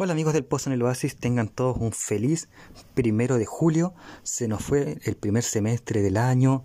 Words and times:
Hola 0.00 0.12
amigos 0.12 0.32
del 0.32 0.44
Pozo 0.44 0.70
en 0.70 0.74
el 0.74 0.82
Oasis, 0.82 1.16
tengan 1.16 1.48
todos 1.48 1.76
un 1.76 1.90
feliz 1.90 2.48
primero 2.94 3.36
de 3.36 3.46
julio. 3.46 3.94
Se 4.22 4.46
nos 4.46 4.62
fue 4.62 4.98
el 5.02 5.16
primer 5.16 5.42
semestre 5.42 6.02
del 6.02 6.18
año, 6.18 6.62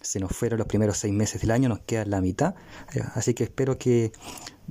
se 0.00 0.18
nos 0.18 0.34
fueron 0.34 0.56
los 0.56 0.66
primeros 0.66 0.96
seis 0.96 1.12
meses 1.12 1.42
del 1.42 1.50
año, 1.50 1.68
nos 1.68 1.80
queda 1.80 2.06
la 2.06 2.22
mitad. 2.22 2.54
Eh, 2.94 3.02
así 3.14 3.34
que 3.34 3.44
espero 3.44 3.76
que 3.76 4.12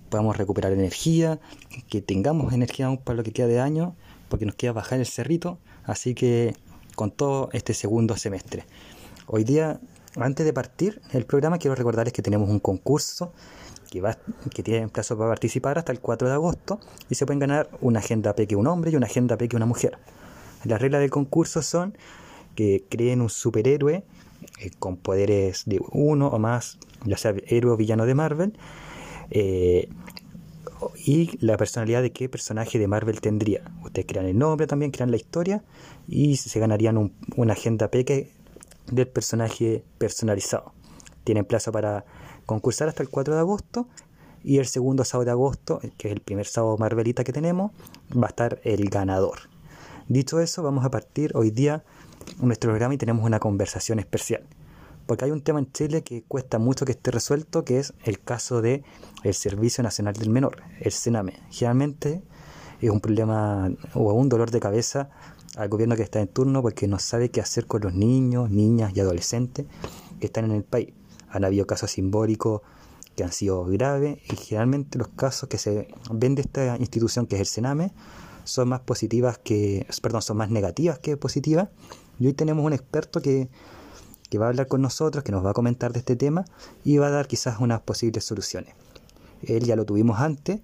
podamos 0.09 0.37
recuperar 0.37 0.71
energía, 0.71 1.39
que 1.87 2.01
tengamos 2.01 2.51
energía 2.51 2.87
aún 2.87 2.97
para 2.97 3.15
lo 3.17 3.21
que 3.21 3.31
queda 3.31 3.45
de 3.45 3.59
año, 3.59 3.95
porque 4.27 4.47
nos 4.47 4.55
queda 4.55 4.71
bajar 4.71 4.97
el 4.97 5.05
cerrito. 5.05 5.59
Así 5.83 6.15
que 6.15 6.55
con 6.95 7.11
todo 7.11 7.49
este 7.53 7.75
segundo 7.75 8.17
semestre. 8.17 8.65
Hoy 9.27 9.43
día, 9.43 9.81
antes 10.15 10.47
de 10.47 10.51
partir 10.51 10.99
el 11.11 11.27
programa, 11.27 11.59
quiero 11.59 11.75
recordarles 11.75 12.13
que 12.13 12.23
tenemos 12.23 12.49
un 12.49 12.59
concurso 12.59 13.33
que, 13.89 14.01
va, 14.01 14.17
que 14.53 14.63
tienen 14.63 14.89
plazo 14.89 15.17
para 15.17 15.29
participar 15.29 15.77
hasta 15.77 15.91
el 15.91 15.99
4 15.99 16.27
de 16.27 16.33
agosto 16.33 16.79
y 17.09 17.15
se 17.15 17.25
pueden 17.25 17.39
ganar 17.39 17.69
una 17.81 17.99
agenda 17.99 18.35
peque 18.35 18.55
un 18.55 18.67
hombre 18.67 18.91
y 18.91 18.95
una 18.95 19.07
agenda 19.07 19.37
peque 19.37 19.55
una 19.55 19.65
mujer. 19.65 19.97
Las 20.63 20.81
reglas 20.81 21.01
del 21.01 21.09
concurso 21.09 21.61
son 21.61 21.97
que 22.55 22.83
creen 22.89 23.21
un 23.21 23.29
superhéroe 23.29 24.03
eh, 24.59 24.71
con 24.79 24.97
poderes 24.97 25.63
de 25.65 25.79
uno 25.91 26.27
o 26.27 26.39
más, 26.39 26.77
ya 27.05 27.17
sea 27.17 27.33
héroe 27.47 27.73
o 27.73 27.77
villano 27.77 28.05
de 28.05 28.15
Marvel, 28.15 28.57
eh, 29.31 29.89
y 31.05 31.37
la 31.45 31.57
personalidad 31.57 32.01
de 32.01 32.11
qué 32.11 32.29
personaje 32.29 32.79
de 32.79 32.87
Marvel 32.87 33.21
tendría. 33.21 33.63
Ustedes 33.83 34.05
crean 34.07 34.25
el 34.25 34.37
nombre 34.37 34.67
también, 34.67 34.91
crean 34.91 35.11
la 35.11 35.17
historia 35.17 35.63
y 36.07 36.37
se 36.37 36.59
ganarían 36.59 37.13
una 37.35 37.53
agenda 37.53 37.89
peque 37.89 38.31
del 38.91 39.07
personaje 39.07 39.83
personalizado. 39.97 40.73
Tienen 41.23 41.45
plazo 41.45 41.71
para 41.71 42.05
concursar 42.49 42.87
hasta 42.87 43.03
el 43.03 43.09
4 43.09 43.35
de 43.35 43.41
agosto 43.41 43.87
y 44.43 44.57
el 44.57 44.65
segundo 44.65 45.05
sábado 45.05 45.25
de 45.25 45.31
agosto, 45.31 45.79
que 45.97 46.07
es 46.07 46.13
el 46.15 46.19
primer 46.19 46.47
sábado 46.47 46.77
Marvelita 46.79 47.23
que 47.23 47.31
tenemos, 47.31 47.71
va 48.11 48.25
a 48.25 48.29
estar 48.29 48.59
el 48.63 48.89
ganador. 48.89 49.41
Dicho 50.07 50.39
eso, 50.39 50.63
vamos 50.63 50.83
a 50.83 50.89
partir 50.89 51.31
hoy 51.35 51.51
día 51.51 51.83
nuestro 52.41 52.71
programa 52.71 52.95
y 52.95 52.97
tenemos 52.97 53.23
una 53.23 53.39
conversación 53.39 53.99
especial. 53.99 54.47
Porque 55.05 55.25
hay 55.25 55.31
un 55.31 55.41
tema 55.41 55.59
en 55.59 55.71
Chile 55.71 56.01
que 56.01 56.23
cuesta 56.23 56.57
mucho 56.57 56.85
que 56.85 56.93
esté 56.93 57.11
resuelto, 57.11 57.63
que 57.63 57.77
es 57.77 57.93
el 58.03 58.19
caso 58.19 58.63
de 58.63 58.83
el 59.23 59.35
Servicio 59.35 59.83
Nacional 59.83 60.15
del 60.15 60.31
Menor, 60.31 60.63
el 60.79 60.91
SENAME. 60.91 61.33
Generalmente 61.51 62.23
es 62.81 62.89
un 62.89 62.99
problema 62.99 63.69
o 63.93 64.11
un 64.13 64.27
dolor 64.27 64.49
de 64.49 64.59
cabeza 64.59 65.11
al 65.55 65.69
gobierno 65.69 65.95
que 65.95 66.01
está 66.01 66.19
en 66.19 66.27
turno 66.27 66.63
porque 66.63 66.87
no 66.87 66.97
sabe 66.97 67.29
qué 67.29 67.41
hacer 67.41 67.67
con 67.67 67.81
los 67.81 67.93
niños, 67.93 68.49
niñas 68.49 68.91
y 68.95 69.01
adolescentes 69.01 69.67
que 70.19 70.25
están 70.25 70.45
en 70.45 70.51
el 70.53 70.63
país. 70.63 70.93
Han 71.31 71.43
habido 71.45 71.67
casos 71.67 71.91
simbólicos 71.91 72.61
que 73.15 73.23
han 73.23 73.31
sido 73.31 73.65
graves 73.65 74.19
y 74.31 74.35
generalmente 74.35 74.97
los 74.97 75.09
casos 75.09 75.49
que 75.49 75.57
se 75.57 75.87
ven 76.11 76.35
de 76.35 76.41
esta 76.41 76.77
institución 76.77 77.27
que 77.27 77.35
es 77.35 77.41
el 77.41 77.47
Sename 77.47 77.91
son 78.45 78.69
más 78.69 78.79
positivas 78.79 79.37
que, 79.37 79.85
perdón, 80.01 80.21
son 80.21 80.37
más 80.37 80.49
negativas 80.49 80.99
que 80.99 81.17
positivas. 81.17 81.69
Y 82.19 82.27
hoy 82.27 82.33
tenemos 82.33 82.65
un 82.65 82.73
experto 82.73 83.21
que, 83.21 83.49
que 84.29 84.37
va 84.37 84.47
a 84.47 84.49
hablar 84.49 84.67
con 84.67 84.81
nosotros, 84.81 85.23
que 85.23 85.31
nos 85.31 85.45
va 85.45 85.51
a 85.51 85.53
comentar 85.53 85.93
de 85.93 85.99
este 85.99 86.15
tema 86.15 86.45
y 86.83 86.97
va 86.97 87.07
a 87.07 87.11
dar 87.11 87.27
quizás 87.27 87.59
unas 87.59 87.81
posibles 87.81 88.23
soluciones. 88.23 88.73
Él 89.43 89.65
ya 89.65 89.75
lo 89.75 89.85
tuvimos 89.85 90.19
antes 90.19 90.59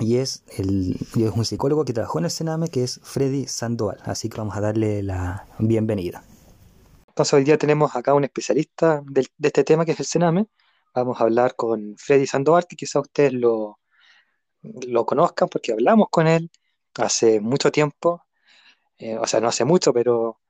y 0.00 0.16
es, 0.16 0.42
el, 0.56 0.98
es 1.16 1.30
un 1.30 1.44
psicólogo 1.44 1.84
que 1.84 1.92
trabajó 1.92 2.18
en 2.18 2.26
el 2.26 2.30
Sename, 2.30 2.68
que 2.68 2.84
es 2.84 3.00
Freddy 3.02 3.46
Sandoval. 3.46 3.98
Así 4.04 4.28
que 4.28 4.38
vamos 4.38 4.56
a 4.56 4.60
darle 4.60 5.02
la 5.02 5.46
bienvenida. 5.58 6.24
Entonces 7.14 7.34
hoy 7.34 7.44
día 7.44 7.56
tenemos 7.56 7.94
acá 7.94 8.12
un 8.12 8.24
especialista 8.24 9.00
de, 9.06 9.24
este 9.40 9.62
tema 9.62 9.84
que 9.84 9.92
es 9.92 10.00
el 10.00 10.06
Sename. 10.06 10.48
Vamos 10.92 11.20
a 11.20 11.22
hablar 11.22 11.54
con 11.54 11.94
Freddy 11.96 12.26
Sandoval, 12.26 12.66
que 12.66 12.74
quizá 12.74 12.98
ustedes 12.98 13.32
lo, 13.32 13.78
lo 14.62 15.06
conozcan 15.06 15.48
porque 15.48 15.70
hablamos 15.70 16.08
con 16.10 16.26
él 16.26 16.50
hace 16.96 17.40
mucho 17.40 17.70
tiempo. 17.70 18.24
Eh, 18.98 19.16
o 19.16 19.28
sea, 19.28 19.38
no 19.38 19.46
hace 19.46 19.64
mucho, 19.64 19.92
pero 19.92 20.40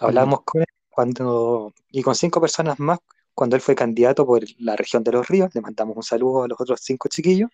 hablamos 0.00 0.40
con 0.44 0.62
él 0.62 0.68
cuando, 0.88 1.74
y 1.90 2.02
con 2.02 2.14
cinco 2.14 2.40
personas 2.40 2.78
más 2.78 2.98
cuando 3.34 3.54
él 3.54 3.60
fue 3.60 3.74
candidato 3.74 4.24
por 4.24 4.42
la 4.56 4.74
región 4.74 5.04
de 5.04 5.12
los 5.12 5.28
ríos. 5.28 5.54
Le 5.54 5.60
mandamos 5.60 5.98
un 5.98 6.02
saludo 6.02 6.44
a 6.44 6.48
los 6.48 6.58
otros 6.58 6.80
cinco 6.82 7.10
chiquillos 7.10 7.50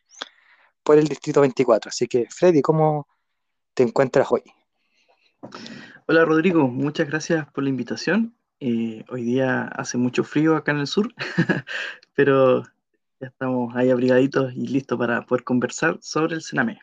por 0.84 0.98
el 0.98 1.08
distrito 1.08 1.40
24. 1.40 1.88
Así 1.88 2.06
que, 2.06 2.28
Freddy, 2.30 2.62
¿cómo 2.62 3.08
te 3.74 3.82
encuentras 3.82 4.30
hoy? 4.30 4.44
Hola 6.06 6.24
Rodrigo, 6.24 6.68
muchas 6.68 7.08
gracias 7.08 7.50
por 7.50 7.64
la 7.64 7.70
invitación. 7.70 8.36
Eh, 8.64 9.04
hoy 9.08 9.24
día 9.24 9.64
hace 9.74 9.98
mucho 9.98 10.22
frío 10.22 10.54
acá 10.54 10.70
en 10.70 10.78
el 10.78 10.86
sur, 10.86 11.12
pero 12.14 12.62
ya 13.18 13.26
estamos 13.26 13.74
ahí 13.74 13.90
abrigaditos 13.90 14.52
y 14.54 14.68
listos 14.68 14.96
para 14.96 15.26
poder 15.26 15.42
conversar 15.42 15.98
sobre 16.00 16.36
el 16.36 16.42
Sename. 16.42 16.78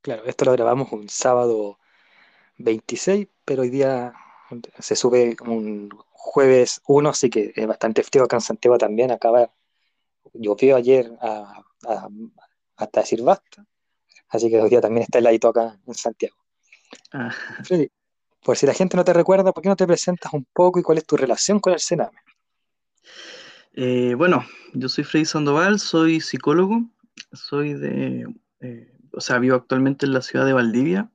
Claro, 0.00 0.24
esto 0.24 0.44
lo 0.44 0.50
grabamos 0.50 0.90
un 0.90 1.08
sábado 1.08 1.78
26, 2.58 3.28
pero 3.44 3.62
hoy 3.62 3.70
día 3.70 4.12
se 4.80 4.96
sube 4.96 5.36
un 5.46 5.88
jueves 6.10 6.82
1, 6.88 7.10
así 7.10 7.30
que 7.30 7.52
es 7.54 7.66
bastante 7.68 8.02
frío 8.02 8.24
acá 8.24 8.38
en 8.38 8.40
Santiago 8.40 8.76
también. 8.76 9.12
Acaba, 9.12 9.52
llovió 10.32 10.74
ayer 10.74 11.12
hasta 12.76 13.00
decir 13.02 13.22
basta, 13.22 13.64
así 14.30 14.50
que 14.50 14.60
hoy 14.60 14.68
día 14.68 14.80
también 14.80 15.04
está 15.04 15.20
heladito 15.20 15.46
acá 15.46 15.78
en 15.86 15.94
Santiago. 15.94 16.34
Ah. 17.12 17.32
Por 18.44 18.58
si 18.58 18.66
la 18.66 18.74
gente 18.74 18.96
no 18.96 19.04
te 19.04 19.14
recuerda, 19.14 19.52
¿por 19.52 19.62
qué 19.62 19.70
no 19.70 19.76
te 19.76 19.86
presentas 19.86 20.32
un 20.34 20.46
poco 20.52 20.78
y 20.78 20.82
cuál 20.82 20.98
es 20.98 21.06
tu 21.06 21.16
relación 21.16 21.60
con 21.60 21.72
el 21.72 21.78
Sename? 21.78 22.18
Eh, 23.72 24.14
bueno, 24.16 24.44
yo 24.74 24.88
soy 24.90 25.02
Freddy 25.02 25.24
Sandoval, 25.24 25.80
soy 25.80 26.20
psicólogo, 26.20 26.84
soy 27.32 27.72
de, 27.72 28.26
eh, 28.60 28.92
o 29.12 29.20
sea, 29.22 29.38
vivo 29.38 29.56
actualmente 29.56 30.04
en 30.04 30.12
la 30.12 30.20
ciudad 30.20 30.44
de 30.44 30.52
Valdivia. 30.52 31.10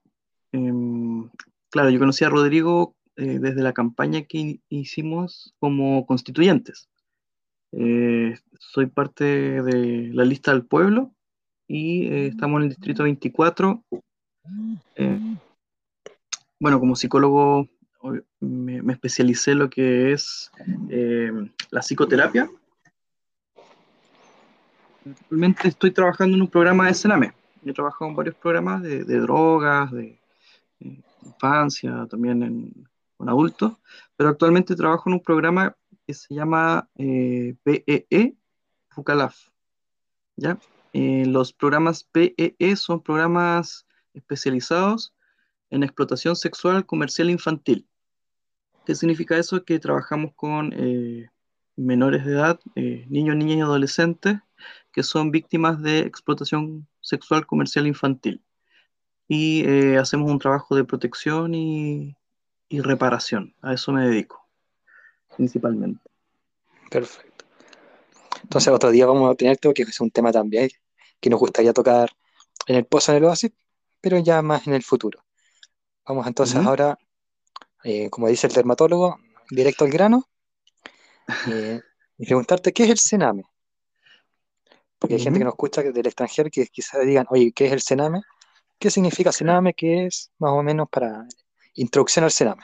Em, 0.52 1.30
claro, 1.70 1.92
yo 1.92 2.00
conocí 2.00 2.26
a 2.26 2.30
Rodrigo 2.30 2.96
eh, 3.16 3.38
desde 3.40 3.62
la 3.62 3.74
campaña 3.74 4.24
que 4.24 4.60
hicimos 4.68 5.54
como 5.60 6.08
constituyentes. 6.08 6.90
soy 8.60 8.88
parte 8.88 9.62
de 9.62 10.10
la 10.14 10.26
lista 10.26 10.52
del 10.52 10.66
pueblo 10.66 11.14
y 11.68 12.08
estamos 12.26 12.58
en 12.58 12.64
el 12.64 12.70
distrito 12.70 13.04
24 13.04 13.84
bueno, 16.60 16.80
como 16.80 16.96
psicólogo 16.96 17.68
me, 18.40 18.94
especialicé 18.94 19.52
en 19.52 19.60
lo 19.60 19.70
que 19.70 20.12
es 20.12 20.52
eh, 20.90 21.32
la 21.72 21.82
psicoterapia. 21.82 22.50
Actualmente 25.10 25.70
estoy 25.70 25.92
trabajando 25.92 26.36
en 26.36 26.42
un 26.42 26.50
programa 26.50 26.88
de 26.88 26.94
Sename. 26.94 27.34
He 27.66 27.74
trabajado 27.74 28.10
en 28.10 28.16
varios 28.16 28.36
programas 28.36 28.82
de, 28.84 29.04
drogas, 29.04 29.92
de, 29.92 30.20
infancia, 31.24 32.08
también 32.10 32.88
con 33.18 33.28
adultos, 33.28 33.74
pero 34.16 34.30
actualmente 34.30 34.76
trabajo 34.76 35.10
en 35.10 35.14
un 35.14 35.24
programa 35.24 35.76
que 36.06 36.14
se 36.14 36.34
llama 36.34 36.88
PEE, 36.96 37.58
eh, 37.66 38.08
e, 38.10 38.36
FUCALAF. 38.90 39.50
¿ya? 40.38 40.58
Eh, 40.94 41.26
los 41.26 41.52
programas 41.52 42.04
PEE 42.04 42.76
son 42.76 43.02
programas 43.02 43.86
especializados 44.14 45.14
en 45.70 45.84
explotación 45.84 46.36
sexual 46.36 46.86
comercial 46.86 47.30
infantil. 47.30 47.88
¿Qué 48.86 48.96
significa 48.96 49.38
eso? 49.38 49.64
Que 49.64 49.80
trabajamos 49.80 50.34
con 50.36 50.74
eh, 50.76 51.30
menores 51.76 52.26
de 52.26 52.34
edad, 52.34 52.60
eh, 52.76 53.06
niños, 53.10 53.36
niñas 53.36 53.58
y 53.58 53.62
adolescentes 53.62 54.40
que 54.92 55.04
son 55.04 55.32
víctimas 55.32 55.82
de 55.82 56.00
explotación 56.00 56.88
sexual 57.02 57.46
comercial 57.46 57.88
infantil. 57.88 58.42
Y 59.28 59.64
eh, 59.66 59.98
hacemos 59.98 60.32
un 60.32 60.40
trabajo 60.40 60.76
de 60.76 60.84
protección 60.84 61.54
y, 61.54 62.16
reparación. 62.72 63.56
A 63.62 63.74
eso 63.74 63.92
me 63.92 64.08
dedico, 64.08 64.48
principalmente. 65.36 66.02
Perfecto. 66.90 67.46
Entonces 68.44 68.74
otro 68.74 68.92
día 68.92 69.06
vamos 69.06 69.32
a 69.32 69.36
tenerte 69.36 69.68
porque 69.68 69.84
es 69.84 70.00
un 70.00 70.12
tema 70.12 70.32
también 70.32 70.70
que 71.20 71.30
nos 71.30 71.40
gustaría 71.40 71.74
tocar 71.74 72.10
en 72.68 72.76
el 72.76 72.86
pozo 72.86 73.12
en 73.12 73.18
el 73.20 73.24
oasis, 73.26 73.52
pero 74.02 74.20
ya 74.20 74.42
más 74.42 74.68
en 74.68 74.74
el 74.74 74.84
futuro. 74.84 75.24
Vamos 76.10 76.26
entonces 76.26 76.56
ahora, 76.56 76.98
eh, 77.84 78.10
como 78.10 78.28
dice 78.28 78.48
el 78.48 78.54
dermatólogo, 78.54 79.20
directo 79.52 79.86
al 79.86 79.92
grano 79.92 80.28
eh, 81.48 81.82
y 82.18 82.26
preguntarte 82.26 82.74
qué 82.74 82.86
es 82.86 82.90
el 82.90 82.98
cename. 82.98 83.44
Porque 84.98 85.14
hay 85.14 85.22
gente 85.22 85.38
que 85.38 85.46
nos 85.46 85.54
escucha 85.54 85.84
del 85.84 86.08
extranjero 86.08 86.50
que 86.52 86.66
quizás 86.66 87.06
digan, 87.06 87.28
oye, 87.30 87.52
¿qué 87.54 87.68
es 87.68 87.74
el 87.74 87.82
cename? 87.82 88.24
¿Qué 88.80 88.90
significa 88.90 89.32
cename? 89.32 89.76
¿Qué 89.76 90.08
es 90.08 90.32
más 90.40 90.52
o 90.52 90.64
menos 90.64 90.90
para 90.90 91.28
introducción 91.76 92.26
al 92.26 92.32
cename? 92.32 92.64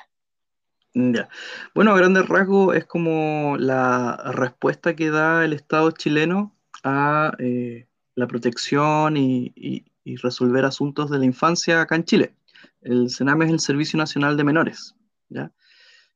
Ya. 0.96 1.30
Bueno, 1.76 1.92
a 1.92 1.98
grandes 1.98 2.28
rasgos 2.28 2.76
es 2.76 2.86
como 2.86 3.58
la 3.60 4.18
respuesta 4.34 4.96
que 4.96 5.12
da 5.12 5.46
el 5.46 5.54
Estado 5.54 5.92
chileno 5.92 6.56
a 6.84 7.32
eh, 7.38 7.86
la 8.16 8.26
protección 8.26 9.18
y, 9.18 9.86
resolver 10.24 10.66
asuntos 10.66 11.12
de 11.12 11.20
la 11.20 11.26
infancia 11.26 11.82
acá 11.82 11.96
en 11.96 12.06
Chile. 12.06 12.36
El 12.86 13.10
CENAME 13.10 13.46
es 13.46 13.52
el 13.52 13.60
Servicio 13.60 13.98
Nacional 13.98 14.38
de 14.38 14.44
Menores. 14.44 14.96
¿ya? 15.30 15.52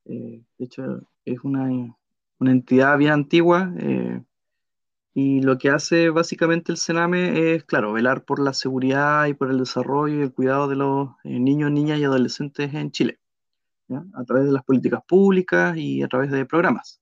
Eh, 0.05 0.43
de 0.57 0.65
hecho, 0.65 1.01
es 1.25 1.39
una, 1.43 1.67
entidad 2.39 2.97
bien 2.97 3.11
antigua 3.11 3.73
eh, 3.77 4.23
Y 5.15 5.41
lo 5.41 5.57
que 5.57 5.71
hace 5.71 6.09
básicamente 6.09 6.71
el 6.71 6.77
Sename 6.77 7.53
es, 7.53 7.63
claro, 7.63 7.91
velar 7.91 8.23
por 8.23 8.39
la 8.39 8.53
seguridad 8.53 9.25
y 9.25 9.33
por 9.33 9.49
el 9.49 9.57
desarrollo 9.57 10.19
y 10.19 10.21
el 10.21 10.31
cuidado 10.31 10.67
de 10.67 10.75
los 10.75 11.09
eh, 11.23 11.39
niños, 11.39 11.71
niñas 11.71 11.99
y 11.99 12.03
adolescentes 12.03 12.71
en 12.73 12.91
Chile, 12.91 13.19
a 14.13 14.23
través 14.23 14.45
de 14.45 14.51
las 14.51 14.63
políticas 14.63 15.01
públicas 15.07 15.75
y 15.75 16.03
a 16.03 16.07
través 16.07 16.29
de 16.29 16.45
programas. 16.45 17.01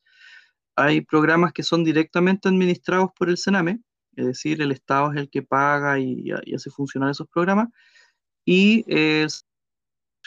Hay 0.78 1.02
programas 1.02 1.52
que 1.52 1.64
son 1.64 1.84
directamente 1.84 2.48
administrados 2.48 3.10
por 3.18 3.30
el 3.30 3.38
Sename, 3.38 3.82
es 4.16 4.26
decir, 4.26 4.62
el 4.62 4.72
Estado 4.72 5.12
es 5.12 5.18
el 5.18 5.30
que 5.30 5.42
paga 5.42 6.00
y, 6.00 6.32
hace 6.32 6.70
funcionar 6.70 7.12
esos 7.12 7.28
programas, 7.28 7.68
y 8.46 8.86
eh, 8.88 9.28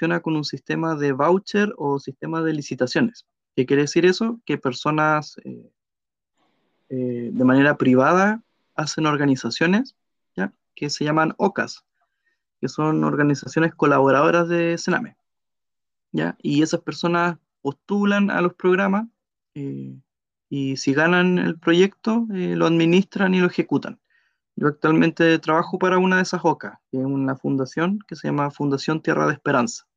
funciona 0.01 0.21
con 0.21 0.35
un 0.35 0.45
sistema 0.45 0.95
de 0.97 1.13
voucher 1.13 1.75
o 1.77 1.99
sistema 1.99 2.41
de 2.43 2.55
licitaciones. 2.55 3.27
¿Qué 3.55 3.67
quiere 3.67 3.83
decir 3.83 4.07
eso? 4.07 4.41
Que 4.47 4.57
personas 4.57 5.37
eh, 5.45 5.71
eh, 6.89 7.29
de 7.31 7.45
manera 7.45 7.77
privada 7.77 8.43
hacen 8.75 9.05
organizaciones 9.05 9.95
¿ya? 10.35 10.55
que 10.75 10.89
se 10.89 11.05
llaman 11.05 11.35
OCAS, 11.37 11.85
que 12.63 12.69
son 12.69 13.05
organizaciones 13.05 13.75
colaboradoras 13.75 14.49
de 14.49 14.79
Sename. 14.79 15.19
¿ya? 16.13 16.35
Y 16.41 16.63
esas 16.63 16.81
personas 16.81 17.37
postulan 17.61 18.31
a 18.31 18.41
los 18.41 18.55
programas 18.55 19.07
y 19.53 20.77
si 20.79 20.95
ganan 20.95 21.39
el 21.39 21.59
proyecto, 21.59 22.27
eh, 22.33 22.55
lo 22.57 22.65
administran 22.65 23.35
y 23.35 23.41
lo 23.41 23.49
ejecutan. 23.49 24.01
Yo 24.57 24.69
actualmente 24.69 25.39
trabajo 25.41 25.79
para 25.79 25.99
una 25.99 26.17
de 26.17 26.23
esas 26.23 26.41
OCA, 26.43 26.81
que 26.91 26.99
es 26.99 27.05
una 27.05 27.37
fundación 27.37 27.99
que 28.07 28.17
se 28.17 28.29
llama 28.29 28.51
Fundación 28.51 29.03
Tierra 29.03 29.27
de 29.27 29.35
Esperanza. 29.35 29.90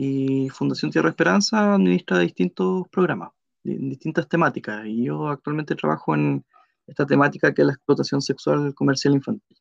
Y 0.00 0.48
Fundación 0.50 0.92
Tierra 0.92 1.08
Esperanza 1.08 1.74
administra 1.74 2.20
distintos 2.20 2.86
programas, 2.88 3.30
distintas 3.64 4.28
temáticas. 4.28 4.86
Y 4.86 5.02
yo 5.06 5.26
actualmente 5.26 5.74
trabajo 5.74 6.14
en 6.14 6.44
esta 6.86 7.04
temática 7.04 7.52
que 7.52 7.62
es 7.62 7.66
la 7.66 7.72
explotación 7.72 8.22
sexual 8.22 8.76
comercial 8.76 9.14
infantil. 9.14 9.58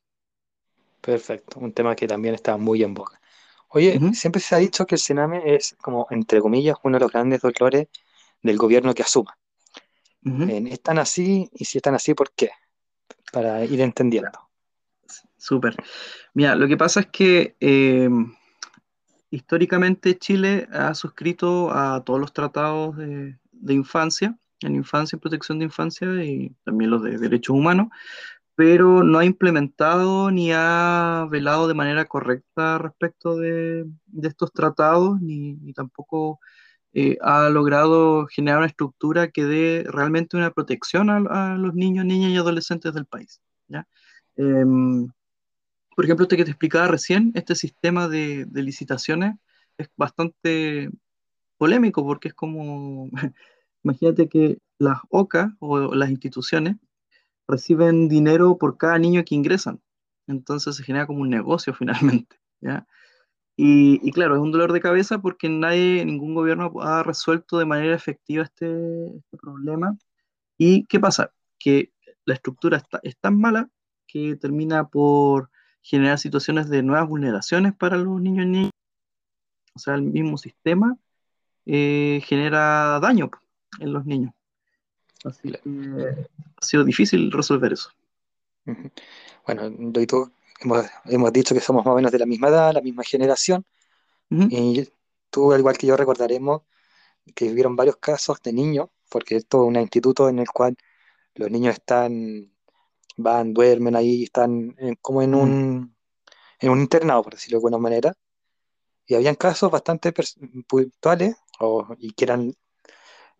Perfecto, 1.02 1.60
un 1.60 1.74
tema 1.74 1.96
que 1.96 2.08
también 2.08 2.36
está 2.36 2.56
muy 2.56 2.84
en 2.84 2.94
boca. 2.94 3.20
Oye, 3.70 4.00
siempre 4.14 4.40
se 4.40 4.54
ha 4.54 4.60
dicho 4.60 4.86
que 4.86 4.94
el 4.94 5.02
Sename 5.02 5.56
es 5.56 5.76
como, 5.82 6.06
entre 6.12 6.40
comillas, 6.40 6.78
uno 6.84 6.98
de 6.98 7.06
los 7.06 7.12
grandes 7.12 7.42
dolores 7.42 7.88
del 8.44 8.58
gobierno 8.58 8.94
que 8.94 9.02
asuma. 9.02 9.36
¿Están 10.24 11.00
así? 11.00 11.50
Y 11.52 11.66
si 11.66 11.80
están 11.80 11.96
así, 11.96 12.14
¿por 12.14 12.32
qué? 12.34 12.52
Para 13.32 13.66
ir 13.66 13.82
entendiendo. 13.82 14.52
Súper. 15.36 15.76
Mira, 16.36 16.54
lo 16.54 16.68
que 16.68 16.78
pasa 16.78 17.00
es 17.00 17.08
que 17.08 17.56
eh, 17.60 18.08
históricamente 19.38 20.18
Chile 20.18 20.68
ha 20.72 20.94
suscrito 20.96 21.72
a 21.72 22.04
todos 22.04 22.20
los 22.20 22.34
tratados 22.34 22.98
de, 22.98 23.74
infancia, 23.74 24.36
en 24.62 24.76
infancia 24.76 25.16
y 25.16 25.20
protección 25.20 25.60
de 25.60 25.66
infancia 25.66 26.08
y 26.24 26.56
también 26.66 26.90
los 26.90 27.04
de 27.04 27.18
derechos 27.20 27.56
humanos, 27.56 27.90
pero 28.56 29.04
no 29.04 29.20
ha 29.20 29.26
implementado 29.26 30.32
ni 30.32 30.52
ha 30.52 31.28
velado 31.30 31.68
de 31.68 31.76
manera 31.76 32.06
correcta 32.06 32.80
respecto 32.80 33.38
de, 33.38 33.86
estos 34.24 34.52
tratados, 34.52 35.22
ni, 35.22 35.56
tampoco 35.74 36.40
eh, 36.94 37.18
ha 37.22 37.50
logrado 37.50 38.26
generar 38.26 38.58
una 38.58 38.68
estructura 38.68 39.30
que 39.30 39.46
dé 39.46 39.86
realmente 39.88 40.36
una 40.36 40.50
protección 40.50 41.12
a, 41.12 41.56
los 41.58 41.76
niños, 41.76 42.06
niñas 42.06 42.32
y 42.32 42.38
adolescentes 42.38 42.94
del 42.94 43.06
país. 43.06 43.40
Em, 44.36 45.08
por 45.98 46.06
ejemplo, 46.06 46.26
este 46.26 46.38
que 46.38 46.46
te 46.46 46.52
explicaba 46.52 46.88
recién, 46.88 47.32
este 47.34 47.56
sistema 47.56 48.08
de, 48.08 48.48
licitaciones 48.54 49.34
es 49.80 49.90
bastante 49.98 50.92
polémico 51.58 52.06
porque 52.06 52.28
es 52.28 52.36
como, 52.36 53.10
imagínate 53.84 54.30
que 54.30 54.60
las 54.78 55.00
OCA 55.10 55.56
o 55.58 55.96
las 55.96 56.12
instituciones 56.12 56.76
reciben 57.48 58.10
dinero 58.10 58.60
por 58.60 58.78
cada 58.78 59.00
niño 59.00 59.26
que 59.26 59.34
ingresan. 59.34 59.82
Entonces 60.28 60.76
se 60.76 60.84
genera 60.84 61.08
como 61.08 61.22
un 61.22 61.32
negocio 61.32 61.74
finalmente. 61.80 62.40
¿ya? 62.62 62.86
Y, 63.56 64.12
claro, 64.12 64.36
es 64.36 64.42
un 64.44 64.52
dolor 64.52 64.74
de 64.74 64.82
cabeza 64.82 65.18
porque 65.18 65.50
nadie, 65.50 66.06
ningún 66.06 66.36
gobierno 66.36 66.72
ha 66.80 67.02
resuelto 67.02 67.58
de 67.58 67.66
manera 67.66 67.96
efectiva 67.96 68.44
este, 68.44 68.68
este 69.18 69.38
problema. 69.38 69.98
¿Y 70.60 70.86
qué 70.86 71.00
pasa? 71.00 71.34
Que 71.58 71.92
la 72.24 72.36
estructura 72.36 72.78
está, 72.78 73.00
es 73.02 73.18
tan 73.18 73.40
mala 73.40 73.72
que 74.06 74.36
termina 74.36 74.88
por 74.88 75.50
generar 75.88 76.20
situaciones 76.20 76.68
de 76.70 76.84
nuevas 76.84 77.08
vulneraciones 77.08 77.74
para 77.74 77.96
los 77.96 78.20
niños 78.20 78.46
y 78.46 78.50
niñas. 78.50 78.72
O 79.74 79.80
sea, 79.80 79.96
el 79.96 80.02
mismo 80.02 80.38
sistema 80.38 80.98
eh, 81.66 82.22
genera 82.26 83.00
daño 83.00 83.32
en 83.80 83.94
los 83.94 84.06
niños. 84.06 84.34
Así 85.24 85.50
que 85.50 86.28
ha 86.58 86.66
sido 86.66 86.84
difícil 86.84 87.32
resolver 87.32 87.72
eso. 87.72 87.90
Bueno, 89.46 89.68
y 90.02 90.08
tú 90.08 90.30
hemos, 91.06 91.32
dicho 91.32 91.56
que 91.56 91.62
somos 91.62 91.86
más 91.86 91.94
o 91.94 91.96
menos 91.96 92.12
de 92.12 92.20
la 92.20 92.26
misma 92.26 92.50
edad, 92.50 92.74
la 92.74 92.82
misma 92.82 93.04
generación, 93.04 93.66
y 94.30 94.90
tú, 95.30 95.54
al 95.54 95.62
igual 95.62 95.78
que 95.78 95.88
yo, 95.88 95.96
recordaremos 95.96 96.64
que 97.34 97.48
vivieron 97.48 97.78
varios 97.78 97.96
casos 97.96 98.42
de 98.42 98.52
niños, 98.52 98.90
porque 99.10 99.38
esto 99.38 99.64
es 99.64 99.70
un 99.70 99.78
instituto 99.78 100.28
en 100.28 100.40
el 100.40 100.50
cual 100.50 100.76
los 101.36 101.50
niños 101.50 101.76
están, 101.76 102.52
van, 103.18 103.54
duermen 103.54 103.96
ahí, 103.96 104.24
están 104.24 104.76
como 105.02 105.22
en 105.22 105.36
un, 105.36 105.96
en 106.60 106.70
un 106.70 106.80
internado, 106.80 107.24
por 107.24 107.34
decirlo 107.34 107.56
de 107.56 107.60
alguna 107.60 107.78
manera, 107.78 108.14
y 109.06 109.16
habían 109.16 109.36
casos 109.36 109.72
bastante 109.72 110.14
puntuales, 110.68 111.36
y 111.98 112.14
que 112.14 112.26
eran, 112.26 112.54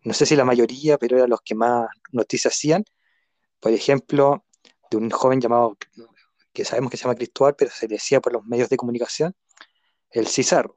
no 0.02 0.12
sé 0.12 0.26
si 0.26 0.36
la 0.36 0.44
mayoría, 0.44 0.98
pero 0.98 1.16
eran 1.16 1.30
los 1.30 1.40
que 1.40 1.54
más 1.54 1.88
noticias 2.12 2.54
hacían, 2.54 2.84
por 3.60 3.72
ejemplo, 3.72 4.44
de 4.90 4.96
un 4.96 5.10
joven 5.10 5.40
llamado 5.40 5.76
que 6.52 6.64
sabemos 6.64 6.90
que 6.90 6.96
se 6.96 7.04
llama 7.04 7.14
Cristóbal, 7.14 7.54
pero 7.56 7.70
se 7.70 7.86
decía 7.86 8.20
por 8.20 8.32
los 8.32 8.44
medios 8.44 8.68
de 8.68 8.76
comunicación, 8.76 9.34
el 10.10 10.26
Cizarro, 10.26 10.74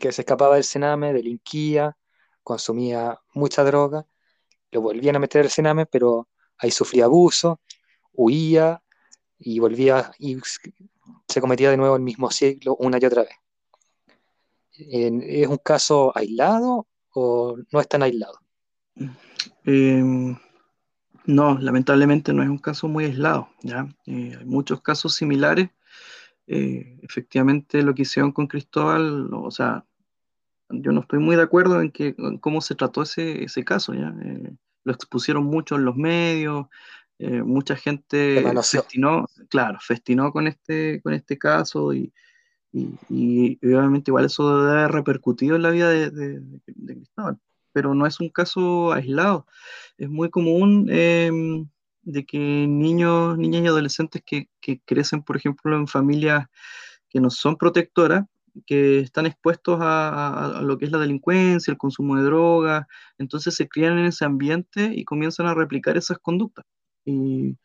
que 0.00 0.10
se 0.10 0.22
escapaba 0.22 0.56
del 0.56 0.64
Sename, 0.64 1.12
delinquía, 1.12 1.96
consumía 2.42 3.20
mucha 3.34 3.62
droga, 3.62 4.04
lo 4.72 4.80
volvían 4.80 5.16
a 5.16 5.18
meter 5.20 5.42
al 5.42 5.50
Sename, 5.50 5.86
pero 5.86 6.28
ahí 6.58 6.70
sufría 6.70 7.04
abuso, 7.04 7.60
huía 8.12 8.82
y 9.38 9.58
volvía 9.58 10.12
y 10.18 10.38
se 11.28 11.40
cometía 11.40 11.70
de 11.70 11.76
nuevo 11.76 11.96
el 11.96 12.02
mismo 12.02 12.30
ciclo 12.30 12.76
una 12.76 12.98
y 13.00 13.04
otra 13.04 13.22
vez. 13.22 13.36
¿Es 14.72 15.46
un 15.46 15.58
caso 15.58 16.12
aislado 16.16 16.86
o 17.14 17.56
no 17.70 17.80
es 17.80 17.88
tan 17.88 18.02
aislado? 18.02 18.38
Eh, 19.64 20.34
no, 21.24 21.58
lamentablemente 21.58 22.32
no 22.32 22.42
es 22.42 22.48
un 22.48 22.58
caso 22.58 22.88
muy 22.88 23.04
aislado, 23.04 23.48
¿ya? 23.62 23.86
Eh, 24.06 24.36
hay 24.38 24.44
muchos 24.44 24.80
casos 24.80 25.14
similares. 25.14 25.70
Eh, 26.46 26.98
efectivamente, 27.02 27.82
lo 27.82 27.94
que 27.94 28.02
hicieron 28.02 28.32
con 28.32 28.48
Cristóbal, 28.48 29.32
o 29.32 29.50
sea, 29.50 29.84
yo 30.68 30.90
no 30.90 31.02
estoy 31.02 31.20
muy 31.20 31.36
de 31.36 31.42
acuerdo 31.42 31.80
en, 31.80 31.90
que, 31.90 32.16
cómo 32.40 32.60
se 32.60 32.74
trató 32.74 33.02
ese, 33.02 33.44
ese 33.44 33.64
caso, 33.64 33.94
¿ya? 33.94 34.14
Eh, 34.22 34.52
lo 34.84 34.92
expusieron 34.92 35.44
mucho 35.44 35.76
en 35.76 35.84
los 35.84 35.96
medios, 35.96 36.66
mucha 37.44 37.76
gente 37.76 38.44
festinó, 38.62 39.26
claro, 39.48 39.78
festinó 39.80 40.32
con 40.32 40.46
este, 40.48 41.00
con 41.02 41.14
este 41.14 41.38
caso 41.38 41.92
y, 41.92 42.12
y, 42.72 43.58
obviamente 43.64 44.10
igual 44.10 44.24
eso 44.24 44.64
debe 44.64 44.80
haber 44.80 44.92
repercutido 44.92 45.56
en 45.56 45.62
la 45.62 45.70
vida 45.70 45.90
de, 45.90 46.10
de 46.10 46.94
Cristóbal 46.94 47.38
pero 47.72 47.94
no 47.94 48.06
es 48.06 48.20
un 48.20 48.28
caso 48.28 48.92
aislado. 48.92 49.46
Es 49.98 50.08
muy 50.08 50.30
común 50.30 50.88
em, 50.90 51.68
de 52.02 52.24
que 52.24 52.38
niños, 52.38 53.38
niñas 53.38 53.62
y 53.64 53.66
adolescentes 53.66 54.22
que, 54.24 54.48
crecen, 54.84 55.22
por 55.22 55.36
ejemplo, 55.36 55.76
en 55.76 55.88
familias 55.88 56.46
que 57.08 57.20
no 57.20 57.30
son 57.30 57.56
protectoras, 57.56 58.24
que 58.66 59.00
están 59.00 59.26
expuestos 59.26 59.78
a, 59.80 60.60
lo 60.62 60.78
que 60.78 60.84
es 60.86 60.92
la 60.92 60.98
delincuencia, 60.98 61.70
el 61.70 61.78
consumo 61.78 62.16
de 62.16 62.24
drogas, 62.24 62.86
entonces 63.18 63.54
se 63.54 63.68
crían 63.68 63.98
en 63.98 64.06
ese 64.06 64.24
ambiente 64.24 64.92
y 64.94 65.04
comienzan 65.04 65.46
a 65.46 65.54
replicar 65.54 65.96
esas 65.96 66.18
conductas. 66.18 66.66
Y, 67.04 67.56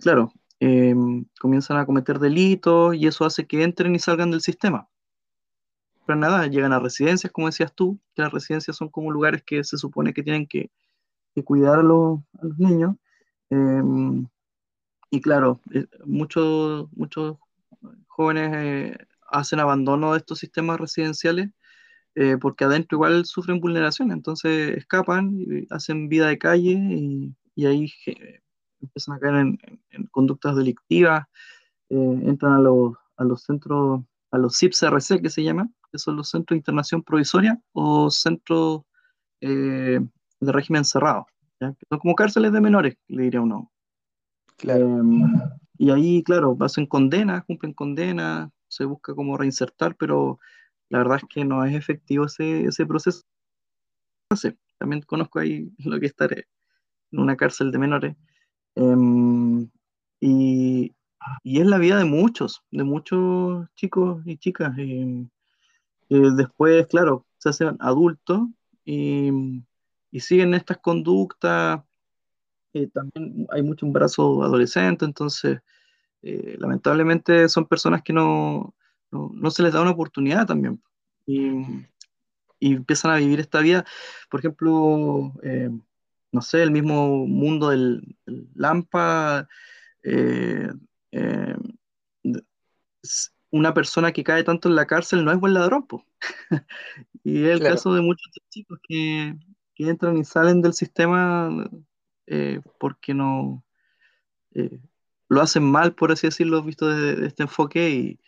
claro, 0.00 0.32
em, 0.60 1.24
comienzan 1.40 1.78
a 1.78 1.86
cometer 1.86 2.18
delitos 2.18 2.94
y 2.96 3.06
eso 3.06 3.24
hace 3.24 3.46
que 3.46 3.62
entren 3.62 3.94
y 3.94 3.98
salgan 3.98 4.30
del 4.30 4.42
sistema 4.42 4.88
nada, 6.16 6.46
llegan 6.46 6.72
a 6.72 6.78
residencias, 6.78 7.32
como 7.32 7.48
decías 7.48 7.74
tú, 7.74 7.98
que 8.14 8.22
las 8.22 8.32
residencias 8.32 8.76
son 8.76 8.88
como 8.88 9.10
lugares 9.10 9.42
que 9.42 9.64
se 9.64 9.76
supone 9.78 10.12
que 10.14 10.22
tienen 10.22 10.46
que, 10.46 10.70
cuidar 11.44 11.78
a 11.78 11.82
los, 11.84 12.20
niños. 12.58 12.96
Em, 13.50 14.26
y 15.10 15.20
claro, 15.20 15.60
eh, 15.72 15.86
muchos, 16.04 16.88
muchos 16.92 17.38
jóvenes 18.08 18.50
eh, 18.54 18.98
hacen 19.30 19.60
abandono 19.60 20.12
de 20.12 20.18
estos 20.18 20.40
sistemas 20.40 20.80
residenciales 20.80 21.50
eh, 22.16 22.36
porque 22.40 22.64
adentro 22.64 22.96
igual 22.96 23.24
sufren 23.26 23.60
vulneraciones, 23.60 24.16
entonces 24.16 24.76
escapan, 24.76 25.30
y 25.32 25.66
hacen 25.70 26.08
vida 26.08 26.28
de 26.28 26.38
calle 26.38 26.72
y, 26.72 27.66
ahí 27.66 27.92
empiezan 28.80 29.16
a 29.16 29.18
caer 29.18 29.34
en, 29.36 29.58
conductas 30.10 30.56
delictivas, 30.56 31.26
entran 31.88 32.52
a 32.52 32.58
los, 32.58 32.94
a 33.16 33.24
los 33.24 33.42
centros, 33.42 34.02
a 34.30 34.38
los 34.38 34.56
CIPS-RC 34.56 35.22
que 35.22 35.30
se 35.30 35.42
llaman, 35.42 35.74
que 35.90 35.98
son 35.98 36.16
los 36.16 36.30
centros 36.30 36.54
de 36.54 36.58
internación 36.58 37.02
provisoria 37.02 37.60
o 37.72 38.10
centros 38.10 38.82
eh, 39.40 40.00
de 40.40 40.52
régimen 40.52 40.84
cerrado, 40.84 41.26
que 41.58 41.74
son 41.88 41.98
como 41.98 42.14
cárceles 42.14 42.52
de 42.52 42.60
menores, 42.60 42.96
le 43.08 43.24
diría 43.24 43.40
uno. 43.40 43.70
Em, 44.62 45.22
y 45.78 45.90
ahí, 45.90 46.22
claro, 46.22 46.56
hacen 46.60 46.86
condenas, 46.86 47.44
cumplen 47.44 47.72
condenas, 47.72 48.50
se 48.68 48.84
busca 48.84 49.14
como 49.14 49.36
reinsertar, 49.36 49.96
pero 49.96 50.38
la 50.88 50.98
verdad 50.98 51.18
es 51.18 51.28
que 51.28 51.44
no 51.44 51.64
es 51.64 51.74
efectivo 51.74 52.26
ese, 52.26 52.64
ese 52.64 52.86
proceso. 52.86 53.22
También 54.78 55.02
conozco 55.02 55.38
ahí 55.38 55.72
lo 55.78 55.98
que 55.98 56.06
es 56.06 56.12
estar 56.12 56.32
en 56.32 56.44
una 57.18 57.36
cárcel 57.36 57.70
de 57.70 57.78
menores. 57.78 58.16
Em, 58.74 59.68
y, 60.20 60.94
y, 61.44 61.60
es 61.60 61.66
la 61.66 61.78
vida 61.78 61.98
de 61.98 62.04
muchos, 62.04 62.62
de 62.70 62.84
muchos 62.84 63.68
chicos 63.74 64.22
y 64.26 64.36
chicas. 64.38 64.76
Y, 64.78 65.28
después, 66.08 66.86
claro, 66.86 67.26
se 67.38 67.50
hacen 67.50 67.76
adultos 67.80 68.48
y, 68.84 69.30
siguen 70.20 70.54
estas 70.54 70.78
conductas. 70.78 71.82
Eh, 72.74 72.88
también 72.88 73.46
hay 73.50 73.62
mucho 73.62 73.86
embarazo 73.86 74.42
adolescente, 74.42 75.04
entonces 75.04 75.60
eh, 76.22 76.56
lamentablemente 76.58 77.48
son 77.48 77.66
personas 77.66 78.02
que 78.02 78.12
no, 78.12 78.74
no, 79.10 79.30
no, 79.34 79.50
se 79.50 79.62
les 79.62 79.72
da 79.72 79.80
una 79.82 79.92
oportunidad 79.92 80.46
también. 80.46 80.82
Y, 81.26 81.64
y 82.60 82.74
empiezan 82.74 83.12
a 83.12 83.16
vivir 83.16 83.40
esta 83.40 83.60
vida. 83.60 83.84
Por 84.30 84.40
ejemplo, 84.40 85.32
eh, 85.42 85.70
no 86.32 86.42
sé, 86.42 86.62
el 86.62 86.70
mismo 86.70 87.26
mundo 87.26 87.70
del, 87.70 88.16
Lampa, 88.54 89.48
eh, 90.02 90.68
eh, 91.12 91.56
una 93.50 93.72
persona 93.74 94.12
que 94.12 94.24
cae 94.24 94.44
tanto 94.44 94.68
en 94.68 94.76
la 94.76 94.86
cárcel 94.86 95.24
no 95.24 95.32
es 95.32 95.38
buen 95.38 95.54
ladrón. 95.54 95.86
y 97.24 97.44
es 97.44 97.50
el 97.50 97.62
caso 97.62 97.94
de 97.94 98.02
muchos 98.02 98.30
chicos 98.50 98.78
que, 98.86 99.34
que, 99.74 99.88
entran 99.88 100.18
y 100.18 100.24
salen 100.24 100.60
del 100.60 100.74
sistema 100.74 101.68
porque 102.78 103.14
no 103.14 103.64
lo 105.28 105.40
hacen 105.40 105.62
mal, 105.62 105.94
por 105.94 106.12
así 106.12 106.26
decirlo, 106.26 106.62
visto 106.62 106.88
desde, 106.88 107.26
este 107.26 107.42
enfoque, 107.44 107.90
y, 107.90 108.20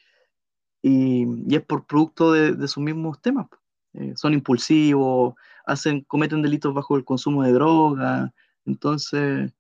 y, 0.83 1.54
es 1.54 1.62
por 1.62 1.87
producto 1.87 2.33
de, 2.33 2.52
de 2.52 2.69
sus 2.69 2.83
mismos 2.83 3.21
temas. 3.21 3.49
Eh, 3.95 4.12
son 4.16 4.35
impulsivos, 4.35 5.35
hacen, 5.64 6.02
cometen 6.02 6.43
delitos 6.43 6.75
bajo 6.75 6.97
el 6.97 7.05
consumo 7.05 7.43
de 7.43 7.52
droga. 7.52 8.33
Entonces, 8.67 9.52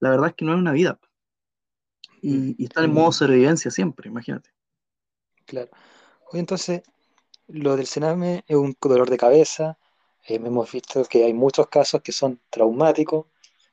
la 0.00 0.10
verdad 0.10 0.28
es 0.28 0.34
que 0.34 0.44
no 0.44 0.52
es 0.52 0.58
una 0.58 0.72
vida. 0.72 0.98
Y, 2.20 2.32
mm. 2.32 2.54
y 2.58 2.64
están 2.64 2.84
en 2.84 2.92
modo 2.92 3.12
sobrevivencia 3.12 3.70
siempre, 3.70 4.08
imagínate. 4.08 4.50
Claro. 5.46 5.70
Entonces, 6.32 6.82
lo 7.48 7.76
del 7.76 7.86
cename 7.86 8.44
es 8.46 8.56
un 8.56 8.76
dolor 8.80 9.10
de 9.10 9.18
cabeza. 9.18 9.78
Eh, 10.26 10.36
hemos 10.36 10.70
visto 10.70 11.04
que 11.04 11.24
hay 11.24 11.34
muchos 11.34 11.68
casos 11.68 12.02
que 12.02 12.12
son 12.12 12.40
traumáticos, 12.50 13.26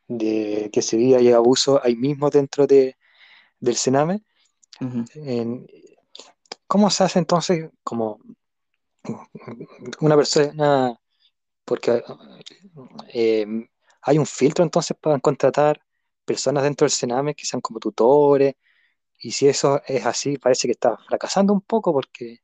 de 0.08 0.70
que 0.74 0.82
se 0.82 0.98
vive 0.98 1.22
y 1.22 1.32
abuso 1.32 1.80
ahí 1.84 1.96
mismo 1.96 2.30
dentro 2.30 2.66
de, 2.66 2.98
del 3.60 3.76
cename. 3.76 4.24
¿Cómo 6.68 6.90
se 6.90 7.04
hace 7.04 7.20
entonces 7.20 7.70
como 7.84 8.20
una 10.02 10.16
persona, 10.16 11.00
porque 11.70 12.04
eh, 13.14 13.46
hay 14.02 14.18
un 14.18 14.26
filtro 14.26 14.64
entonces 14.64 14.98
para 15.00 15.20
contratar 15.20 15.80
personas 16.26 16.64
dentro 16.64 16.86
del 16.86 16.92
Sename 16.92 17.36
que 17.36 17.46
sean 17.46 17.62
como 17.62 17.80
tutores, 17.80 18.56
y 19.20 19.30
si 19.32 19.48
eso 19.48 19.80
es 19.86 20.04
así, 20.04 20.40
parece 20.40 20.68
que 20.68 20.72
está 20.72 20.98
fracasando 21.08 21.54
un 21.54 21.62
poco 21.62 21.94
porque 21.94 22.40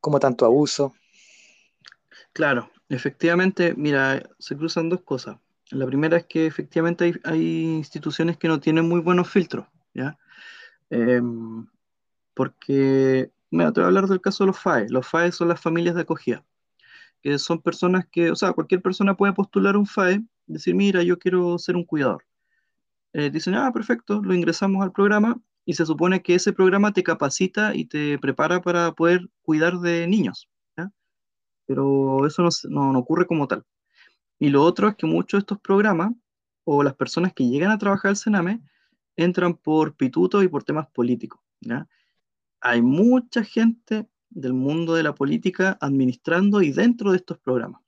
como 0.00 0.18
tanto 0.18 0.46
abuso. 0.46 0.94
Claro, 2.32 2.68
efectivamente, 2.88 3.72
mira, 3.76 4.28
se 4.40 4.56
cruzan 4.56 4.88
dos 4.88 5.02
cosas. 5.02 5.36
La 5.70 5.86
primera 5.86 6.16
es 6.16 6.26
que 6.26 6.46
efectivamente 6.46 7.20
hay, 7.22 7.64
instituciones 7.76 8.36
que 8.36 8.48
no 8.48 8.58
tienen 8.58 8.88
muy 8.88 9.00
buenos 9.00 9.30
filtros, 9.30 9.66
¿ya? 9.94 10.18
Em, 10.90 11.68
porque 12.34 13.30
Mira, 13.50 13.72
te 13.72 13.80
voy 13.80 13.84
a 13.84 13.88
hablar 13.88 14.06
del 14.08 14.20
caso 14.20 14.44
de 14.44 14.48
los 14.48 14.58
FAE. 14.58 14.86
Los 14.88 15.06
FAE 15.06 15.32
son 15.32 15.48
las 15.48 15.60
familias 15.60 15.94
de 15.94 16.02
acogida, 16.02 16.44
que 17.22 17.38
son 17.38 17.60
personas 17.60 18.06
que, 18.10 18.30
o 18.30 18.36
sea, 18.36 18.52
cualquier 18.52 18.82
persona 18.82 19.16
puede 19.16 19.32
postular 19.32 19.76
un 19.76 19.86
FAE, 19.86 20.22
decir, 20.46 20.74
mira, 20.74 21.02
yo 21.02 21.18
quiero 21.18 21.58
ser 21.58 21.76
un 21.76 21.84
cuidador. 21.84 22.24
Eh, 23.12 23.30
dicen, 23.30 23.54
ah, 23.54 23.72
perfecto, 23.72 24.22
lo 24.22 24.34
ingresamos 24.34 24.82
al 24.82 24.92
programa 24.92 25.40
y 25.64 25.74
se 25.74 25.86
supone 25.86 26.22
que 26.22 26.34
ese 26.34 26.52
programa 26.52 26.92
te 26.92 27.02
capacita 27.02 27.74
y 27.74 27.86
te 27.86 28.18
prepara 28.18 28.60
para 28.62 28.92
poder 28.92 29.28
cuidar 29.42 29.78
de 29.80 30.06
niños. 30.06 30.48
Pero 31.68 32.24
eso 32.26 32.44
no, 32.44 32.92
no, 32.92 32.98
ocurre 32.98 33.26
como 33.26 33.48
tal. 33.48 33.64
Y 34.38 34.50
lo 34.50 34.62
otro 34.62 34.88
es 34.88 34.94
que 34.94 35.06
muchos 35.06 35.38
de 35.38 35.40
estos 35.40 35.58
programas, 35.58 36.12
o 36.62 36.84
las 36.84 36.94
personas 36.94 37.32
que 37.32 37.48
llegan 37.48 37.72
a 37.72 37.78
trabajar 37.78 38.10
al 38.10 38.16
Sename, 38.16 38.62
entran 39.16 39.54
por 39.54 39.96
pitutos 39.96 40.44
y 40.44 40.48
por 40.48 40.62
temas 40.62 40.86
políticos. 40.92 41.40
¿ya? 41.60 41.88
hay 42.60 42.82
mucha 42.82 43.44
gente 43.44 44.08
del 44.30 44.52
mundo 44.52 44.94
de 44.94 45.02
la 45.02 45.14
política 45.14 45.78
administrando 45.80 46.62
y 46.62 46.72
dentro 46.72 47.10
de 47.12 47.18
estos 47.18 47.38
programas. 47.38 47.80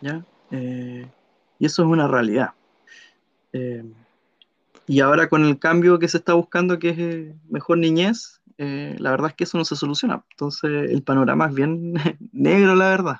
¿ya? 0.00 0.24
Eh, 0.50 1.06
y 1.58 1.66
eso 1.66 1.82
es 1.82 1.88
una 1.88 2.08
realidad. 2.08 2.50
Eh, 3.52 3.84
y 4.86 5.00
ahora 5.00 5.28
con 5.28 5.44
el 5.44 5.58
cambio 5.58 5.98
que 5.98 6.08
se 6.08 6.18
está 6.18 6.34
buscando, 6.34 6.78
que 6.78 6.90
es 6.90 6.98
eh, 6.98 7.36
mejor 7.48 7.78
niñez, 7.78 8.40
la 8.58 9.10
verdad 9.10 9.30
es 9.30 9.34
que 9.34 9.44
eso 9.44 9.58
no 9.58 9.64
se 9.64 9.74
soluciona. 9.74 10.24
Entonces 10.30 10.90
el 10.90 11.02
panorama 11.02 11.46
es 11.46 11.54
bien 11.54 11.94
negro, 12.32 12.76
la 12.76 12.90
verdad. 12.90 13.16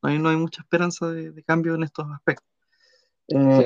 No 0.00 0.08
hay, 0.08 0.18
no 0.20 0.28
hay 0.28 0.36
mucha 0.36 0.62
esperanza 0.62 1.08
de, 1.08 1.42
cambio 1.42 1.74
en 1.74 1.82
estos 1.82 2.06
aspectos. 2.12 2.46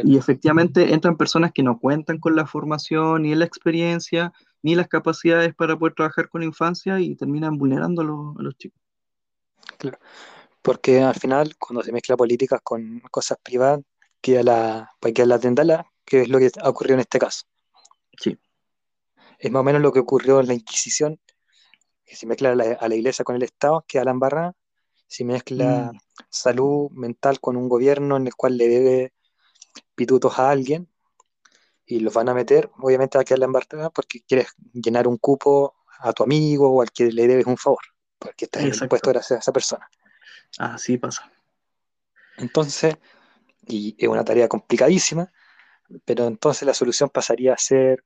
Y 0.04 0.16
efectivamente 0.16 0.94
entran 0.94 1.18
personas 1.18 1.52
que 1.52 1.62
no 1.62 1.78
cuentan 1.78 2.18
con 2.18 2.34
la 2.34 2.46
formación 2.46 3.22
ni 3.22 3.34
la 3.34 3.44
experiencia 3.44 4.32
ni 4.62 4.74
las 4.74 4.88
capacidades 4.88 5.54
para 5.54 5.78
poder 5.78 5.94
trabajar 5.94 6.28
con 6.28 6.42
infancia 6.42 6.98
y 7.00 7.14
terminan 7.14 7.58
vulnerando 7.58 8.02
a 8.02 8.42
los, 8.42 8.56
chicos. 8.56 8.80
Claro, 9.78 9.98
porque 10.62 11.02
al 11.02 11.14
final 11.14 11.56
cuando 11.56 11.82
se 11.82 11.92
mezcla 11.92 12.16
políticas 12.16 12.60
con 12.62 13.00
cosas 13.10 13.38
privadas, 13.42 13.80
queda 14.20 14.42
la, 14.42 14.90
queda 15.14 15.26
la 15.26 15.38
tendala, 15.38 15.86
que 16.04 16.22
es 16.22 16.28
lo 16.28 16.38
que 16.38 16.50
ha 16.60 16.68
ocurrido 16.68 16.94
en 16.94 17.00
este 17.00 17.18
caso. 17.18 17.44
Sí. 18.20 18.36
Es 19.38 19.50
más 19.50 19.60
o 19.60 19.64
menos 19.64 19.80
lo 19.80 19.92
que 19.92 20.00
ocurrió 20.00 20.40
en 20.40 20.48
la 20.48 20.54
Inquisición, 20.54 21.20
que 22.04 22.16
se 22.16 22.26
mezcla 22.26 22.50
a 22.50 22.88
la, 22.88 22.94
iglesia 22.94 23.24
con 23.24 23.36
el 23.36 23.42
Estado, 23.42 23.84
queda 23.86 24.04
la 24.04 24.10
embarrada, 24.10 24.54
se 25.06 25.24
mezcla 25.24 25.92
mm. 25.92 25.98
salud 26.28 26.90
mental 26.90 27.38
con 27.40 27.56
un 27.56 27.68
gobierno 27.68 28.16
en 28.16 28.26
el 28.26 28.34
cual 28.34 28.56
le 28.56 28.68
debe 28.68 29.12
pitutos 29.94 30.38
a 30.38 30.50
alguien, 30.50 30.88
y 31.88 32.00
los 32.00 32.12
van 32.12 32.28
a 32.28 32.34
meter, 32.34 32.70
obviamente 32.78 33.16
va 33.16 33.22
a 33.22 33.24
quedar 33.24 33.38
la 33.38 33.46
embarcada 33.46 33.88
porque 33.88 34.20
quieres 34.20 34.48
llenar 34.74 35.08
un 35.08 35.16
cupo 35.16 35.74
a 36.00 36.12
tu 36.12 36.22
amigo 36.22 36.70
o 36.70 36.82
al 36.82 36.92
que 36.92 37.10
le 37.10 37.26
debes 37.26 37.46
un 37.46 37.56
favor, 37.56 37.80
porque 38.18 38.44
estás 38.44 38.62
dispuesto 38.62 39.10
gracias 39.10 39.38
a 39.38 39.40
esa 39.40 39.52
persona. 39.52 39.88
Así 40.58 40.98
pasa. 40.98 41.32
Entonces, 42.36 42.96
y 43.66 43.96
es 43.98 44.06
una 44.06 44.22
tarea 44.22 44.48
complicadísima, 44.48 45.32
pero 46.04 46.26
entonces 46.26 46.66
la 46.66 46.74
solución 46.74 47.08
pasaría 47.08 47.54
a 47.54 47.58
ser, 47.58 48.04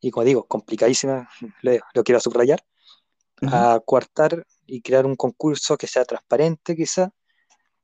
y 0.00 0.10
como 0.10 0.24
digo, 0.24 0.44
complicadísima, 0.48 1.28
lo, 1.62 2.04
quiero 2.04 2.18
subrayar, 2.18 2.64
a 3.42 3.80
coartar 3.86 4.44
y 4.66 4.82
crear 4.82 5.06
un 5.06 5.14
concurso 5.14 5.78
que 5.78 5.86
sea 5.86 6.04
transparente 6.04 6.74
quizá, 6.74 7.12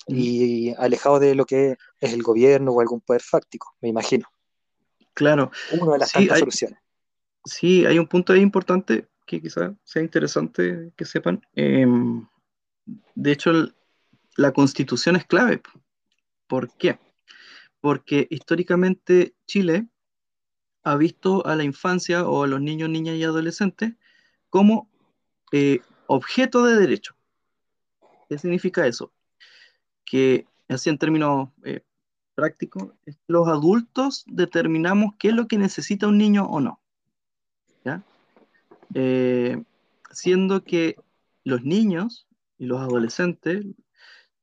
y 0.09 0.75
alejado 0.75 1.21
de 1.21 1.37
lo 1.37 1.47
que 1.47 1.77
es 2.01 2.13
el 2.13 2.23
gobierno 2.23 2.73
o 2.73 2.81
algún 2.81 3.01
poder 3.01 3.23
fáctico, 3.23 3.75
me 3.81 3.89
imagino. 3.89 4.29
Claro. 5.17 5.51
Una 5.73 5.93
de 5.95 5.99
las 5.99 6.11
sí, 6.11 6.29
hay, 6.31 6.41
soluciones. 6.41 6.79
Sí, 7.47 7.87
hay 7.87 7.99
un 7.99 8.07
punto 8.07 8.35
ahí 8.35 8.41
importante 8.41 9.09
que 9.27 9.41
quizás 9.41 9.73
sea 9.83 10.03
interesante 10.03 10.93
que 10.95 11.07
sepan. 11.07 11.41
Em, 11.55 12.29
de 13.15 13.33
hecho, 13.33 13.51
la 14.37 14.53
constitución 14.53 15.17
es 15.17 15.25
clave. 15.25 15.63
¿Por 16.47 16.71
qué? 16.77 16.99
Porque 17.81 18.27
históricamente 18.29 19.35
Chile 19.47 19.89
ha 20.85 20.97
visto 20.97 21.47
a 21.47 21.57
la 21.57 21.65
infancia 21.65 22.29
o 22.29 22.45
a 22.45 22.47
los 22.47 22.61
niños, 22.61 22.91
niñas 22.91 23.17
y 23.17 23.25
adolescentes 23.25 23.95
como 24.51 24.91
eh, 25.51 25.81
objeto 26.09 26.63
de 26.67 26.77
derecho. 26.77 27.17
¿Qué 28.29 28.37
significa 28.37 28.87
eso? 28.87 29.15
Que 30.05 30.47
así 30.69 30.91
en 30.91 30.99
términos 30.99 31.49
eh, 31.65 31.81
práctico 32.37 32.93
es 33.07 33.17
que 33.17 33.23
los 33.27 33.49
adultos 33.49 34.25
determinamos 34.29 35.15
qué 35.19 35.29
es 35.29 35.35
lo 35.35 35.49
que 35.49 35.59
necesita 35.59 36.07
un 36.07 36.19
niño 36.19 36.45
o 36.45 36.61
no. 36.61 36.79
¿ya? 37.85 38.03
Eh, 38.95 39.61
siendo 40.13 40.63
que 40.63 40.97
los 41.43 41.65
niños 41.65 42.29
y 42.59 42.67
los 42.67 42.81
adolescentes 42.81 43.65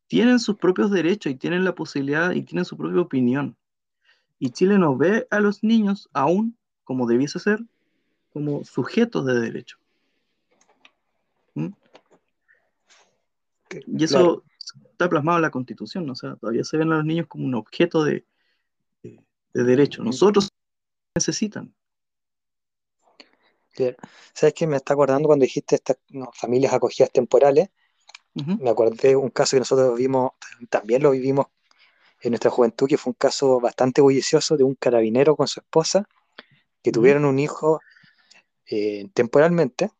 tienen 0.07 0.39
sus 0.39 0.57
propios 0.57 0.91
derechos 0.91 1.31
y 1.31 1.35
tienen 1.35 1.63
la 1.63 1.75
posibilidad 1.75 2.31
y 2.31 2.41
tienen 2.41 2.65
su 2.65 2.75
propia 2.75 3.01
opinión. 3.01 3.55
Y 4.39 4.49
Chile 4.49 4.77
nos 4.77 4.97
ve 4.97 5.27
a 5.31 5.39
los 5.39 5.63
niños 5.63 6.09
aún, 6.13 6.57
como 6.83 7.07
debiese 7.07 7.39
ser, 7.39 7.63
como 8.33 8.63
sujetos 8.65 9.25
de 9.25 9.39
derecho. 9.39 9.77
¿Mm? 11.53 11.69
Y 13.87 14.03
eso 14.03 14.43
está 14.91 15.09
plasmado 15.09 15.37
en 15.37 15.43
la 15.43 15.51
Constitución, 15.51 16.09
o 16.09 16.15
sea, 16.15 16.35
todavía 16.35 16.63
se 16.63 16.77
ven 16.77 16.91
a 16.91 16.97
los 16.97 17.05
niños 17.05 17.27
como 17.27 17.45
un 17.45 17.55
objeto 17.55 18.03
de, 18.03 18.25
de, 19.01 19.63
derecho. 19.63 20.03
Nosotros 20.03 20.49
necesitan. 21.15 21.73
¿Sabes 24.33 24.53
qué? 24.53 24.67
Me 24.67 24.77
está 24.77 24.93
acordando 24.93 25.27
cuando 25.27 25.43
dijiste 25.43 25.75
estas 25.75 25.97
familias 26.33 26.73
acogidas 26.73 27.11
temporales. 27.11 27.69
Me 28.33 28.69
acordé 28.69 29.09
de 29.09 29.15
un 29.15 29.29
caso 29.29 29.55
que 29.55 29.59
nosotros 29.59 29.95
vimos, 29.97 30.31
también 30.69 31.03
lo 31.03 31.11
vivimos 31.11 31.47
en 32.21 32.31
nuestra 32.31 32.49
juventud, 32.49 32.87
que 32.87 32.97
fue 32.97 33.11
un 33.11 33.15
caso 33.15 33.59
bastante 33.59 34.01
bullicioso 34.01 34.57
de 34.57 34.63
un 34.63 34.75
carabinero 34.75 35.35
con 35.35 35.47
su 35.47 35.59
esposa, 35.59 36.07
que 36.81 36.91
tuvieron 36.91 37.25
un 37.25 37.37
hijo 37.37 37.81
eh, 38.65 39.07
temporalmente, 39.13 39.91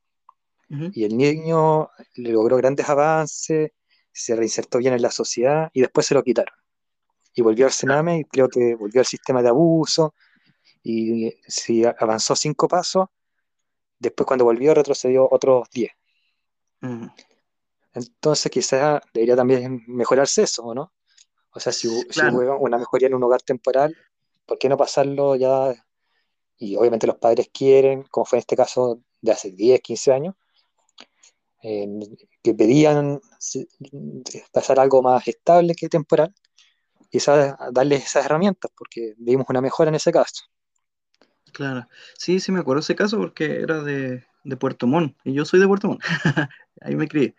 y 0.70 1.04
el 1.04 1.16
niño 1.16 1.92
le 2.16 2.32
logró 2.32 2.58
grandes 2.58 2.90
avances, 2.90 3.72
se 4.14 4.36
reinsertó 4.36 4.78
bien 4.78 4.94
en 4.94 5.02
la 5.02 5.12
sociedad, 5.12 5.70
y 5.74 5.82
después 5.82 6.06
se 6.06 6.14
lo 6.14 6.24
quitaron. 6.24 6.56
Y 7.34 7.42
volvió 7.42 7.66
al 7.66 7.72
Sename, 7.72 8.20
y 8.20 8.24
creo 8.26 8.48
que 8.48 8.76
volvió 8.76 9.02
al 9.02 9.08
sistema 9.08 9.42
de 9.42 9.50
abuso, 9.50 10.14
y 10.84 11.34
si 11.48 11.84
avanzó 11.86 12.36
cinco 12.36 12.68
pasos, 12.68 13.08
después 14.00 14.28
cuando 14.28 14.46
volvió 14.46 14.74
retrocedió 14.74 15.28
otros 15.30 15.68
diez. 15.72 15.92
Entonces 17.94 18.52
quizás 18.52 19.02
debería 19.14 19.36
también 19.36 19.84
mejorarse 19.88 20.44
eso, 20.44 20.74
¿no? 20.74 20.94
O 21.52 21.60
sea, 21.60 21.72
si, 21.72 21.88
hubo 21.88 22.58
una 22.60 22.78
mejoría 22.78 23.08
en 23.08 23.14
un 23.14 23.24
hogar 23.24 23.42
temporal, 23.42 23.96
¿por 24.46 24.58
qué 24.58 24.68
no 24.68 24.76
pasarlo 24.76 25.36
ya? 25.36 25.74
Y 26.58 26.76
obviamente 26.76 27.08
los 27.08 27.18
padres 27.18 27.50
quieren, 27.54 28.04
como 28.04 28.26
fue 28.26 28.38
en 28.38 28.42
este 28.42 28.56
caso 28.56 29.00
de 29.22 29.32
hace 29.32 29.52
10, 29.52 29.82
15 29.82 30.12
años, 30.12 30.36
eh, 31.64 31.88
que 32.44 32.54
pedían 32.54 33.22
pasar 34.52 34.80
algo 34.80 35.02
más 35.02 35.28
estable 35.28 35.74
que 35.76 35.88
temporal, 35.88 36.34
quizás 37.10 37.56
darles 37.72 38.04
esas 38.04 38.26
herramientas, 38.26 38.70
porque 38.78 39.14
vimos 39.18 39.46
una 39.50 39.62
mejora 39.62 39.90
en 39.90 39.96
ese 39.96 40.12
caso. 40.12 40.44
Claro, 41.54 41.88
sí, 42.18 42.40
sí 42.40 42.52
me 42.52 42.60
acuerdo 42.60 42.82
ese 42.82 42.96
caso 42.96 43.18
porque 43.18 43.62
era 43.62 43.82
de, 43.82 44.24
Puerto 44.60 44.88
Montt, 44.88 45.16
y 45.24 45.34
yo 45.34 45.46
soy 45.46 45.60
de 45.60 45.68
Puerto 45.68 45.88
Montt, 45.88 46.02
ahí 46.82 46.96
me 46.96 47.08
crié. 47.08 47.36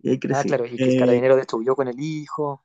Y 0.00 0.10
ahí 0.10 0.18
crecí. 0.18 0.40
Ah, 0.40 0.44
claro, 0.44 0.66
y 0.66 0.76
que 0.76 0.84
el 0.84 0.96
eh, 0.96 0.98
carabinero 0.98 1.36
destruyó 1.36 1.74
con 1.74 1.88
el 1.88 1.98
hijo. 1.98 2.62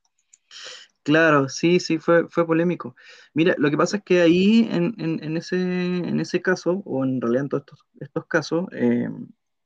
Claro, 1.03 1.48
sí, 1.48 1.79
sí, 1.79 1.98
fue, 1.98 2.27
fue 2.27 2.46
polémico. 2.46 2.96
Mira, 3.34 3.56
lo 3.58 3.70
que 3.70 3.77
pasa 3.77 3.98
es 3.98 4.03
que 4.03 4.22
ahí, 4.22 4.68
en, 4.70 5.38
ese, 5.38 5.56
en 5.56 6.20
ese 6.20 6.41
caso, 6.41 6.82
o 6.86 7.06
en 7.06 7.22
realidad 7.22 7.44
en 7.44 7.50
todos 7.50 7.63
estos, 8.01 8.25
casos, 8.25 8.65
eh, 8.74 9.08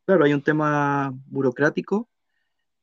claro, 0.06 0.26
hay 0.26 0.34
un 0.34 0.42
tema 0.42 1.14
burocrático. 1.28 2.10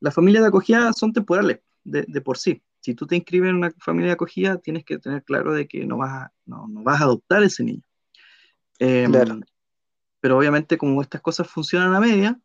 Las 0.00 0.15
familias 0.15 0.43
de 0.43 0.49
acogida 0.49 0.93
son 0.93 1.12
temporales 1.12 1.61
de, 1.85 2.05
por 2.21 2.39
sí. 2.39 2.62
Si 2.81 2.95
tú 2.95 3.07
te 3.07 3.17
inscribes 3.17 3.50
en 3.50 3.57
una 3.57 3.71
familia 3.79 4.09
de 4.09 4.15
acogida, 4.15 4.57
tienes 4.57 4.85
que 4.85 4.99
tener 4.99 5.23
claro 5.25 5.53
de 5.53 5.69
que 5.69 5.85
no 5.85 5.99
vas 5.99 6.12
a, 6.12 6.33
no, 6.47 6.67
vas 6.69 7.00
a 7.00 7.05
adoptar 7.05 7.43
ese 7.43 7.62
niño. 7.62 7.83
Em, 8.79 9.12
pero 10.21 10.39
obviamente, 10.39 10.79
como 10.79 11.03
estas 11.03 11.21
cosas 11.21 11.47
funcionan 11.47 11.95
a 11.95 12.00
media, 12.00 12.41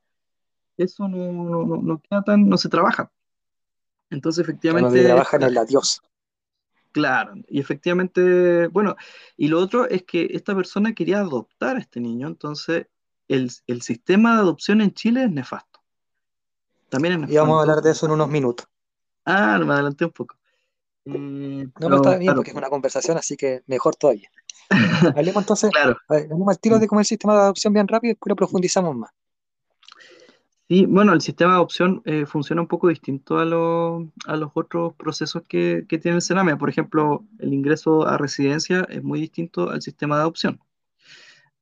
eso 0.78 1.08
no, 1.08 1.82
no, 1.82 2.02
queda 2.02 2.22
tan, 2.24 2.50
no 2.50 2.58
se 2.58 2.68
trabaja. 2.68 3.12
Entonces, 4.10 4.44
efectivamente. 4.44 5.02
No 5.02 5.06
trabajan 5.06 5.44
en 5.44 5.54
la 5.54 5.66
Dios. 5.66 6.02
Claro, 6.92 7.34
y 7.50 7.60
efectivamente, 7.60 8.68
bueno, 8.68 8.96
y 9.36 9.50
lo 9.50 9.60
otro 9.60 9.86
es 9.90 10.04
que 10.04 10.30
esta 10.32 10.56
persona 10.56 10.94
quería 10.94 11.20
adoptar 11.20 11.76
a 11.76 11.80
este 11.80 12.00
niño, 12.00 12.26
entonces 12.28 12.88
el, 13.28 13.82
sistema 13.82 14.36
de 14.36 14.40
adopción 14.42 14.82
en 14.82 14.94
Chile 14.94 15.24
es 15.24 15.32
nefasto. 15.32 15.80
También 16.90 17.14
es 17.14 17.20
nefasto. 17.20 17.34
Y 17.34 17.38
vamos 17.38 17.58
a 17.58 17.62
hablar 17.62 17.82
de 17.82 17.92
eso 17.92 18.06
en 18.06 18.12
unos 18.14 18.30
minutos. 18.30 18.68
Ah, 19.26 19.60
me 19.60 19.74
adelanté 19.74 20.06
un 20.06 20.12
poco. 20.12 20.36
Eh, 21.06 21.68
no, 21.80 21.90
me 21.90 21.96
está 21.96 22.18
bien 22.18 22.36
porque 22.36 22.52
es 22.52 22.58
una 22.58 22.70
conversación, 22.70 23.18
así 23.18 23.36
que 23.38 23.64
mejor 23.68 23.96
todavía. 23.96 24.30
Hablemos 25.16 25.44
entonces, 25.44 25.70
claro. 25.72 25.98
Vamos 26.08 26.50
al 26.50 26.60
tiro 26.60 26.80
de 26.80 26.88
cómo 26.88 27.02
es 27.02 27.06
el 27.06 27.10
sistema 27.10 27.34
de 27.36 27.42
adopción 27.42 27.74
bien 27.74 27.88
rápido 27.88 28.12
y 28.12 28.14
después 28.14 28.30
lo 28.30 28.36
profundizamos 28.36 28.96
más. 28.96 29.12
Sí, 30.68 30.88
bueno, 30.88 31.14
el 31.14 31.22
sistema 31.22 31.52
de 31.52 31.58
adopción 31.58 32.02
eh, 32.06 32.26
funciona 32.26 32.60
un 32.60 32.68
poco 32.68 32.88
distinto 32.88 33.38
a, 33.38 33.46
los 33.46 34.52
otros 34.56 34.96
procesos 34.96 35.44
que, 35.48 35.86
tiene 35.88 36.16
el 36.16 36.22
Sename. 36.24 36.58
Por 36.58 36.70
ejemplo, 36.70 37.24
el 37.38 37.54
ingreso 37.54 38.08
a 38.08 38.18
residencia 38.18 38.88
es 38.90 39.04
muy 39.04 39.22
distinto 39.22 39.70
al 39.70 39.84
sistema 39.84 40.16
de 40.16 40.22
adopción. 40.22 40.60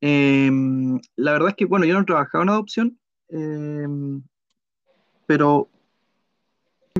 Em, 0.05 0.99
la 1.15 1.31
verdad 1.31 1.49
es 1.51 1.55
que, 1.55 1.63
bueno, 1.63 1.85
yo 1.85 1.93
no 1.93 2.01
he 2.01 2.05
trabajado 2.05 2.43
en 2.43 2.49
adopción, 2.49 2.99
em, 3.29 4.21
pero 5.25 5.69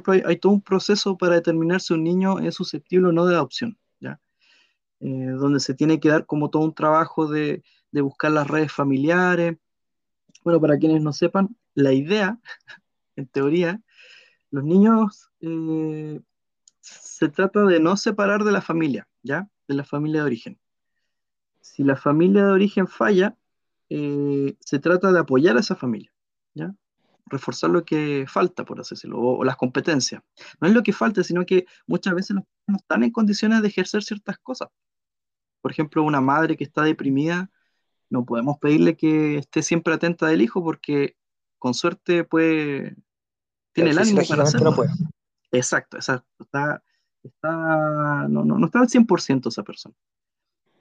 hay, 0.06 0.38
todo 0.38 0.54
un 0.54 0.62
proceso 0.62 1.18
para 1.18 1.36
determinar 1.36 1.82
si 1.82 1.94
un 1.94 2.02
niño 2.02 2.40
es 2.40 2.56
susceptible 2.56 3.10
o 3.10 3.12
no 3.12 3.26
de 3.26 3.36
adopción, 3.36 3.78
¿ya? 4.00 4.22
Eh, 5.02 5.32
donde 5.38 5.60
se 5.60 5.74
tiene 5.74 6.00
que 6.00 6.08
dar 6.08 6.26
como 6.26 6.50
todo 6.50 6.64
un 6.64 6.74
trabajo 6.74 7.28
de, 7.28 7.62
de 7.92 8.02
buscar 8.02 8.32
las 8.32 8.48
redes 8.48 8.72
familiares. 8.72 9.58
Bueno, 10.46 10.62
para 10.62 10.78
quienes 10.78 11.02
no 11.02 11.12
sepan, 11.12 11.58
la 11.76 11.92
idea, 11.92 12.40
en 13.18 13.28
teoría, 13.28 13.82
los 14.50 14.64
niños 14.64 15.30
eh, 15.42 16.22
se 16.80 17.28
trata 17.28 17.66
de 17.66 17.82
no 17.82 17.98
separar 17.98 18.46
de 18.46 18.54
la 18.54 18.62
familia, 18.62 19.10
¿ya? 19.24 19.50
De 19.68 19.76
la 19.76 19.84
familia 19.84 20.22
de 20.22 20.28
origen. 20.28 20.63
Si 21.64 21.82
la 21.84 21.96
familia 21.96 22.46
de 22.46 22.52
origen 22.52 22.88
falla, 22.88 23.38
eh, 23.90 24.56
se 24.60 24.80
trata 24.80 25.14
de 25.14 25.20
apoyar 25.20 25.56
a 25.56 25.62
esa 25.62 25.76
familia, 25.76 26.14
¿ya? 26.54 26.76
Reforzar 27.28 27.70
lo 27.70 27.86
que 27.86 28.26
falta, 28.28 28.66
por 28.66 28.82
así 28.82 28.96
decirlo, 28.96 29.20
o, 29.20 29.44
las 29.46 29.56
competencias. 29.56 30.22
No 30.60 30.68
es 30.68 30.74
lo 30.74 30.84
que 30.84 30.92
falta, 30.92 31.24
sino 31.24 31.46
que 31.46 31.66
muchas 31.88 32.14
veces 32.16 32.36
no 32.36 32.76
están 32.76 33.04
en 33.04 33.12
condiciones 33.12 33.62
de 33.62 33.70
ejercer 33.70 34.04
ciertas 34.04 34.38
cosas. 34.40 34.68
Por 35.62 35.72
ejemplo, 35.72 36.04
una 36.04 36.20
madre 36.20 36.58
que 36.58 36.66
está 36.66 36.84
deprimida, 36.84 37.50
no 38.10 38.26
podemos 38.26 38.58
pedirle 38.60 38.98
que 38.98 39.38
esté 39.38 39.64
siempre 39.64 39.94
atenta 39.94 40.28
del 40.28 40.42
hijo 40.42 40.62
porque 40.62 41.16
con 41.60 41.74
suerte 41.74 42.26
puede, 42.26 42.98
tiene 43.72 43.92
el 43.92 44.00
ánimo 44.00 44.22
para 44.28 44.44
hacerlo. 44.44 44.76
Exacto, 45.50 45.96
exacto. 45.96 46.44
Está, 46.44 46.84
está, 47.24 48.28
no, 48.28 48.44
no, 48.44 48.60
no 48.60 48.66
está 48.66 48.82
al 48.82 48.90
100% 48.90 49.48
esa 49.48 49.64
persona. 49.64 49.96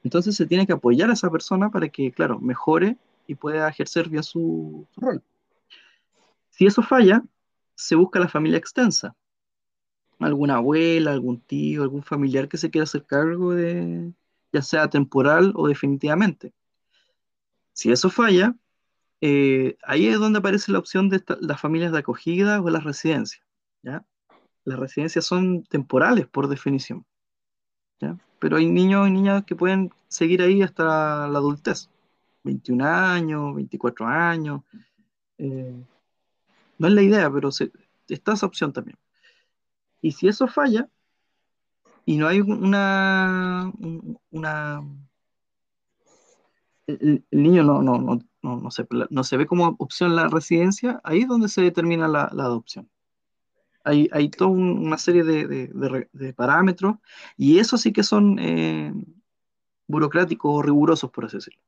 Entonces 0.04 0.36
se 0.36 0.46
tiene 0.46 0.66
que 0.66 0.72
apoyar 0.72 1.10
a 1.10 1.14
esa 1.14 1.30
persona 1.30 1.70
para 1.70 1.88
que, 1.88 2.12
claro, 2.12 2.40
mejore 2.40 2.96
y 3.26 3.34
pueda 3.34 3.68
ejercer 3.68 4.08
bien 4.08 4.22
su, 4.22 4.86
rol. 4.96 5.22
Si 6.50 6.66
eso 6.66 6.82
falla, 6.82 7.22
se 7.74 7.94
busca 7.94 8.18
la 8.18 8.28
familia 8.28 8.58
extensa. 8.58 9.14
Alguna 10.18 10.56
abuela, 10.56 11.12
algún 11.12 11.40
tío, 11.40 11.82
algún 11.82 12.02
familiar 12.02 12.48
que 12.48 12.58
se 12.58 12.70
quiera 12.70 12.84
hacer 12.84 13.04
cargo 13.04 13.54
de, 13.54 14.12
ya 14.52 14.62
sea 14.62 14.88
temporal 14.88 15.52
o 15.56 15.68
definitivamente. 15.68 16.52
Si 17.72 17.90
eso 17.90 18.10
falla, 18.10 18.54
eh, 19.20 19.76
ahí 19.84 20.06
es 20.08 20.18
donde 20.18 20.40
aparece 20.40 20.72
la 20.72 20.78
opción 20.78 21.08
de 21.08 21.24
las 21.40 21.60
familias 21.60 21.92
de 21.92 21.98
acogida 21.98 22.60
o 22.60 22.68
las 22.70 22.84
residencias. 22.84 23.44
¿ya? 23.82 24.04
Las 24.64 24.78
residencias 24.78 25.24
son 25.24 25.64
temporales 25.64 26.26
por 26.26 26.48
definición. 26.48 27.06
Pero 28.38 28.56
hay 28.56 28.68
niños 28.68 29.08
y 29.08 29.12
niñas 29.12 29.44
que 29.44 29.56
pueden 29.56 29.92
seguir 30.08 30.42
ahí 30.42 30.62
hasta 30.62 31.28
la 31.28 31.38
adultez. 31.38 31.88
21 32.44 32.84
años, 32.84 33.54
24 33.54 34.06
años. 34.06 34.62
Eh, 35.38 35.84
no 36.78 36.88
es 36.88 36.94
la 36.94 37.02
idea, 37.02 37.30
pero 37.30 37.50
está 38.08 38.32
esa 38.32 38.46
opción 38.46 38.72
también. 38.72 38.98
Y 40.00 40.12
si 40.12 40.28
eso 40.28 40.48
falla, 40.48 40.88
y 42.04 42.16
no 42.16 42.26
hay 42.26 42.40
una, 42.40 43.72
una 44.30 44.82
el, 46.86 47.24
niño 47.30 47.62
no, 47.62 47.82
no, 47.82 47.98
no, 47.98 48.20
no, 48.42 48.70
se, 48.70 48.86
no 49.10 49.24
se 49.24 49.36
ve 49.36 49.46
como 49.46 49.76
opción 49.78 50.16
la 50.16 50.28
residencia, 50.28 51.00
ahí 51.04 51.20
es 51.20 51.28
donde 51.28 51.48
se 51.48 51.62
determina 51.62 52.08
la, 52.08 52.24
adopción. 52.24 52.88
Hay, 53.84 54.08
hay 54.12 54.28
toda 54.28 54.50
una 54.50 54.98
serie 54.98 55.24
de, 55.24 56.34
parámetros 56.36 56.96
y 57.36 57.58
eso 57.58 57.76
sí 57.76 57.92
que 57.92 58.02
son 58.02 58.38
eh, 58.38 58.92
burocráticos 59.86 60.50
o 60.54 60.62
rigurosos, 60.62 61.10
por 61.10 61.24
así 61.24 61.38
decirlo. 61.38 61.60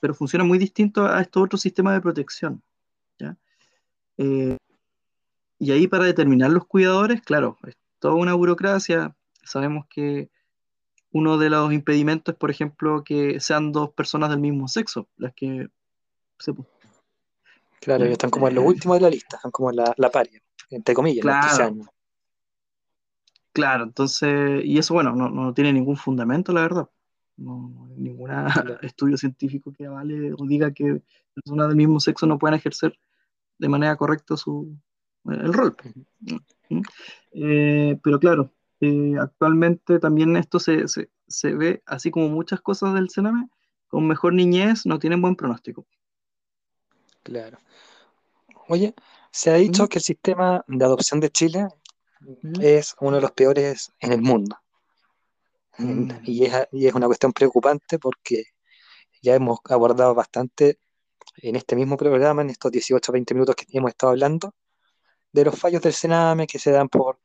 Pero 0.00 0.14
funciona 0.14 0.44
muy 0.44 0.58
distinto 0.58 1.06
a 1.06 1.20
estos 1.20 1.44
otros 1.44 1.60
sistemas 1.60 1.94
de 1.94 2.00
protección. 2.00 2.62
Eh, 4.16 4.56
y 5.58 5.72
ahí 5.72 5.88
para 5.88 6.04
determinar 6.04 6.50
los 6.50 6.66
cuidadores, 6.66 7.22
claro, 7.22 7.58
es 7.66 7.76
toda 7.98 8.14
una 8.14 8.34
burocracia. 8.34 9.16
Sabemos 9.42 9.86
que 9.88 10.30
uno 11.10 11.38
de 11.38 11.48
los 11.48 11.72
impedimentos 11.72 12.34
es, 12.34 12.38
por 12.38 12.50
ejemplo, 12.50 13.04
que 13.04 13.40
sean 13.40 13.72
dos 13.72 13.90
personas 13.92 14.30
del 14.30 14.40
mismo 14.40 14.68
sexo, 14.68 15.08
las 15.16 15.32
que 15.32 15.68
se... 16.38 16.52
Claro, 17.84 18.04
están 18.06 18.30
como 18.30 18.48
en 18.48 18.54
lo 18.54 18.62
último 18.62 18.94
de 18.94 19.00
la 19.00 19.10
lista, 19.10 19.36
están 19.36 19.50
como 19.50 19.70
la, 19.70 19.94
la 19.98 20.10
paria, 20.10 20.40
entre 20.70 20.94
comillas, 20.94 21.22
claro. 21.22 21.76
Claro, 23.52 23.84
entonces, 23.84 24.64
y 24.64 24.78
eso, 24.78 24.94
bueno, 24.94 25.14
no, 25.14 25.54
tiene 25.54 25.72
ningún 25.72 25.96
fundamento, 25.96 26.52
la 26.52 26.62
verdad. 26.62 26.90
No, 27.36 27.86
hay 27.88 28.00
ningún 28.00 28.30
estudio 28.82 29.16
científico 29.16 29.72
que 29.72 29.86
avale 29.86 30.32
o 30.32 30.44
diga 30.44 30.72
que 30.72 31.02
personas 31.34 31.68
del 31.68 31.76
mismo 31.76 32.00
sexo 32.00 32.26
no 32.26 32.38
pueden 32.38 32.56
ejercer 32.56 32.98
de 33.58 33.68
manera 33.68 33.94
correcta 33.96 34.36
su, 34.36 34.76
el 35.26 35.52
rol. 35.52 35.76
¿Mm? 36.68 36.80
Eh, 37.32 38.00
pero 38.02 38.18
claro, 38.18 38.50
eh, 38.80 39.14
actualmente 39.20 40.00
también 40.00 40.36
esto 40.36 40.58
se, 40.58 40.84
ve, 41.54 41.82
así 41.86 42.10
como 42.10 42.28
muchas 42.28 42.60
cosas 42.60 42.94
del 42.94 43.08
Sename, 43.08 43.48
con 43.86 44.06
mejor 44.08 44.34
niñez 44.34 44.84
no 44.84 44.98
tienen 44.98 45.22
buen 45.22 45.36
pronóstico. 45.36 45.86
Claro. 47.24 47.58
Oye, 48.68 48.94
se 49.32 49.50
ha 49.50 49.54
dicho 49.54 49.88
que 49.88 49.98
el 49.98 50.04
sistema 50.04 50.64
de 50.68 50.84
adopción 50.84 51.18
de 51.18 51.30
Chile 51.30 51.66
es 52.60 52.94
uno 53.00 53.16
de 53.16 53.22
los 53.22 53.32
peores 53.32 53.92
en 53.98 54.12
el 54.12 54.22
mundo. 54.22 54.56
Mm. 55.78 56.10
Y, 56.22 56.44
es, 56.44 56.68
y 56.70 56.86
es 56.86 56.94
una 56.94 57.06
cuestión 57.06 57.32
preocupante 57.32 57.98
porque 57.98 58.44
ya 59.22 59.34
hemos 59.34 59.58
abordado 59.64 60.14
bastante 60.14 60.78
en 61.38 61.56
este 61.56 61.74
mismo 61.76 61.96
programa, 61.96 62.42
en 62.42 62.50
estos 62.50 62.70
18 62.70 63.10
o 63.10 63.12
20 63.12 63.34
minutos 63.34 63.56
que 63.56 63.66
hemos 63.76 63.90
estado 63.90 64.12
hablando, 64.12 64.54
de 65.32 65.44
los 65.44 65.58
fallos 65.58 65.82
del 65.82 65.92
Sename 65.92 66.46
que 66.46 66.58
se 66.58 66.70
dan 66.70 66.88
por, 66.88 67.18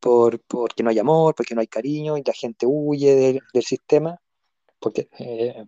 por 0.00 0.40
porque 0.40 0.82
no 0.82 0.90
hay 0.90 0.98
amor, 0.98 1.34
porque 1.34 1.54
no 1.54 1.60
hay 1.60 1.66
cariño 1.66 2.16
y 2.16 2.22
la 2.24 2.32
gente 2.32 2.66
huye 2.66 3.42
del, 3.52 3.64
sistema, 3.64 4.18
porque 4.78 5.08
eh, 5.18 5.66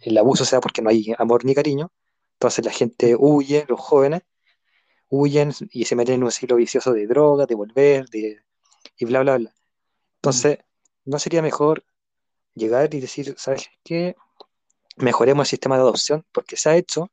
el, 0.00 0.18
abuso 0.18 0.44
se 0.44 0.56
da 0.56 0.60
porque 0.60 0.82
no 0.82 0.90
hay 0.90 1.12
amor 1.18 1.44
ni 1.44 1.54
cariño, 1.54 1.90
entonces 2.36 2.64
la 2.64 2.72
gente 2.72 3.16
huye, 3.18 3.64
los 3.68 3.80
jóvenes 3.80 4.22
huyen 5.08 5.52
y 5.70 5.84
se 5.86 5.96
meten 5.96 6.16
en 6.16 6.24
un 6.24 6.30
ciclo 6.30 6.56
vicioso 6.56 6.92
de 6.92 7.06
drogas, 7.06 7.48
de 7.48 7.54
volver, 7.54 8.08
de, 8.08 8.40
y 8.98 9.04
bla, 9.06 9.22
bla, 9.22 9.38
bla. 9.38 9.54
Entonces, 10.16 10.58
¿no 11.04 11.18
sería 11.18 11.42
mejor 11.42 11.84
llegar 12.54 12.92
y 12.94 13.00
decir, 13.00 13.34
¿sabes 13.38 13.68
qué? 13.84 14.16
Mejoremos 14.96 15.46
el 15.46 15.50
sistema 15.50 15.76
de 15.76 15.82
adopción, 15.82 16.26
porque 16.32 16.56
se 16.56 16.70
ha 16.70 16.76
hecho, 16.76 17.10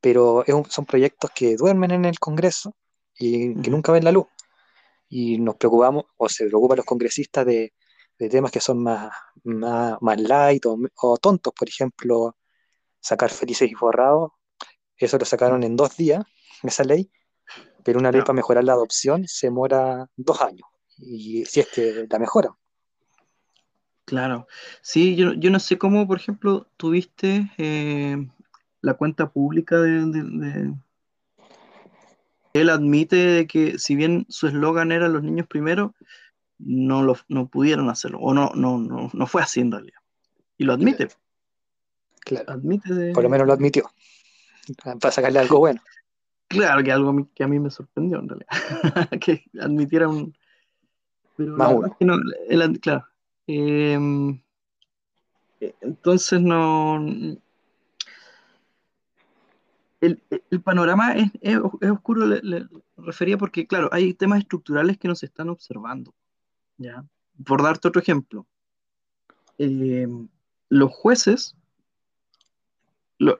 pero 0.00 0.44
son 0.68 0.86
proyectos 0.86 1.30
que 1.34 1.56
duermen 1.56 1.92
en 1.92 2.04
el 2.04 2.18
Congreso 2.18 2.74
y 3.16 3.54
que 3.62 3.70
nunca 3.70 3.92
ven 3.92 4.04
la 4.04 4.12
luz. 4.12 4.26
Y 5.08 5.38
nos 5.38 5.56
preocupamos, 5.56 6.04
o 6.16 6.28
se 6.28 6.46
preocupan 6.46 6.78
los 6.78 6.86
congresistas 6.86 7.46
de, 7.46 7.72
temas 8.30 8.52
que 8.52 8.60
son 8.60 8.82
más, 8.82 9.12
más, 9.44 10.20
light 10.20 10.64
o, 10.66 11.18
tontos, 11.18 11.52
por 11.52 11.68
ejemplo, 11.68 12.36
sacar 13.02 13.30
felices 13.30 13.70
y 13.70 13.74
forrados. 13.74 14.30
Eso 14.96 15.18
lo 15.18 15.24
sacaron 15.24 15.64
en 15.64 15.76
dos 15.76 15.96
días, 15.96 16.24
esa 16.62 16.84
ley, 16.84 17.10
pero 17.84 17.98
una 17.98 18.12
ley 18.12 18.20
para 18.22 18.34
mejorar 18.34 18.64
la 18.64 18.72
adopción 18.72 19.26
se 19.26 19.48
demora 19.48 20.08
dos 20.16 20.40
años. 20.40 20.68
Y 20.96 21.44
si 21.44 21.60
es 21.60 21.68
que 21.68 22.06
la 22.08 22.18
mejora. 22.18 22.56
Claro, 24.04 24.46
sí, 24.82 25.16
yo, 25.16 25.32
yo 25.32 25.50
no 25.50 25.58
sé 25.58 25.78
cómo, 25.78 26.06
por 26.06 26.18
ejemplo, 26.18 26.68
tuviste 26.76 27.50
eh, 27.56 28.16
la 28.80 28.94
cuenta 28.94 29.30
pública 29.30 29.80
de, 29.80 30.74
Él 32.52 32.70
admite 32.70 33.46
que 33.46 33.78
si 33.78 33.96
bien 33.96 34.26
su 34.28 34.48
eslogan 34.48 34.92
era 34.92 35.08
los 35.08 35.22
niños 35.22 35.46
primero, 35.46 35.94
no, 36.58 37.02
lo, 37.02 37.16
no 37.28 37.48
pudieron 37.48 37.88
hacerlo, 37.88 38.18
o 38.20 38.34
no, 38.34 38.52
no, 38.54 38.78
no, 38.78 39.10
no 39.12 39.26
fue 39.26 39.42
así 39.42 39.60
en 39.60 39.72
realidad. 39.72 40.00
Y 40.58 40.64
lo 40.64 40.74
admite. 40.74 41.08
Claro. 42.24 42.60
Por 43.14 43.22
lo 43.22 43.28
menos 43.28 43.46
lo 43.46 43.52
admitió, 43.52 43.90
para 45.00 45.12
sacarle 45.12 45.40
algo 45.40 45.58
bueno. 45.58 45.80
Claro, 46.48 46.82
que 46.84 46.92
algo 46.92 47.28
que 47.34 47.44
a 47.44 47.48
mí 47.48 47.58
me 47.58 47.70
sorprendió 47.70 48.18
en 48.18 48.28
realidad, 48.28 48.50
que 49.20 49.44
admitiera 49.60 50.08
un... 50.08 50.36
Pero 51.36 51.56
Más 51.56 51.72
uno. 51.72 51.96
no, 52.00 52.18
claro, 52.80 53.06
Em, 53.46 54.40
entonces 55.80 56.40
no. 56.40 56.98
El, 60.00 60.20
panorama 60.64 61.14
es, 61.40 61.58
oscuro, 61.90 62.26
le, 62.26 62.66
refería 62.96 63.38
porque, 63.38 63.66
claro, 63.66 63.88
hay 63.92 64.14
temas 64.14 64.40
estructurales 64.40 64.98
que 64.98 65.06
nos 65.06 65.22
están 65.22 65.48
observando. 65.48 66.12
¿ya? 66.76 67.04
Por 67.44 67.62
darte 67.62 67.88
otro 67.88 68.02
ejemplo, 68.02 68.46
em, 69.58 70.28
los 70.68 70.90
jueces, 70.90 71.56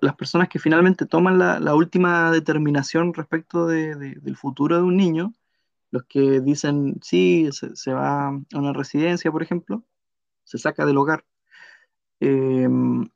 las 0.01 0.15
personas 0.17 0.49
que 0.49 0.59
finalmente 0.59 1.07
toman 1.07 1.39
la, 1.39 1.75
última 1.75 2.31
determinación 2.31 3.13
respecto 3.15 3.67
del 3.67 4.37
futuro 4.37 4.77
de 4.77 4.83
un 4.83 4.97
niño, 4.97 5.33
los 5.91 6.05
que 6.05 6.41
dicen, 6.41 6.99
sí, 7.03 7.51
se 7.53 7.93
va 7.93 8.29
a 8.29 8.59
una 8.59 8.73
residencia, 8.73 9.31
por 9.33 9.43
ejemplo, 9.43 9.85
se 10.45 10.59
saca 10.59 10.87
del 10.87 10.99
hogar. 10.99 11.25
Em, 12.21 13.09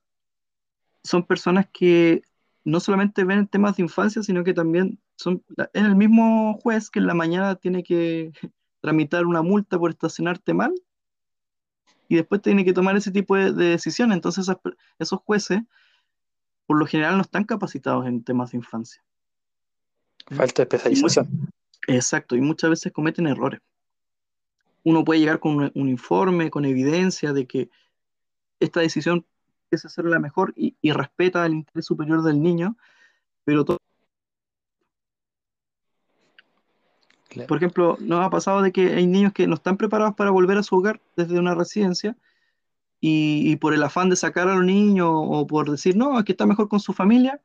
son 1.05 1.25
personas 1.25 1.69
que 1.73 2.23
no 2.65 2.81
solamente 2.81 3.25
ven 3.25 3.47
temas 3.47 3.77
de 3.77 3.85
infancia, 3.85 4.23
sino 4.23 4.43
que 4.45 4.55
también 4.55 4.99
son 5.17 5.45
es 5.73 5.85
el 5.85 5.97
mismo 5.97 6.59
juez 6.63 6.91
que 6.91 6.99
en 6.99 7.07
la 7.07 7.15
mañana 7.15 7.55
tiene 7.55 7.83
que 7.85 8.33
tramitar 8.81 9.27
una 9.27 9.43
multa 9.43 9.79
por 9.79 9.91
estacionarte 9.91 10.55
mal 10.55 10.75
y 12.09 12.17
después 12.17 12.43
tiene 12.43 12.65
que 12.65 12.73
tomar 12.73 12.97
ese 12.97 13.13
tipo 13.13 13.37
de, 13.37 13.53
decisiones. 13.53 14.17
Entonces 14.17 14.49
esos 14.99 15.21
jueces 15.21 15.63
por 16.67 16.79
lo 16.79 16.87
general 16.87 17.17
no 17.17 17.23
están 17.23 17.45
capacitados 17.45 18.07
en 18.07 18.23
temas 18.23 18.51
de 18.51 18.59
infancia. 18.59 19.03
Falta 20.27 20.65
de 20.65 20.77
especialización. 20.77 21.51
Exacto, 21.89 22.37
y 22.37 22.41
muchas 22.41 22.71
veces 22.71 22.93
cometen 22.93 23.27
errores 23.27 23.61
uno 24.87 25.05
puede 25.05 25.19
llegar 25.19 25.41
con 25.41 25.73
un, 25.75 25.89
informe, 25.89 26.49
con 26.49 26.65
evidencia 26.65 27.33
de 27.33 27.49
que 27.49 27.71
esta 28.61 28.79
decisión 28.79 29.27
es 29.73 29.85
hacer 29.85 30.05
la 30.05 30.21
mejor 30.21 30.55
y, 30.55 30.77
respeta 30.93 31.45
el 31.45 31.55
interés 31.55 31.87
superior 31.87 32.23
del 32.23 32.41
niño, 32.41 32.77
pero 33.43 33.65
todo... 33.65 33.79
Por 37.49 37.57
ejemplo, 37.57 37.97
nos 37.99 38.25
ha 38.25 38.31
pasado 38.31 38.63
de 38.63 38.71
que 38.71 38.95
hay 38.95 39.09
niños 39.09 39.33
que 39.33 39.49
no 39.49 39.57
están 39.57 39.77
preparados 39.77 40.15
para 40.15 40.31
volver 40.31 40.57
a 40.57 40.63
su 40.63 40.77
hogar 40.77 41.01
desde 41.17 41.37
una 41.37 41.57
residencia 41.57 42.17
y, 43.09 43.57
por 43.57 43.73
el 43.75 43.83
afán 43.83 44.11
de 44.11 44.17
sacar 44.17 44.49
a 44.49 44.55
los 44.55 44.65
niños 44.65 45.11
o 45.11 45.47
por 45.47 45.71
decir, 45.71 45.97
no, 45.97 46.19
aquí 46.19 46.33
está 46.33 46.47
mejor 46.47 46.69
con 46.69 46.81
su 46.81 46.93
familia, 46.93 47.41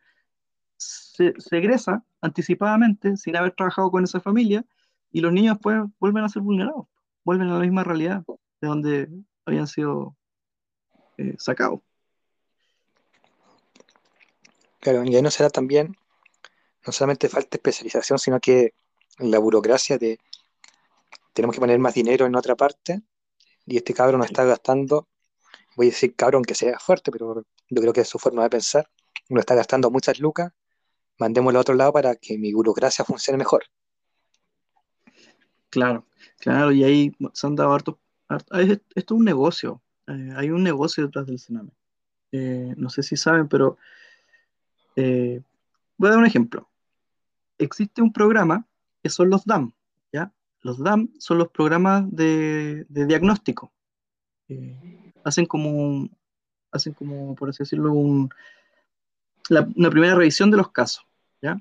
se, 0.77 1.33
se, 1.37 1.57
egresa 1.57 2.03
anticipadamente 2.21 3.15
sin 3.17 3.35
haber 3.35 3.51
trabajado 3.51 3.91
con 3.91 4.03
esa 4.03 4.19
familia 4.19 4.65
y 5.11 5.21
los 5.21 5.31
niños 5.31 5.55
después 5.55 5.77
vuelven 5.99 6.23
a 6.23 6.29
ser 6.29 6.41
vulnerados 6.41 6.87
vuelven 7.23 7.49
a 7.49 7.53
la 7.53 7.59
misma 7.59 7.83
realidad 7.83 8.23
de 8.61 8.67
donde 8.67 9.09
habían 9.45 9.67
sido 9.67 10.15
eh, 11.17 11.35
sacados. 11.37 11.81
Claro, 14.79 15.03
y 15.03 15.15
ahí 15.15 15.21
no 15.21 15.29
será 15.29 15.49
también, 15.49 15.95
no 16.85 16.91
solamente 16.91 17.29
falta 17.29 17.57
especialización, 17.57 18.17
sino 18.17 18.39
que 18.39 18.73
la 19.19 19.37
burocracia 19.37 19.97
de 19.97 20.19
tenemos 21.33 21.55
que 21.55 21.59
poner 21.59 21.79
más 21.79 21.93
dinero 21.93 22.25
en 22.25 22.35
otra 22.35 22.55
parte 22.55 23.01
y 23.65 23.77
este 23.77 23.93
cabrón 23.93 24.19
no 24.19 24.25
está 24.25 24.43
gastando, 24.43 25.07
voy 25.75 25.87
a 25.87 25.89
decir 25.89 26.15
cabrón 26.15 26.43
que 26.43 26.55
sea 26.55 26.79
fuerte, 26.79 27.11
pero 27.11 27.43
yo 27.69 27.81
creo 27.81 27.93
que 27.93 28.01
es 28.01 28.09
su 28.09 28.19
forma 28.19 28.43
de 28.43 28.49
pensar, 28.49 28.89
uno 29.29 29.39
está 29.39 29.55
gastando 29.55 29.89
muchas 29.89 30.19
lucas, 30.19 30.51
mandémoslo 31.17 31.59
a 31.59 31.61
otro 31.61 31.75
lado 31.75 31.93
para 31.93 32.15
que 32.15 32.37
mi 32.37 32.53
burocracia 32.53 33.05
funcione 33.05 33.37
mejor. 33.37 33.63
Claro, 35.69 36.05
claro, 36.39 36.71
y 36.71 36.83
ahí 36.83 37.11
se 37.33 37.47
han 37.47 37.55
dado 37.55 37.73
harto, 37.73 37.99
esto 38.29 38.85
es 38.95 39.11
un 39.11 39.25
negocio, 39.25 39.81
eh, 40.07 40.33
hay 40.35 40.49
un 40.49 40.63
negocio 40.63 41.05
detrás 41.05 41.25
del 41.27 41.39
Sename. 41.39 41.71
Eh, 42.31 42.73
no 42.77 42.89
sé 42.89 43.03
si 43.03 43.17
saben, 43.17 43.47
pero 43.47 43.77
eh, 44.95 45.41
voy 45.97 46.07
a 46.07 46.11
dar 46.11 46.19
un 46.19 46.25
ejemplo. 46.25 46.69
Existe 47.57 48.01
un 48.01 48.11
programa 48.11 48.67
que 49.03 49.09
son 49.09 49.29
los 49.29 49.45
DAM, 49.45 49.73
¿ya? 50.11 50.33
Los 50.61 50.79
DAM 50.79 51.11
son 51.19 51.37
los 51.37 51.49
programas 51.49 52.03
de, 52.09 52.85
diagnóstico. 52.89 53.71
Hacen 55.23 55.45
como, 55.45 56.09
hacen 56.71 56.93
como, 56.93 57.35
por 57.35 57.49
así 57.49 57.59
decirlo, 57.59 57.93
un, 57.93 58.29
una 59.49 59.89
primera 59.89 60.15
revisión 60.15 60.51
de 60.51 60.57
los 60.57 60.71
casos, 60.71 61.05
¿ya? 61.41 61.59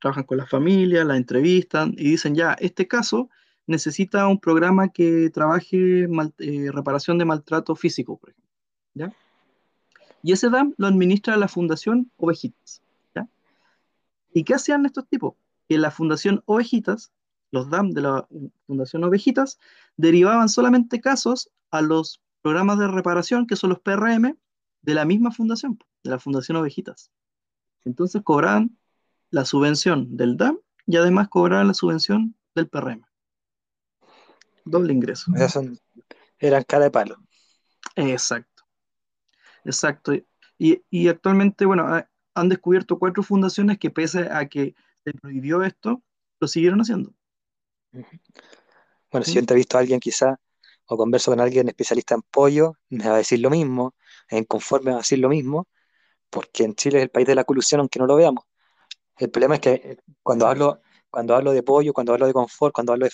Trabajan 0.00 0.24
con 0.24 0.38
la 0.38 0.46
familia, 0.46 1.04
la 1.04 1.16
entrevistan 1.16 1.94
y 1.96 2.10
dicen, 2.10 2.34
ya, 2.34 2.52
este 2.60 2.86
caso 2.86 3.30
necesita 3.66 4.26
un 4.28 4.38
programa 4.38 4.88
que 4.88 5.30
trabaje 5.30 6.06
eh, 6.38 6.70
reparación 6.70 7.18
de 7.18 7.24
maltrato 7.24 7.74
físico, 7.74 8.16
por 8.16 8.30
ejemplo. 8.30 8.50
¿ya? 8.94 9.12
Y 10.22 10.32
ese 10.32 10.50
DAM 10.50 10.74
lo 10.76 10.86
administra 10.86 11.36
la 11.36 11.48
Fundación 11.48 12.10
Ovejitas. 12.16 12.82
¿ya? 13.14 13.28
¿Y 14.32 14.44
qué 14.44 14.54
hacían 14.54 14.86
estos 14.86 15.08
tipos? 15.08 15.34
Que 15.68 15.78
la 15.78 15.90
Fundación 15.90 16.42
Ovejitas, 16.46 17.12
los 17.50 17.70
DAM 17.70 17.90
de 17.90 18.02
la 18.02 18.28
Fundación 18.66 19.04
Ovejitas, 19.04 19.58
derivaban 19.96 20.48
solamente 20.48 21.00
casos 21.00 21.50
a 21.70 21.80
los 21.80 22.20
programas 22.44 22.78
de 22.78 22.86
reparación, 22.86 23.48
que 23.48 23.56
son 23.56 23.70
los 23.70 23.80
PRM, 23.80 24.36
de 24.82 24.94
la 24.94 25.04
misma 25.04 25.32
fundación, 25.32 25.78
de 26.04 26.10
la 26.10 26.20
Fundación 26.20 26.58
Ovejitas. 26.58 27.10
Entonces 27.84 28.22
cobraban 28.22 28.78
la 29.30 29.44
subvención 29.44 30.16
del 30.16 30.36
DAM 30.36 30.60
y 30.86 30.96
además 30.96 31.28
cobraban 31.28 31.66
la 31.66 31.74
subvención 31.74 32.36
del 32.54 32.68
PRM 32.68 33.04
doble 34.64 34.92
ingreso. 34.92 35.32
eran 36.38 36.64
cara 36.64 36.84
de 36.84 36.90
palo. 36.90 37.16
Exacto, 37.96 38.64
exacto. 39.64 40.12
Y, 40.58 41.08
actualmente, 41.08 41.64
bueno, 41.66 42.02
han 42.34 42.48
descubierto 42.48 42.98
cuatro 42.98 43.22
fundaciones 43.22 43.78
que 43.78 43.90
pese 43.90 44.28
a 44.30 44.46
que 44.48 44.74
se 45.04 45.12
prohibió 45.12 45.62
esto, 45.62 46.02
lo 46.40 46.48
siguieron 46.48 46.80
haciendo. 46.80 47.14
Bueno, 49.10 49.24
si 49.24 49.34
yo 49.34 49.42
he 49.46 49.54
visto 49.54 49.76
a 49.76 49.80
alguien 49.80 50.00
quizá, 50.00 50.40
o 50.86 50.96
converso 50.96 51.30
con 51.30 51.40
alguien 51.40 51.68
especialista 51.68 52.14
en 52.14 52.22
pollo, 52.22 52.74
me 52.90 53.06
va 53.08 53.14
a 53.14 53.18
decir 53.18 53.40
lo 53.40 53.50
mismo. 53.50 53.94
en 54.28 54.44
conforme 54.44 54.92
a 54.92 54.96
decir 54.98 55.18
lo 55.18 55.28
mismo, 55.28 55.68
porque 56.30 56.64
en 56.64 56.74
Chile 56.74 56.98
es 56.98 57.04
el 57.04 57.10
país 57.10 57.26
de 57.26 57.34
la 57.34 57.44
colusión, 57.44 57.80
aunque 57.80 57.98
no 57.98 58.06
lo 58.06 58.16
veamos. 58.16 58.44
El 59.18 59.30
problema 59.30 59.56
es 59.56 59.60
que 59.60 59.72
eh, 59.74 59.98
cuando 60.22 60.46
hablo, 60.46 60.80
cuando 61.10 61.34
hablo 61.36 61.52
de 61.52 61.62
pollo, 61.62 61.92
cuando 61.92 62.12
hablo 62.14 62.26
de 62.26 62.32
confort, 62.32 62.74
cuando 62.74 62.92
hablo 62.92 63.06
de, 63.06 63.12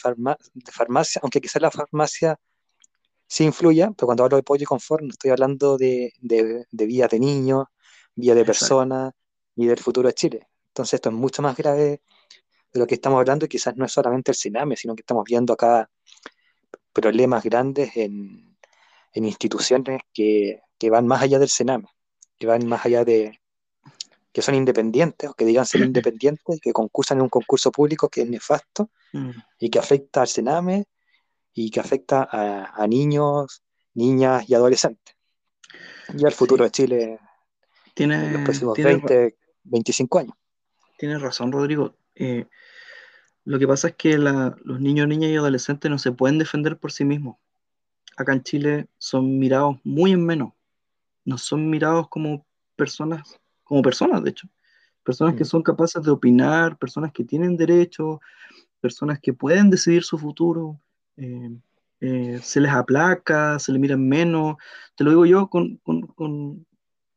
de 0.55 0.73
farmacia, 0.73 1.21
aunque 1.23 1.41
quizás 1.41 1.63
la 1.63 1.71
farmacia 1.71 2.39
sí 3.27 3.45
influya, 3.45 3.91
pero 3.97 4.07
cuando 4.07 4.25
hablo 4.25 4.37
de 4.37 4.43
pollo 4.43 4.63
y 4.65 4.67
confort, 4.67 5.03
no 5.03 5.11
estoy 5.11 5.31
hablando 5.31 5.77
de, 5.79 6.13
de, 6.21 6.67
de 6.71 6.87
vías 6.87 7.11
de 7.11 7.21
niños, 7.21 7.67
vías 8.15 8.37
de 8.37 8.45
personas 8.45 9.13
y 9.57 9.67
del 9.67 9.79
futuro 9.79 10.09
de 10.09 10.15
Chile. 10.15 10.49
Entonces 10.69 10.95
esto 10.95 11.11
es 11.11 11.15
mucho 11.15 11.43
más 11.43 11.57
grave 11.57 12.03
de 12.73 12.81
lo 12.81 12.87
que 12.87 12.95
estamos 12.95 13.19
hablando 13.19 13.47
y 13.47 13.49
quizás 13.49 13.77
no 13.77 13.85
es 13.85 13.93
solamente 13.93 14.33
el 14.33 14.37
CINAME, 14.37 14.77
sino 14.77 14.95
que 14.95 15.03
estamos 15.03 15.25
viendo 15.25 15.53
acá 15.55 15.91
problemas 16.93 17.45
grandes 17.45 17.97
en, 17.97 18.57
en 19.13 19.25
instituciones 19.25 20.03
que, 20.13 20.61
que, 20.79 20.91
van 20.91 21.07
más 21.07 21.23
allá 21.23 21.39
del 21.39 21.49
CENAME, 21.49 21.89
que 22.39 22.47
van 22.47 22.67
más 22.67 22.85
allá 22.85 23.05
de 23.05 23.41
que 24.33 24.43
son 24.43 24.55
independientes 24.55 25.29
o 25.29 25.35
que 25.35 25.45
digan 25.45 25.67
ser 25.67 25.81
independientes, 25.83 26.61
que 26.61 26.73
concursan 26.73 27.19
en 27.19 27.23
un 27.23 27.29
concurso 27.29 27.71
público 27.71 28.09
que 28.09 28.23
es 28.23 28.29
nefasto 28.29 28.91
mm. 29.13 29.31
y 29.59 29.71
que 29.71 29.79
afecta 29.79 30.23
al 30.23 30.29
CENAME 30.29 30.87
y 31.53 31.71
que 31.71 31.81
afecta 31.81 32.29
a, 32.31 32.83
a 32.83 32.87
niños, 32.87 33.63
niñas 33.95 34.49
y 34.49 34.55
adolescentes. 34.55 35.17
Y 36.17 36.25
al 36.25 36.33
futuro 36.33 36.65
de 36.65 36.71
Chile 36.71 37.19
tiene, 37.95 38.27
en 38.27 38.33
los 38.33 38.43
próximos 38.43 38.77
20, 38.77 39.37
25 39.65 40.19
años. 40.19 40.35
Tienes 40.99 41.21
razón, 41.21 41.53
Rodrigo. 41.53 41.95
Eh, 42.15 42.47
lo 43.45 43.59
que 43.59 43.67
pasa 43.67 43.89
es 43.89 43.95
que 43.95 44.19
los 44.19 44.81
niños, 44.81 45.09
niñas 45.09 45.31
y 45.31 45.37
adolescentes 45.37 45.91
no 45.91 45.99
se 45.99 46.13
pueden 46.13 46.39
defender 46.39 46.79
por 46.79 46.93
sí 46.93 47.05
mismos. 47.05 47.37
Acá 48.17 48.33
en 48.33 48.43
Chile 48.43 48.89
son 48.99 49.39
mirados 49.39 49.79
muy 49.83 50.13
en 50.13 50.25
menos. 50.25 50.53
No 51.25 51.39
son 51.39 51.69
mirados 51.71 52.09
como 52.09 52.45
personas, 52.77 53.41
como 53.65 53.83
personas, 53.83 54.23
de 54.23 54.31
hecho. 54.31 54.49
Personas 55.03 55.35
que 55.35 55.45
mm. 55.45 55.47
son 55.47 55.63
capaces 55.63 56.03
de 56.03 56.11
opinar, 56.11 56.77
personas 56.77 57.13
que 57.13 57.25
tienen 57.25 57.57
derechos, 57.57 58.21
personas 58.81 59.19
que 59.21 59.33
pueden 59.33 59.71
decidir 59.71 60.03
su 60.03 60.19
futuro. 60.19 60.79
Eh, 61.17 61.51
eh, 62.01 62.41
se 62.43 62.61
les 62.61 62.73
aplaca, 62.73 63.59
se 63.59 63.73
les 63.73 63.81
mira 63.81 63.97
menos. 63.97 64.57
Te 64.97 65.05
lo 65.05 65.11
digo 65.11 65.27
yo 65.27 65.49
con, 65.49 65.77
con, 65.79 66.03
con, 66.09 66.67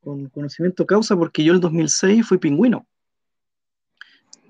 con 0.01 0.29
conocimiento 0.29 0.85
causa 0.85 1.17
porque 1.17 1.43
yo 1.43 1.53
el 1.53 1.59
2006 1.59 2.25
fui 2.25 2.37
pingüino. 2.37 2.85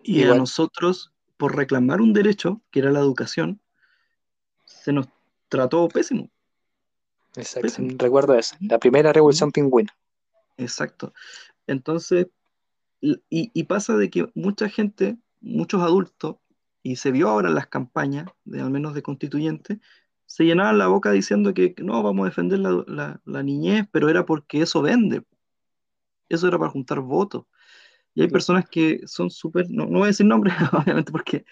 Y 0.03 0.23
a 0.23 0.35
nosotros, 0.35 1.12
por 1.43 1.57
reclamar 1.57 1.99
un 1.99 2.13
derecho, 2.13 2.61
que 2.71 2.79
era 2.79 2.89
la 2.89 2.99
educación, 2.99 3.59
se 4.63 4.93
nos 4.93 5.09
trató 5.49 5.89
pésimo. 5.89 6.29
Exacto, 7.35 7.83
recuerdo 7.97 8.35
eso, 8.35 8.55
la 8.61 8.79
primera 8.79 9.11
revolución 9.11 9.51
pingüina. 9.51 9.93
Exacto. 10.55 11.13
Entonces, 11.67 12.27
y, 13.01 13.63
pasa 13.65 13.97
de 13.97 14.09
que 14.09 14.31
mucha 14.35 14.69
gente, 14.69 15.17
muchos 15.41 15.81
adultos, 15.81 16.37
y 16.81 16.95
se 16.95 17.11
vio 17.11 17.27
ahora 17.27 17.49
en 17.49 17.55
las 17.55 17.67
campañas, 17.67 18.27
de, 18.45 18.61
al 18.61 18.71
menos 18.71 18.93
de 18.93 19.03
constituyentes, 19.03 19.79
se 20.25 20.45
llenaban 20.45 20.77
la 20.77 20.87
boca 20.87 21.11
diciendo 21.11 21.53
que 21.53 21.75
no, 21.79 22.01
vamos 22.03 22.23
a 22.23 22.29
defender 22.29 22.59
la, 22.59 23.19
la 23.25 23.43
niñez, 23.43 23.85
pero 23.91 24.07
era 24.07 24.25
porque 24.25 24.61
eso 24.61 24.81
vende. 24.81 25.25
Eso 26.29 26.47
era 26.47 26.57
para 26.57 26.71
juntar 26.71 27.01
votos. 27.01 27.47
Y 28.15 28.21
hay 28.21 28.27
personas 28.27 28.69
que 28.69 29.01
son 29.07 29.29
súper, 29.29 29.69
no, 29.69 29.85
no, 29.85 29.99
voy 29.99 30.03
a 30.03 30.07
decir 30.07 30.25
nombres, 30.25 30.53
obviamente, 30.71 31.11
porque, 31.11 31.45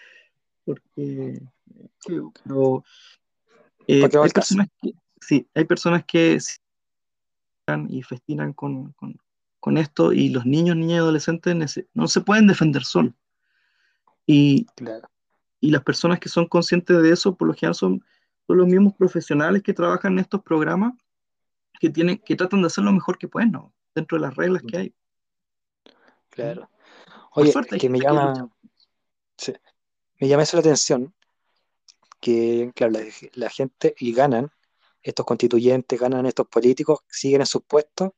porque 0.64 1.42
pero, 2.06 2.84
eh, 3.88 4.04
hay 4.04 4.30
personas 4.30 4.68
que, 4.82 4.94
sí, 5.20 5.48
hay 5.54 5.66
personas 5.66 6.06
que 6.06 6.38
y 7.88 8.04
festinan 8.04 8.52
con, 8.52 8.92
con, 8.94 9.16
con, 9.62 9.78
esto 9.78 10.12
y 10.12 10.28
los 10.28 10.46
niños, 10.46 10.76
niñas 10.76 10.96
y 10.96 10.98
adolescentes 10.98 11.86
no 11.94 12.08
se 12.08 12.20
pueden 12.20 12.46
defender 12.46 12.84
solos. 12.84 13.14
Y, 14.26 14.68
y 15.62 15.72
las 15.72 15.82
personas 15.84 16.20
que 16.20 16.28
son 16.28 16.48
conscientes 16.48 17.02
de 17.02 17.12
eso, 17.12 17.36
por 17.36 17.48
lo 17.48 17.54
general, 17.54 17.76
son, 17.76 18.04
son 18.46 18.58
los 18.58 18.68
mismos 18.68 18.94
profesionales 18.96 19.64
que 19.64 19.74
trabajan 19.74 20.14
en 20.14 20.20
estos 20.20 20.42
programas 20.44 20.94
que, 21.80 21.90
tienen, 21.90 22.18
que 22.18 22.36
tratan 22.36 22.62
de 22.62 22.68
hacer 22.68 22.84
lo 22.84 22.92
mejor 22.92 23.18
que 23.18 23.30
pueden, 23.30 23.52
¿no? 23.52 23.74
dentro 23.96 24.18
de 24.18 24.22
las 24.22 24.36
reglas 24.36 24.64
que 24.68 24.78
hay. 24.78 24.96
Claro. 26.32 26.70
Oye, 27.34 27.54
que 27.80 27.90
me 27.90 28.00
llama, 28.00 28.50
me 30.20 30.28
llama 30.28 30.44
eso 30.44 30.58
la 30.58 30.62
atención, 30.62 31.14
que 32.20 32.72
claro, 32.76 32.94
la, 33.34 33.50
gente 33.50 33.96
y 34.00 34.14
ganan, 34.14 34.52
estos 35.02 35.26
constituyentes, 35.26 36.00
ganan 36.00 36.26
estos 36.26 36.48
políticos, 36.48 37.00
siguen 37.10 37.42
en 37.42 37.48
sus 37.48 37.64
puestos 37.64 38.12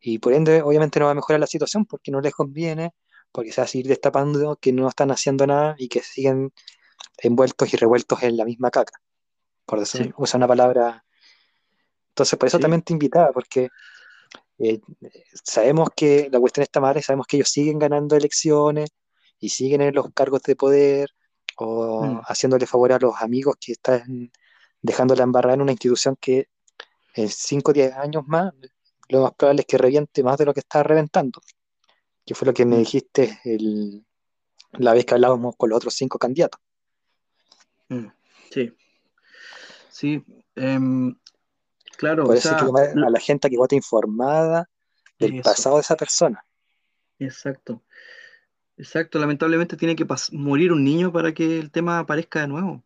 y 0.00 0.18
por 0.18 0.32
ende 0.32 0.62
obviamente 0.62 0.98
no 0.98 1.06
va 1.06 1.12
a 1.12 1.14
mejorar 1.14 1.40
la 1.40 1.46
situación 1.46 1.84
porque 1.86 2.10
no 2.10 2.20
les 2.20 2.32
conviene, 2.32 2.92
porque 3.30 3.52
se 3.52 3.60
va 3.60 3.64
a 3.64 3.68
seguir 3.68 3.88
destapando 3.88 4.56
que 4.56 4.72
no 4.72 4.88
están 4.88 5.10
haciendo 5.10 5.46
nada 5.46 5.74
y 5.78 5.88
que 5.88 6.00
siguen 6.00 6.52
envueltos 7.18 7.72
y 7.72 7.76
revueltos 7.76 8.22
en 8.22 8.36
la 8.36 8.44
misma 8.44 8.70
caca, 8.70 9.00
por 9.66 9.80
decir, 9.80 10.14
usa 10.16 10.38
una 10.38 10.48
palabra. 10.48 11.04
Entonces, 12.10 12.38
por 12.38 12.46
eso 12.46 12.58
también 12.58 12.82
te 12.82 12.92
invitaba, 12.92 13.32
porque 13.32 13.68
eh, 14.58 14.80
sabemos 15.32 15.90
que 15.96 16.28
la 16.30 16.40
cuestión 16.40 16.62
está 16.62 16.80
mal, 16.80 17.00
sabemos 17.02 17.26
que 17.26 17.36
ellos 17.36 17.48
siguen 17.48 17.78
ganando 17.78 18.16
elecciones 18.16 18.90
y 19.38 19.48
siguen 19.48 19.80
en 19.80 19.94
los 19.94 20.12
cargos 20.12 20.42
de 20.42 20.56
poder 20.56 21.10
o 21.56 22.04
mm. 22.04 22.22
haciéndole 22.26 22.66
favor 22.66 22.92
a 22.92 22.98
los 22.98 23.14
amigos 23.20 23.56
que 23.60 23.72
están 23.72 24.30
dejando 24.80 25.14
la 25.14 25.24
embarrada 25.24 25.54
en 25.54 25.62
una 25.62 25.72
institución 25.72 26.16
que 26.20 26.48
en 27.14 27.28
5 27.28 27.70
o 27.70 27.74
10 27.74 27.94
años 27.94 28.24
más 28.26 28.52
lo 29.08 29.22
más 29.22 29.32
probable 29.34 29.60
es 29.62 29.66
que 29.66 29.78
reviente 29.78 30.22
más 30.22 30.38
de 30.38 30.44
lo 30.44 30.54
que 30.54 30.60
está 30.60 30.82
reventando, 30.82 31.40
que 32.24 32.34
fue 32.34 32.46
lo 32.46 32.54
que 32.54 32.64
me 32.64 32.76
mm. 32.76 32.78
dijiste 32.78 33.40
la 34.72 34.92
vez 34.92 35.04
que 35.04 35.14
hablábamos 35.14 35.56
con 35.56 35.70
los 35.70 35.76
otros 35.76 35.94
cinco 35.94 36.18
candidatos. 36.18 36.60
Mm. 37.88 38.06
Sí, 38.50 38.72
sí. 39.90 40.24
Em, 40.54 41.14
Claro, 41.96 42.24
Por 42.24 42.36
eso 42.36 42.54
a 42.54 43.10
la 43.10 43.20
gente 43.20 43.48
que 43.48 43.56
vote 43.56 43.76
informada 43.76 44.68
del 45.18 45.42
pasado 45.42 45.76
de 45.76 45.82
esa 45.82 45.96
persona. 45.96 46.44
Exacto. 47.18 47.82
Exacto, 48.76 49.18
lamentablemente 49.18 49.76
tiene 49.76 49.94
que 49.94 50.04
morir 50.32 50.72
un 50.72 50.82
niño 50.82 51.12
para 51.12 51.32
que 51.32 51.58
el 51.58 51.70
tema 51.70 52.00
aparezca 52.00 52.40
de 52.40 52.48
nuevo. 52.48 52.82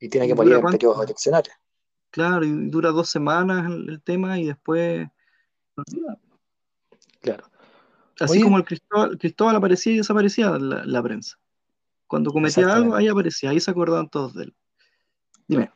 Y 0.00 0.08
tiene 0.08 0.26
que 0.26 0.34
morir 0.34 0.54
en 0.54 0.62
periodos 0.62 1.04
eleccionarios. 1.04 1.54
Claro, 2.10 2.44
y 2.44 2.68
dura 2.68 2.90
dos 2.90 3.08
semanas 3.08 3.70
el, 3.70 4.02
tema 4.02 4.38
y 4.38 4.46
después. 4.46 5.08
Claro. 7.20 7.44
Así 8.20 8.42
como 8.42 8.58
el 8.58 8.64
Cristóbal, 8.64 9.18
Cristóbal, 9.18 9.56
aparecía 9.56 9.92
y 9.92 9.96
desaparecía 9.98 10.50
la, 10.50 10.84
la 10.84 11.02
prensa. 11.02 11.38
Cuando 12.06 12.30
cometía 12.30 12.74
algo, 12.74 12.94
ahí 12.94 13.08
aparecía, 13.08 13.50
ahí 13.50 13.60
se 13.60 13.70
acordaban 13.70 14.08
todos 14.08 14.34
de 14.34 14.44
él. 14.44 14.54
Dime. 15.46 15.70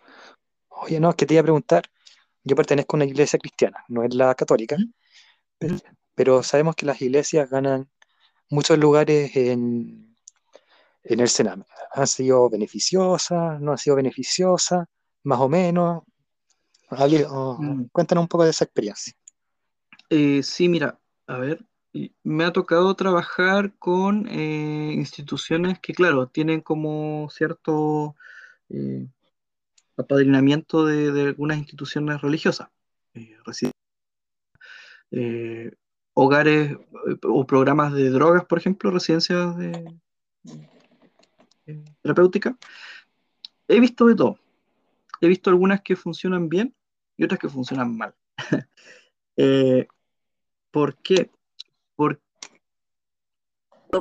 Oye, 0.68 1.00
no, 1.00 1.10
es 1.10 1.16
que 1.16 1.24
te 1.24 1.34
iba 1.34 1.40
a 1.40 1.44
preguntar, 1.44 1.84
yo 2.46 2.54
pertenezco 2.54 2.96
a 2.96 2.98
una 2.98 3.04
iglesia 3.04 3.38
cristiana, 3.40 3.84
no 3.88 4.04
es 4.04 4.14
la 4.14 4.34
católica, 4.34 4.76
pero, 6.14 6.42
sabemos 6.42 6.76
que 6.76 6.86
las 6.86 7.02
iglesias 7.02 7.50
ganan 7.50 7.90
muchos 8.48 8.78
lugares 8.78 9.34
en, 9.34 10.16
en 11.02 11.20
el 11.20 11.28
Sename. 11.28 11.64
¿Han 11.92 12.06
sido 12.06 12.48
beneficiosas? 12.48 13.60
¿No 13.60 13.72
han 13.72 13.78
sido 13.78 13.96
beneficiosas? 13.96 14.86
¿Más 15.24 15.40
o 15.40 15.48
menos? 15.48 16.04
Mm. 16.90 17.86
Cuéntanos 17.90 18.22
un 18.22 18.28
poco 18.28 18.44
de 18.44 18.50
esa 18.50 18.64
experiencia. 18.64 19.12
Eh, 20.08 20.42
sí, 20.42 20.68
mira, 20.68 21.00
a 21.26 21.38
ver, 21.38 21.64
me 22.22 22.44
ha 22.44 22.52
tocado 22.52 22.94
trabajar 22.94 23.74
con 23.78 24.28
eh, 24.28 24.92
instituciones 24.94 25.80
que, 25.80 25.94
claro, 25.94 26.28
tienen 26.28 26.60
como 26.60 27.28
cierto 27.30 28.14
eh, 28.68 29.06
apadrinamiento 29.96 30.84
de, 30.84 31.20
algunas 31.22 31.58
instituciones 31.58 32.20
religiosas, 32.20 32.68
eh, 33.14 33.36
eh, 35.12 35.72
hogares 36.14 36.72
eh, 36.72 36.78
o 37.22 37.46
programas 37.46 37.92
de 37.92 38.10
drogas, 38.10 38.44
por 38.44 38.58
ejemplo, 38.58 38.90
residencias 38.90 39.56
de, 39.56 39.98
terapéuticas. 42.02 42.54
He 43.68 43.80
visto 43.80 44.06
de 44.06 44.14
todo. 44.14 44.38
He 45.20 45.28
visto 45.28 45.50
algunas 45.50 45.80
que 45.80 45.96
funcionan 45.96 46.48
bien 46.48 46.74
y 47.16 47.24
otras 47.24 47.40
que 47.40 47.48
funcionan 47.48 47.96
mal. 47.96 48.14
¿Por 50.70 50.96
qué? 50.98 51.30
Por 51.96 52.20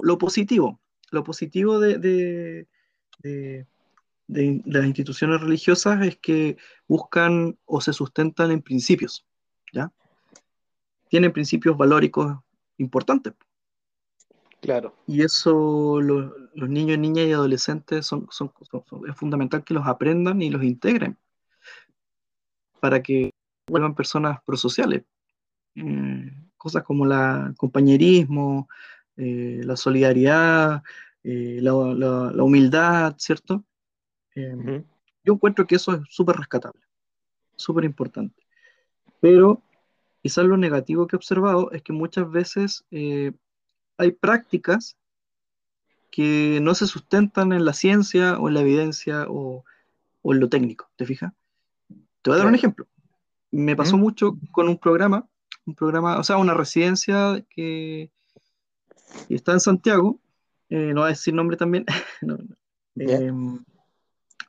lo 0.03 0.17
positivo. 0.17 0.79
Lo 1.11 1.23
positivo 1.23 1.79
de, 1.79 1.97
de, 3.21 3.65
las 4.27 4.85
instituciones 4.85 5.41
religiosas 5.41 6.05
es 6.05 6.17
que 6.17 6.57
buscan 6.87 7.57
o 7.65 7.81
se 7.81 7.93
sustentan 7.93 8.51
en 8.51 8.61
principios, 8.61 9.25
¿ya? 9.71 9.91
Tienen 11.09 11.31
principios 11.31 11.77
valóricos 11.77 12.35
importantes. 12.77 13.33
Claro. 14.61 14.95
Y 15.05 15.21
eso 15.21 16.01
los 16.01 16.69
niños, 16.69 16.97
niñas 16.97 17.27
y 17.27 17.33
adolescentes 17.33 18.05
son, 18.07 18.27
son, 18.31 18.51
es 19.07 19.15
fundamental 19.15 19.63
que 19.63 19.75
los 19.75 19.85
aprendan 19.85 20.41
y 20.41 20.49
los 20.49 20.63
integren 20.63 21.17
para 22.79 23.01
que 23.01 23.31
vuelvan 23.67 23.95
personas 23.95 24.39
prosociales. 24.43 25.03
eh, 25.75 26.31
cosas 26.57 26.83
como 26.83 27.05
la 27.05 27.53
compañerismo, 27.57 28.67
eh, 29.17 29.61
la 29.63 29.75
solidaridad, 29.75 30.81
la, 31.21 32.43
humildad, 32.43 33.15
¿cierto? 33.17 33.63
Yo 34.35 35.33
encuentro 35.33 35.65
que 35.65 35.75
eso 35.75 35.93
es 35.93 36.01
súper 36.09 36.35
rescatable, 36.35 36.81
súper 37.55 37.85
importante. 37.85 38.43
Pero 39.21 39.61
quizás 40.21 40.45
lo 40.45 40.57
negativo 40.57 41.07
que 41.07 41.15
he 41.15 41.17
observado 41.17 41.71
es 41.71 41.81
que 41.81 41.93
muchas 41.93 42.29
veces 42.29 42.85
hay 42.91 44.11
prácticas 44.11 44.97
que 46.15 46.59
no 46.61 46.73
se 46.75 46.87
sustentan 46.87 47.51
en 47.51 47.65
la 47.65 47.73
ciencia 47.73 48.39
o 48.39 48.47
en 48.47 48.53
la 48.53 48.61
evidencia 48.61 49.25
o, 49.27 49.65
en 50.23 50.39
lo 50.39 50.47
técnico, 50.47 50.89
¿te 50.95 51.05
fijas? 51.05 51.33
Te 52.21 52.29
voy 52.29 52.35
a 52.35 52.37
dar 52.37 52.47
un 52.47 52.55
ejemplo. 52.55 52.87
Me 53.51 53.75
pasó 53.75 53.97
mucho 53.97 54.37
con 54.51 54.69
un 54.69 54.77
programa, 54.77 55.27
un 55.65 55.75
programa, 55.75 56.17
o 56.17 56.23
sea, 56.23 56.37
una 56.37 56.53
residencia 56.53 57.45
que, 57.49 58.11
está 59.27 59.51
en 59.51 59.59
Santiago, 59.59 60.19
eh, 60.69 60.93
no 60.93 61.01
voy 61.01 61.07
a 61.07 61.09
decir 61.09 61.33
nombre 61.33 61.57
también, 61.57 61.85
em, 62.95 63.63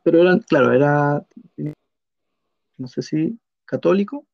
pero 0.06 0.20
era, 0.20 0.38
claro, 0.38 0.72
era, 0.72 1.26
no 2.76 2.86
sé 2.86 3.02
si 3.02 3.40
católico. 3.64 4.24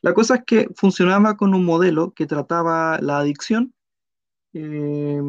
La 0.00 0.12
cosa 0.14 0.34
es 0.34 0.44
que 0.44 0.68
funcionaba 0.74 1.36
con 1.36 1.54
un 1.54 1.64
modelo 1.64 2.10
que 2.10 2.26
trataba 2.26 2.98
la 3.00 3.20
adicción 3.20 3.72
eh, 4.52 5.20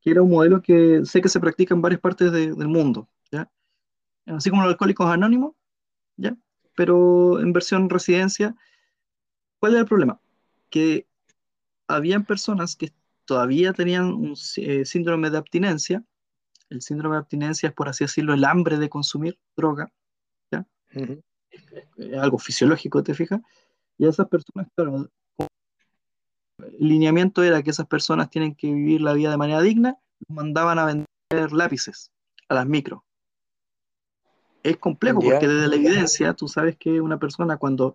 que 0.00 0.10
era 0.12 0.22
un 0.22 0.30
modelo 0.30 0.62
que 0.62 1.04
sé 1.04 1.20
que 1.20 1.28
se 1.28 1.40
practica 1.40 1.74
en 1.74 1.82
varias 1.82 2.00
partes 2.00 2.30
del 2.30 2.68
mundo, 2.68 3.08
¿ya? 3.32 3.50
Así 4.26 4.48
como 4.48 4.62
los 4.62 4.70
alcohólicos 4.70 5.10
anónimos, 5.10 5.56
¿ya? 6.16 6.36
Pero 6.76 7.40
en 7.40 7.52
versión 7.52 7.90
residencia, 7.90 8.54
¿cuál 9.58 9.72
era 9.72 9.80
el 9.80 9.88
problema? 9.88 10.20
Que 10.70 11.08
habían 11.88 12.24
personas 12.24 12.76
que 12.76 12.92
todavía 13.24 13.72
tenían 13.72 14.12
un 14.12 14.36
eh, 14.58 14.84
síndrome 14.84 15.30
de 15.30 15.38
abstinencia. 15.38 16.04
El 16.70 16.82
síndrome 16.82 17.16
de 17.16 17.20
abstinencia 17.20 17.68
es, 17.68 17.74
por 17.74 17.88
así 17.88 18.04
decirlo, 18.04 18.34
el 18.34 18.44
hambre 18.44 18.78
de 18.78 18.88
consumir 18.88 19.38
droga, 19.56 19.90
¿ya? 20.50 20.66
algo 22.20 22.38
fisiológico, 22.38 23.02
¿te 23.02 23.14
fijas? 23.14 23.40
Y 23.96 24.06
a 24.06 24.10
esas 24.10 24.28
personas, 24.28 24.68
claro, 24.74 25.08
el 26.58 26.88
lineamiento 26.88 27.42
era 27.42 27.62
que 27.62 27.70
esas 27.70 27.86
personas 27.86 28.30
tienen 28.30 28.54
que 28.54 28.72
vivir 28.72 29.00
la 29.00 29.12
vida 29.12 29.30
de 29.30 29.36
manera 29.36 29.60
digna, 29.60 29.96
mandaban 30.28 30.78
a 30.78 30.84
vender 30.84 31.52
lápices 31.52 32.10
a 32.48 32.54
las 32.54 32.66
micro. 32.66 33.04
Es 34.62 34.76
complejo 34.76 35.20
porque 35.20 35.46
desde 35.46 35.68
la 35.68 35.76
evidencia 35.76 36.34
tú 36.34 36.48
sabes 36.48 36.76
que 36.76 37.00
una 37.00 37.18
persona 37.18 37.56
cuando 37.56 37.94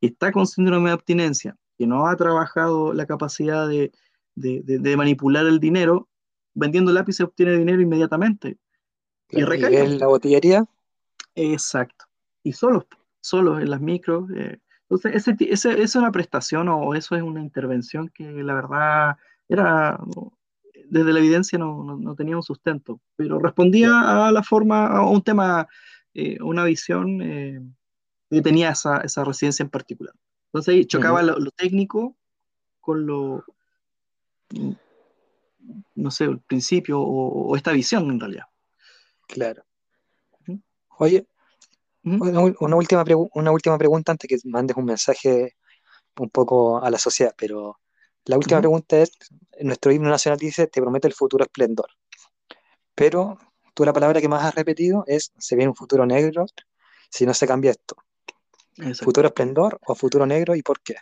está 0.00 0.32
con 0.32 0.46
síndrome 0.46 0.90
de 0.90 0.94
abstinencia, 0.94 1.56
que 1.76 1.86
no 1.86 2.06
ha 2.06 2.16
trabajado 2.16 2.92
la 2.92 3.06
capacidad 3.06 3.68
de, 3.68 3.92
manipular 4.96 5.46
el 5.46 5.60
dinero, 5.60 6.08
vendiendo 6.58 6.92
lápices 6.92 7.26
obtiene 7.26 7.56
dinero 7.56 7.80
inmediatamente. 7.80 8.58
Y, 9.30 9.40
en 9.40 9.98
la 9.98 10.06
botillería? 10.06 10.64
Exacto. 11.34 12.06
Y 12.42 12.52
solos, 12.52 12.86
solos 13.20 13.60
en 13.60 13.70
las 13.70 13.80
micros. 13.80 14.30
Eh, 14.34 14.58
entonces, 14.88 15.28
ese, 15.38 15.82
es 15.82 15.94
una 15.96 16.10
prestación 16.10 16.68
o 16.68 16.94
eso 16.94 17.14
es 17.14 17.22
una 17.22 17.40
intervención 17.40 18.08
que 18.08 18.24
la 18.24 18.54
verdad 18.54 19.16
era, 19.48 20.00
desde 20.86 21.12
la 21.12 21.18
evidencia 21.18 21.58
no, 21.58 22.14
tenía 22.16 22.36
un 22.36 22.42
sustento, 22.42 23.00
pero 23.16 23.38
respondía 23.38 24.26
a 24.26 24.32
la 24.32 24.42
forma, 24.42 24.86
a 24.86 25.06
un 25.06 25.22
tema, 25.22 25.68
eh, 26.14 26.38
una 26.40 26.64
visión 26.64 27.20
eh, 27.20 27.60
que 28.30 28.40
tenía 28.40 28.70
esa, 28.70 29.24
residencia 29.24 29.62
en 29.62 29.70
particular. 29.70 30.14
Entonces 30.46 30.74
ahí 30.74 30.84
chocaba 30.86 31.22
lo, 31.22 31.50
técnico 31.50 32.16
con 32.80 33.06
lo, 33.06 33.44
no 35.94 36.10
sé, 36.10 36.24
el 36.24 36.40
principio 36.40 37.00
o, 37.00 37.56
esta 37.56 37.72
visión 37.72 38.10
en 38.10 38.20
realidad. 38.20 38.46
Claro. 39.26 39.64
Oye, 40.98 41.26
una, 42.02 42.76
última 42.76 43.04
una 43.34 43.52
última 43.52 43.78
pregunta 43.78 44.12
antes 44.12 44.28
que 44.28 44.48
mandes 44.48 44.76
un 44.76 44.84
mensaje 44.84 45.56
un 46.18 46.30
poco 46.30 46.82
a 46.82 46.90
la 46.90 46.98
sociedad, 46.98 47.34
pero 47.36 47.78
la 48.24 48.36
última 48.36 48.60
pregunta 48.60 48.98
es, 48.98 49.12
nuestro 49.60 49.92
himno 49.92 50.10
nacional 50.10 50.38
dice, 50.38 50.66
te 50.66 50.80
promete 50.80 51.08
el 51.08 51.14
futuro 51.14 51.44
esplendor. 51.44 51.88
Pero 52.94 53.38
tú 53.74 53.84
la 53.84 53.92
palabra 53.92 54.20
que 54.20 54.28
más 54.28 54.44
has 54.44 54.54
repetido 54.54 55.04
es, 55.06 55.32
se 55.38 55.56
viene 55.56 55.70
un 55.70 55.76
futuro 55.76 56.04
negro 56.04 56.46
si 57.10 57.24
no 57.24 57.32
se 57.32 57.46
cambia 57.46 57.70
esto. 57.70 57.96
¿Futuro 59.02 59.28
esplendor 59.28 59.80
o 59.86 59.94
futuro 59.94 60.26
negro 60.26 60.54
y 60.54 60.62
por 60.62 60.80
qué? 60.80 60.96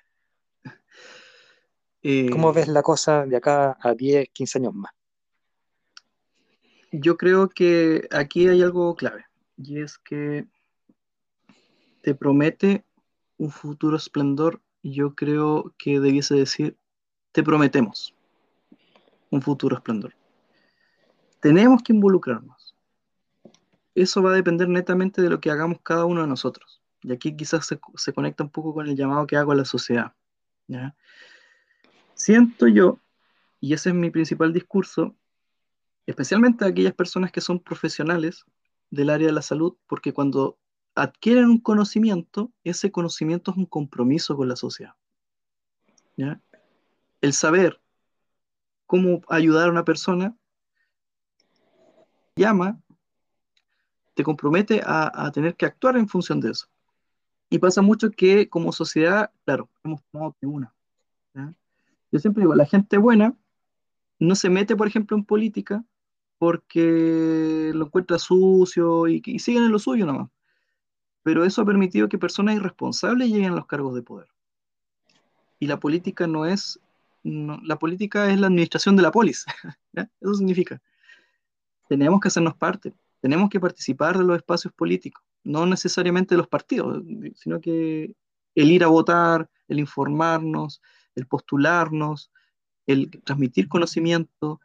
Eh, 2.09 2.31
¿Cómo 2.31 2.53
ves 2.53 2.69
la 2.69 2.85
cosa 2.85 3.27
de 3.27 3.37
acá 3.37 3.77
a 3.81 3.93
10, 3.93 4.29
15 4.29 4.59
años 4.59 4.75
más? 4.75 4.93
Yo 6.93 7.17
creo 7.17 7.49
que 7.49 8.07
aquí 8.13 8.47
hay 8.47 8.63
algo 8.63 8.95
clave, 8.95 9.27
y 9.57 9.81
es 9.81 9.99
que 9.99 10.47
te 12.03 12.15
promete 12.15 12.85
un 13.39 13.51
futuro 13.51 13.97
esplendor, 13.97 14.63
yo 14.85 15.17
creo 15.17 15.75
que 15.79 15.99
debiese 15.99 16.37
decir, 16.37 16.77
te 17.33 17.43
prometemos 17.43 18.15
un 19.31 19.43
futuro 19.43 19.75
esplendor. 19.75 20.15
Tenemos 21.41 21.83
que 21.83 21.93
involucrarnos. 21.93 22.77
Eso 23.97 24.23
va 24.23 24.31
a 24.31 24.35
depender 24.35 24.69
netamente 24.69 25.23
de 25.23 25.29
lo 25.29 25.41
que 25.41 25.51
hagamos 25.51 25.81
cada 25.83 26.05
uno 26.05 26.21
de 26.21 26.29
nosotros. 26.29 26.81
Y 27.03 27.13
aquí 27.13 27.37
quizás 27.37 27.67
se, 27.67 28.13
conecta 28.13 28.45
un 28.45 28.51
poco 28.51 28.73
con 28.73 28.87
el 28.87 28.95
llamado 28.95 29.27
que 29.27 29.37
hago 29.37 29.51
a 29.51 29.57
la 29.57 29.65
sociedad. 29.65 30.13
Siento 32.27 32.67
yo, 32.67 32.99
y 33.61 33.73
ese 33.73 33.91
es 33.91 33.95
mi 33.95 34.11
principal 34.11 34.53
discurso, 34.53 35.15
especialmente 36.07 36.65
a 36.65 36.69
aquellas 36.69 36.93
personas 36.93 37.31
que 37.31 37.41
son 37.41 37.61
profesionales 37.61 38.45
del 38.91 39.11
área 39.11 39.29
de 39.29 39.33
la 39.33 39.43
salud, 39.43 39.77
porque 39.87 40.13
cuando 40.13 40.59
adquieren 40.97 41.45
un 41.45 41.61
conocimiento, 41.61 42.51
ese 42.65 42.91
conocimiento 42.91 43.53
es 43.53 43.57
un 43.57 43.67
compromiso 43.67 44.37
con 44.37 44.49
la 44.49 44.57
sociedad. 44.57 44.95
El 47.21 47.33
saber 47.33 47.81
cómo 48.87 49.21
ayudar 49.29 49.69
a 49.69 49.71
una 49.71 49.85
persona 49.85 50.37
llama, 52.35 52.83
te 54.15 54.25
compromete 54.25 54.83
a, 54.85 55.31
tener 55.33 55.55
que 55.55 55.67
actuar 55.67 55.97
en 55.97 56.09
función 56.09 56.41
de 56.41 56.51
eso. 56.51 56.67
Y 57.51 57.61
pasa 57.61 57.83
mucho 57.83 58.11
que 58.11 58.49
como 58.49 58.73
sociedad, 58.73 59.31
claro, 59.45 59.71
hemos 59.85 60.03
tomado 60.11 60.35
tribuna. 60.41 60.76
Yo 62.17 62.21
siempre 62.21 62.43
digo, 62.43 62.55
la 62.55 62.67
gente 62.67 62.99
buena 62.99 63.37
no 64.19 64.35
se 64.35 64.51
mete, 64.51 64.77
por 64.77 64.89
ejemplo, 64.89 65.17
en 65.17 65.25
política 65.25 65.85
porque 66.39 67.73
lo 67.75 67.87
encuentra 67.87 68.19
sucio 68.19 69.09
y, 69.09 69.23
y 69.25 69.39
siguen 69.39 69.65
en 69.65 69.73
lo 69.73 69.79
suyo 69.79 70.07
nomás 70.07 70.29
pero 71.27 71.45
eso 71.45 71.61
ha 71.61 71.65
permitido 71.65 72.09
que 72.09 72.19
personas 72.19 72.55
irresponsables 72.55 73.29
lleguen 73.29 73.51
a 73.51 73.57
los 73.57 73.67
cargos 73.67 73.97
de 73.97 74.03
poder. 74.03 74.29
Y 75.59 75.67
la 75.67 75.81
política 75.81 76.29
no 76.29 76.47
es, 76.47 76.79
la 77.25 77.81
política 77.81 78.31
es 78.31 78.39
la 78.39 78.47
administración 78.47 78.95
de 78.95 79.03
la 79.03 79.11
polis. 79.11 79.45
Eso 80.21 80.35
significa. 80.35 80.81
Tenemos 81.89 82.21
que 82.21 82.29
hacernos 82.29 82.55
parte, 82.55 82.95
tenemos 83.21 83.51
que 83.51 83.59
participar 83.59 84.17
de 84.17 84.23
los 84.23 84.37
espacios 84.37 84.73
políticos, 84.73 85.25
no 85.43 85.67
necesariamente 85.67 86.37
de 86.37 86.39
los 86.39 86.47
partidos, 86.47 87.03
sino 87.35 87.61
que 87.61 88.15
el 88.55 88.71
ir 88.71 88.85
a 88.85 88.87
votar, 88.87 89.51
el 89.67 89.81
informarnos, 89.81 90.81
el 91.17 91.27
postularnos, 91.27 92.31
el 92.87 93.11
transmitir 93.25 93.69
conocimiento, 93.69 94.61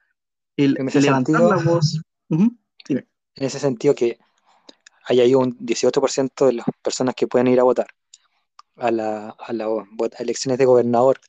el, 0.55 0.73
levantar 0.73 1.41
la 1.41 1.57
voz. 1.57 2.01
En 3.33 3.45
ese 3.45 3.59
sentido 3.59 3.95
que 3.95 4.19
hay 5.05 5.21
ahí 5.21 5.33
un 5.33 5.57
18% 5.57 6.47
de 6.47 6.51
las 6.53 6.65
personas 6.81 7.15
que 7.15 7.27
pueden 7.27 7.47
ir 7.47 7.61
a 7.61 7.63
votar 7.63 7.87
a 8.75 8.91
las 8.91 9.35
elecciones 10.19 10.57
de 10.57 10.65
gobernador. 10.65 11.19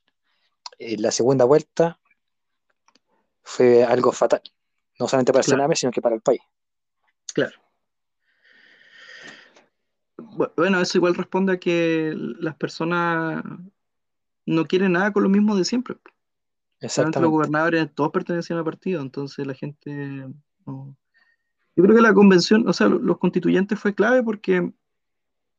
En 0.78 1.00
la 1.00 1.12
segunda 1.12 1.44
vuelta 1.44 2.00
fue 3.42 3.84
algo 3.84 4.10
fatal, 4.10 4.42
no 4.98 5.06
solamente 5.06 5.32
para 5.32 5.42
el 5.42 5.46
Sename, 5.46 5.76
sino 5.76 5.92
que 5.92 6.02
para 6.02 6.16
el 6.16 6.22
país. 6.22 6.40
Claro. 7.32 7.56
Bueno, 10.56 10.80
eso 10.80 10.98
igual 10.98 11.14
responde 11.14 11.52
a 11.52 11.60
que 11.60 12.14
las 12.16 12.56
personas 12.56 13.42
no 14.46 14.66
quieren 14.66 14.92
nada 14.92 15.12
con 15.12 15.22
lo 15.22 15.28
mismo 15.28 15.56
de 15.56 15.64
siempre. 15.64 15.96
Exactamente. 16.80 17.20
Los 17.20 17.30
gobernadores 17.30 17.94
todos 17.94 18.10
pertenecían 18.10 18.58
al 18.58 18.64
partido, 18.64 19.00
entonces 19.02 19.46
la 19.46 19.54
gente 19.54 20.28
no, 20.66 20.96
yo 21.74 21.84
creo 21.84 21.96
que 21.96 22.02
la 22.02 22.12
convención, 22.12 22.68
o 22.68 22.72
sea, 22.72 22.88
los 22.88 23.18
constituyentes 23.18 23.78
fue 23.78 23.94
clave 23.94 24.22
porque 24.22 24.72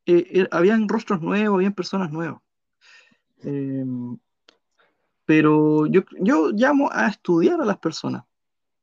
eh, 0.05 0.27
er, 0.31 0.49
habían 0.51 0.87
rostros 0.87 1.21
nuevos, 1.21 1.55
habían 1.55 1.73
personas 1.73 2.11
nuevas. 2.11 2.41
Em, 3.41 4.17
pero 5.25 5.87
yo, 5.87 6.03
yo 6.19 6.51
llamo 6.51 6.89
a 6.91 7.07
estudiar 7.07 7.59
a 7.61 7.65
las 7.65 7.77
personas, 7.77 8.23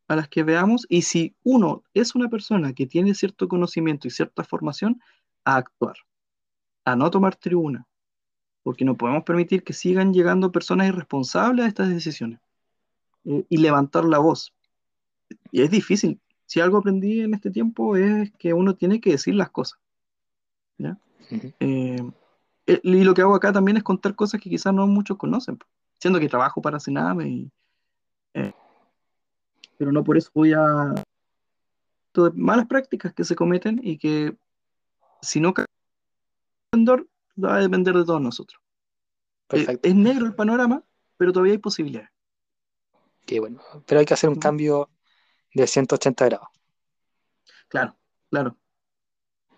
a 0.09 0.17
las 0.17 0.29
que 0.29 0.43
veamos, 0.43 0.87
y 0.89 1.03
si 1.03 1.37
uno 1.45 1.85
es 1.95 2.15
una 2.15 2.29
persona 2.29 2.73
que 2.73 2.87
tiene 2.87 3.15
cierto 3.15 3.47
conocimiento 3.47 4.09
y 4.09 4.11
cierta 4.11 4.43
formación, 4.43 5.01
a 5.45 5.57
actuar, 5.57 5.97
a 6.85 6.97
no 6.97 7.11
tomar 7.11 7.37
tribuna, 7.37 7.87
porque 8.63 8.85
no 8.85 8.97
podemos 8.97 9.25
permitir 9.25 9.63
que 9.63 9.73
sigan 9.73 10.13
llegando 10.13 10.53
personas 10.53 10.89
irresponsables 10.89 11.65
a 11.65 11.69
estas 11.69 11.89
decisiones 11.89 12.41
eh, 13.25 13.45
y 13.49 13.57
levantar 13.57 14.05
la 14.05 14.19
voz. 14.19 14.53
Y 15.51 15.63
es 15.63 15.71
difícil. 15.71 16.21
Si 16.47 16.61
algo 16.61 16.79
aprendí 16.79 17.21
en 17.21 17.35
este 17.35 17.51
tiempo 17.51 17.97
es 17.97 18.31
que 18.33 18.53
uno 18.53 18.75
tiene 18.75 19.01
que 19.01 19.13
decir 19.13 19.35
las 19.35 19.51
cosas. 19.51 19.79
Eh, 21.61 22.03
eh, 22.67 22.81
y 22.83 23.05
lo 23.05 23.15
que 23.15 23.23
hago 23.23 23.35
acá 23.35 23.53
también 23.53 23.77
es 23.77 23.85
contar 23.85 24.15
cosas 24.17 24.41
que 24.41 24.51
quizás 24.51 24.75
no 24.75 24.87
muchos 24.87 25.17
conocen, 25.17 25.59
siendo 25.99 26.19
que 26.19 26.29
trabajo 26.29 26.61
para 26.61 26.81
Sename, 26.81 27.29
y, 27.29 27.53
pero 29.79 29.93
no 29.93 30.03
por 30.03 30.17
eso 30.19 30.31
voy 30.35 30.53
a... 30.53 30.95
Malas 32.35 32.67
prácticas 32.67 33.15
que 33.15 33.23
se 33.23 33.37
cometen 33.37 33.81
y 33.83 33.97
que 33.97 34.37
si 35.23 35.41
no 35.41 35.55
va 37.37 37.57
a 37.57 37.61
depender 37.61 37.95
de 37.95 38.05
todos 38.05 38.21
nosotros. 38.21 38.61
Es, 39.49 39.95
negro 39.95 40.27
el 40.27 40.35
panorama, 40.35 40.83
pero 41.17 41.33
todavía 41.33 41.53
hay 41.53 41.59
posibilidades. 41.59 42.11
Qué 43.27 43.41
bueno. 43.41 43.61
Pero 43.87 44.01
hay 44.01 44.07
que 44.07 44.15
hacer 44.15 44.31
un 44.31 44.39
cambio 44.39 44.91
de 45.55 45.67
180 45.67 46.25
grados. 46.27 46.49
Claro, 47.69 47.97
claro. 48.31 48.57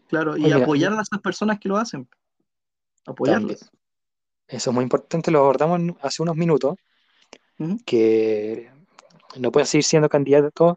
Claro, 0.08 0.36
y 0.36 0.52
apoyar 0.52 0.92
a 0.92 1.00
esas 1.00 1.20
personas 1.20 1.58
que 1.58 1.68
lo 1.68 1.78
hacen. 1.78 2.08
Apoyarles. 3.06 3.70
Eso 4.46 4.70
es 4.70 4.74
muy 4.74 4.82
importante, 4.82 5.30
lo 5.30 5.38
abordamos 5.38 5.80
hace 6.02 6.22
unos 6.22 6.36
minutos, 6.36 6.76
que 7.86 8.70
no 9.38 9.50
pueden 9.50 9.66
seguir 9.66 9.84
siendo 9.84 10.08
candidatos 10.08 10.76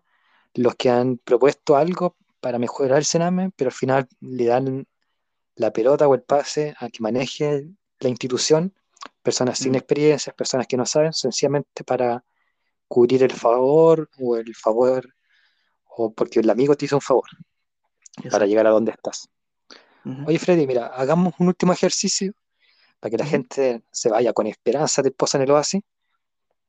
los 0.54 0.76
que 0.76 0.90
han 0.90 1.18
propuesto 1.18 1.76
algo 1.76 2.16
para 2.40 2.60
mejorar 2.60 3.00
el 3.00 3.06
Sename, 3.06 3.52
pero 3.56 3.70
al 3.70 3.74
final 3.74 4.08
le 4.22 4.46
dan 4.46 4.88
la 5.56 5.72
pelota 5.72 6.08
o 6.08 6.16
el 6.16 6.22
pase 6.22 6.76
a 6.80 6.90
que 6.90 7.02
maneje 7.02 7.68
la 8.00 8.10
institución, 8.10 8.74
personas 9.22 9.58
sin 9.58 9.74
mm. 9.74 9.76
experiencia, 9.76 10.34
personas 10.34 10.68
que 10.68 10.78
no 10.78 10.86
saben, 10.86 11.14
sencillamente 11.14 11.84
para 11.84 12.24
cubrir 12.88 13.24
el 13.24 13.32
favor 13.32 14.10
o 14.20 14.36
el 14.36 14.54
favor, 14.56 15.14
o 15.86 16.14
porque 16.14 16.40
el 16.40 16.50
amigo 16.50 16.76
te 16.76 16.86
hizo 16.86 16.98
un 16.98 17.02
favor 17.02 17.30
para 18.30 18.46
llegar 18.46 18.68
a 18.68 18.72
donde 18.72 18.92
estás. 18.92 19.30
Oye, 20.28 20.38
Freddy, 20.38 20.68
mira, 20.68 20.88
hagamos 20.88 21.34
un 21.40 21.48
último 21.48 21.74
ejercicio 21.74 22.34
para 23.00 23.10
que 23.10 23.18
la 23.18 23.26
gente 23.26 23.84
se 23.92 24.10
vaya 24.10 24.34
con 24.34 24.46
esperanza 24.46 25.02
de 25.02 25.10
esposa 25.10 25.38
en 25.38 25.46
el 25.46 25.52
oasis, 25.52 25.82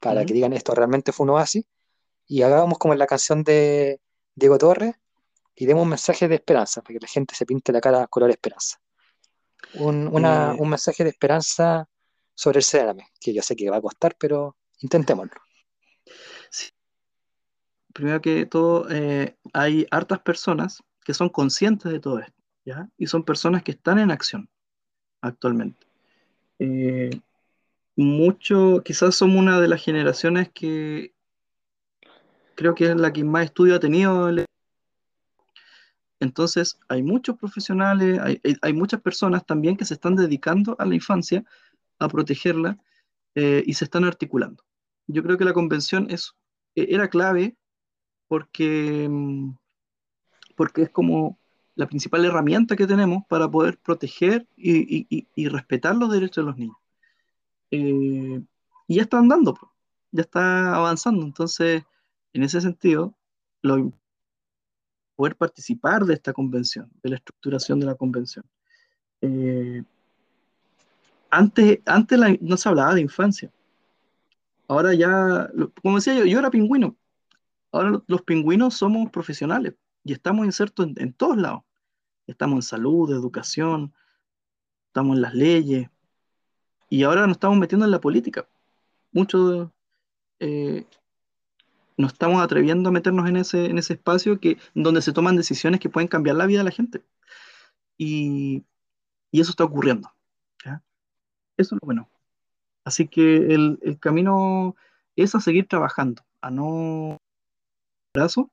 para 0.00 0.24
que 0.24 0.32
digan 0.32 0.54
esto 0.54 0.74
realmente 0.74 1.12
fue 1.12 1.24
un 1.24 1.30
oasis, 1.30 1.64
y 2.26 2.42
hagamos 2.42 2.78
como 2.78 2.94
en 2.94 2.98
la 2.98 3.06
canción 3.06 3.44
de 3.44 4.00
Diego 4.34 4.56
Torres, 4.56 4.94
y 5.56 5.66
demos 5.66 5.84
un 5.84 5.88
mensaje 5.88 6.28
de 6.28 6.36
esperanza, 6.36 6.82
para 6.82 6.94
que 6.94 7.00
la 7.00 7.08
gente 7.08 7.34
se 7.34 7.46
pinte 7.46 7.72
la 7.72 7.80
cara 7.80 8.06
color 8.06 8.30
esperanza. 8.30 8.78
Un, 9.74 10.06
una, 10.08 10.52
eh. 10.52 10.56
un 10.58 10.68
mensaje 10.68 11.02
de 11.02 11.10
esperanza 11.10 11.88
sobre 12.34 12.58
el 12.58 12.64
CDM, 12.64 13.02
que 13.18 13.32
yo 13.32 13.42
sé 13.42 13.56
que 13.56 13.70
va 13.70 13.78
a 13.78 13.82
costar, 13.82 14.14
pero 14.18 14.56
intentémoslo. 14.80 15.40
Primero 17.92 18.20
que 18.20 18.44
todo, 18.44 18.86
eh, 18.90 19.36
hay 19.54 19.86
hartas 19.90 20.20
personas 20.20 20.82
que 21.02 21.14
son 21.14 21.30
conscientes 21.30 21.90
de 21.90 21.98
todo 21.98 22.18
esto, 22.18 22.42
¿ya? 22.66 22.88
Y 22.98 23.06
son 23.06 23.24
personas 23.24 23.62
que 23.62 23.70
están 23.70 23.98
en 23.98 24.10
acción 24.10 24.50
actualmente. 25.22 25.86
Eh, 26.58 27.10
mucho, 27.96 28.82
quizás 28.84 29.14
somos 29.14 29.38
una 29.38 29.58
de 29.58 29.68
las 29.68 29.82
generaciones 29.82 30.50
que 30.52 31.14
creo 32.54 32.74
que 32.74 32.90
es 32.90 32.96
la 32.96 33.12
que 33.12 33.24
más 33.24 33.46
estudio 33.46 33.76
ha 33.76 33.80
tenido 33.80 34.30
entonces, 36.20 36.78
hay 36.88 37.02
muchos 37.02 37.36
profesionales, 37.36 38.20
hay, 38.62 38.72
muchas 38.72 39.00
personas 39.02 39.44
también 39.44 39.76
que 39.76 39.84
se 39.84 39.94
están 39.94 40.16
dedicando 40.16 40.76
a 40.78 40.86
la 40.86 40.94
infancia, 40.94 41.44
a 41.98 42.08
protegerla, 42.08 42.78
eh, 43.34 43.62
y 43.66 43.74
se 43.74 43.84
están 43.84 44.04
articulando. 44.04 44.64
Yo 45.06 45.22
creo 45.22 45.36
que 45.36 45.44
la 45.44 45.52
convención 45.52 46.10
es, 46.10 46.34
e, 46.74 46.86
era 46.94 47.08
clave 47.08 47.56
porque, 48.28 49.08
mm, 49.10 49.56
porque 50.56 50.82
es 50.82 50.90
como 50.90 51.38
la 51.74 51.86
principal 51.86 52.24
herramienta 52.24 52.76
que 52.76 52.86
tenemos 52.86 53.24
para 53.28 53.50
poder 53.50 53.78
proteger 53.78 54.46
y, 54.56 55.48
respetar 55.48 55.96
los 55.96 56.10
derechos 56.10 56.44
de 56.44 56.50
los 56.50 56.58
niños. 56.58 56.76
Eh, 57.70 58.42
y 58.88 58.94
ya 58.96 59.02
está 59.02 59.18
andando, 59.18 59.58
ya 60.12 60.22
está 60.22 60.74
avanzando. 60.74 61.24
Entonces, 61.26 61.84
en 62.32 62.42
ese 62.42 62.60
sentido, 62.60 63.14
lo, 63.62 63.92
poder 65.16 65.34
participar 65.36 66.04
de 66.04 66.14
esta 66.14 66.32
convención, 66.32 66.90
de 67.02 67.10
la 67.10 67.16
estructuración 67.16 67.80
de 67.80 67.86
la 67.86 67.94
convención. 67.94 68.44
Eh, 69.22 69.82
antes 71.30 71.80
antes 71.86 72.18
no 72.40 72.56
se 72.56 72.68
hablaba 72.68 72.94
de 72.94 73.00
infancia. 73.00 73.50
Ahora 74.68 74.94
ya, 74.94 75.50
como 75.82 75.96
decía 75.96 76.14
yo, 76.14 76.24
yo 76.24 76.38
era 76.38 76.50
pingüino. 76.50 76.96
Ahora 77.72 78.02
los 78.06 78.22
pingüinos 78.22 78.74
somos 78.74 79.10
profesionales 79.10 79.74
y 80.04 80.12
estamos 80.12 80.46
insertos 80.46 80.88
en, 80.96 81.12
todos 81.12 81.36
lados. 81.36 81.62
Estamos 82.26 82.56
en 82.56 82.62
salud, 82.62 83.10
educación, 83.12 83.94
estamos 84.88 85.16
en 85.16 85.22
las 85.22 85.34
leyes 85.34 85.88
y 86.88 87.02
ahora 87.02 87.26
nos 87.26 87.36
estamos 87.36 87.58
metiendo 87.58 87.84
en 87.86 87.92
la 87.92 88.00
política. 88.00 88.48
Muchos 89.12 89.68
eh, 90.40 90.86
nos 91.96 92.12
estamos 92.12 92.42
atreviendo 92.42 92.88
a 92.88 92.92
meternos 92.92 93.28
en 93.28 93.36
ese, 93.36 93.66
en 93.66 93.78
ese 93.78 93.94
espacio 93.94 94.38
que, 94.40 94.58
donde 94.74 95.02
se 95.02 95.12
toman 95.12 95.36
decisiones 95.36 95.80
que 95.80 95.88
pueden 95.88 96.08
cambiar 96.08 96.36
la 96.36 96.46
vida 96.46 96.58
de 96.58 96.64
la 96.64 96.70
gente. 96.70 97.02
Y, 97.98 98.64
eso 99.32 99.50
está 99.50 99.64
ocurriendo. 99.64 100.10
Eso 101.58 101.74
es 101.74 101.80
lo 101.80 101.86
bueno. 101.86 102.08
Así 102.84 103.08
que 103.08 103.54
el, 103.54 103.98
camino 104.00 104.76
es 105.14 105.34
a 105.34 105.40
seguir 105.40 105.66
trabajando, 105.68 106.22
a 106.40 106.50
no 106.50 107.18
brazo 108.14 108.50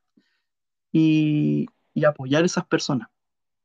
y, 0.91 1.68
y 1.94 2.06
apoyar 2.06 2.44
a 2.44 2.46
esas 2.46 2.66
personas. 2.66 3.10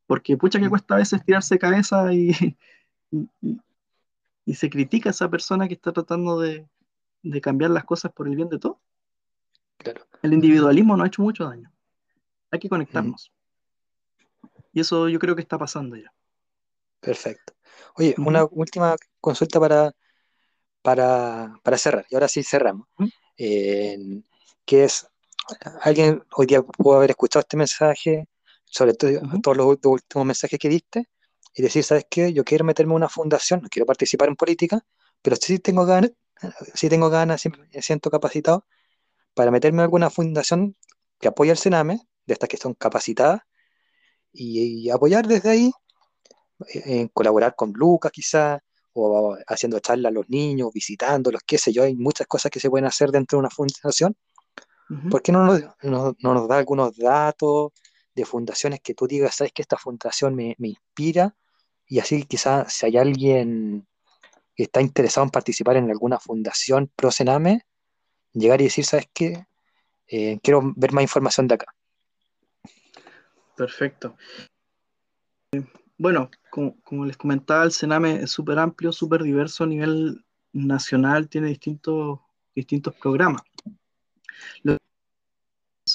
Porque 0.06 0.36
pucha 0.36 0.60
que 0.60 0.68
cuesta 0.68 0.94
a 0.94 0.98
veces 0.98 1.24
tirarse 1.24 1.58
cabeza 1.58 2.12
y, 2.12 2.56
y, 4.44 4.54
se 4.54 4.70
critica 4.70 5.10
a 5.10 5.12
esa 5.12 5.28
persona 5.28 5.68
que 5.68 5.74
está 5.74 5.92
tratando 5.92 6.40
de, 6.40 6.68
de 7.22 7.40
cambiar 7.40 7.70
las 7.70 7.84
cosas 7.84 8.12
por 8.12 8.28
el 8.28 8.36
bien 8.36 8.48
de 8.48 8.58
todos. 8.58 8.78
El 10.22 10.32
individualismo 10.32 10.96
no 10.96 11.04
ha 11.04 11.06
hecho 11.06 11.22
mucho 11.22 11.44
daño. 11.44 11.72
Hay 12.50 12.58
que 12.58 12.68
conectarnos. 12.68 13.32
Y 14.72 14.80
eso 14.80 15.08
yo 15.08 15.18
creo 15.18 15.36
que 15.36 15.42
está 15.42 15.58
pasando 15.58 15.96
ya. 15.96 16.12
Perfecto. 17.00 17.54
Oye, 17.94 18.14
una 18.18 18.44
última 18.44 18.96
consulta 19.20 19.60
para, 19.60 19.94
para, 20.82 21.78
cerrar. 21.78 22.06
Y 22.10 22.14
ahora 22.14 22.28
sí 22.28 22.42
cerramos. 22.42 22.88
que 23.36 24.84
es, 24.84 25.08
alguien 25.82 26.22
hoy 26.32 26.46
día 26.46 26.62
pudo 26.62 26.96
haber 26.96 27.10
escuchado 27.10 27.40
este 27.40 27.56
mensaje, 27.56 28.28
sobre 28.64 28.94
todo 28.94 29.20
todos 29.42 29.56
los 29.56 29.66
últimos 29.84 30.26
mensajes 30.26 30.58
que 30.58 30.68
diste, 30.68 31.08
y 31.54 31.62
decir, 31.62 31.84
¿sabes 31.84 32.06
qué? 32.10 32.32
Yo 32.32 32.44
quiero 32.44 32.64
meterme 32.64 32.92
en 32.92 32.96
una 32.96 33.08
fundación, 33.08 33.62
no 33.62 33.68
quiero 33.68 33.86
participar 33.86 34.28
en 34.28 34.36
política, 34.36 34.84
pero 35.22 35.36
sí 35.36 35.58
tengo 35.58 35.86
ganas, 35.86 36.12
sí 36.74 36.88
tengo 36.88 37.10
ganas, 37.10 37.42
me 37.46 37.82
siento 37.82 38.10
capacitado 38.10 38.66
para 39.38 39.52
meterme 39.52 39.76
en 39.76 39.84
alguna 39.84 40.10
fundación 40.10 40.74
que 41.20 41.28
apoya 41.28 41.52
el 41.52 41.58
Sename, 41.58 42.00
de 42.26 42.32
estas 42.32 42.48
que 42.48 42.56
son 42.56 42.74
capacitadas, 42.74 43.40
y, 44.32 44.90
apoyar 44.90 45.28
desde 45.28 45.48
ahí, 45.48 45.72
eh, 46.74 46.82
en 46.86 47.08
colaborar 47.08 47.54
con 47.54 47.72
Lucas 47.72 48.10
quizás, 48.10 48.60
o 48.94 49.36
haciendo 49.46 49.78
charlas 49.78 50.10
a 50.10 50.12
los 50.12 50.28
niños, 50.28 50.72
visitándolos, 50.74 51.42
qué 51.46 51.56
sé 51.56 51.72
yo, 51.72 51.84
hay 51.84 51.94
muchas 51.94 52.26
cosas 52.26 52.50
que 52.50 52.58
se 52.58 52.68
pueden 52.68 52.86
hacer 52.86 53.12
dentro 53.12 53.36
de 53.36 53.40
una 53.40 53.50
fundación. 53.50 54.16
¿Por 55.08 55.22
qué 55.22 55.30
no 55.30 55.44
nos, 55.44 55.62
no, 55.82 56.16
nos, 56.20 56.48
da 56.48 56.58
algunos 56.58 56.96
datos 56.96 57.70
de 58.16 58.24
fundaciones 58.24 58.80
que 58.80 58.94
tú 58.94 59.06
digas, 59.06 59.36
sabes 59.36 59.52
que 59.52 59.62
esta 59.62 59.76
fundación 59.76 60.34
me, 60.34 60.56
me 60.58 60.70
inspira? 60.70 61.36
Y 61.86 62.00
así 62.00 62.24
quizás 62.24 62.72
si 62.72 62.86
hay 62.86 62.96
alguien 62.96 63.86
que 64.56 64.64
está 64.64 64.80
interesado 64.80 65.24
en 65.26 65.30
participar 65.30 65.76
en 65.76 65.90
alguna 65.90 66.18
fundación 66.18 66.90
pro 66.96 67.12
Sename, 67.12 67.67
llegar 68.38 68.60
y 68.60 68.64
decir, 68.64 68.84
¿sabes 68.84 69.08
qué? 69.12 69.46
Eh, 70.08 70.38
quiero 70.42 70.72
ver 70.76 70.92
más 70.92 71.02
información 71.02 71.48
de 71.48 71.54
acá. 71.54 71.74
Perfecto. 73.56 74.16
Bueno, 75.96 76.30
como, 76.50 77.04
les 77.04 77.16
comentaba, 77.16 77.64
el 77.64 77.72
Sename 77.72 78.22
es 78.22 78.30
súper 78.30 78.58
amplio, 78.58 78.92
súper 78.92 79.22
diverso 79.22 79.64
a 79.64 79.66
nivel 79.66 80.24
nacional, 80.52 81.28
tiene 81.28 81.48
distintos, 81.48 82.20
distintos 82.54 82.94
programas. 82.94 83.42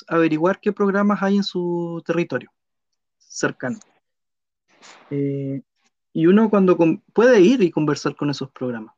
averiguar 0.07 0.59
qué 0.59 0.73
programas 0.73 1.21
hay 1.21 1.37
en 1.37 1.43
su 1.43 2.01
territorio 2.03 2.51
cercano. 3.33 3.79
Eh, 5.09 5.61
y 6.13 6.27
uno 6.27 6.49
cuando 6.49 6.77
puede 7.13 7.41
ir 7.41 7.61
y 7.61 7.71
conversar 7.71 8.15
con 8.15 8.29
esos 8.29 8.51
programas. 8.51 8.92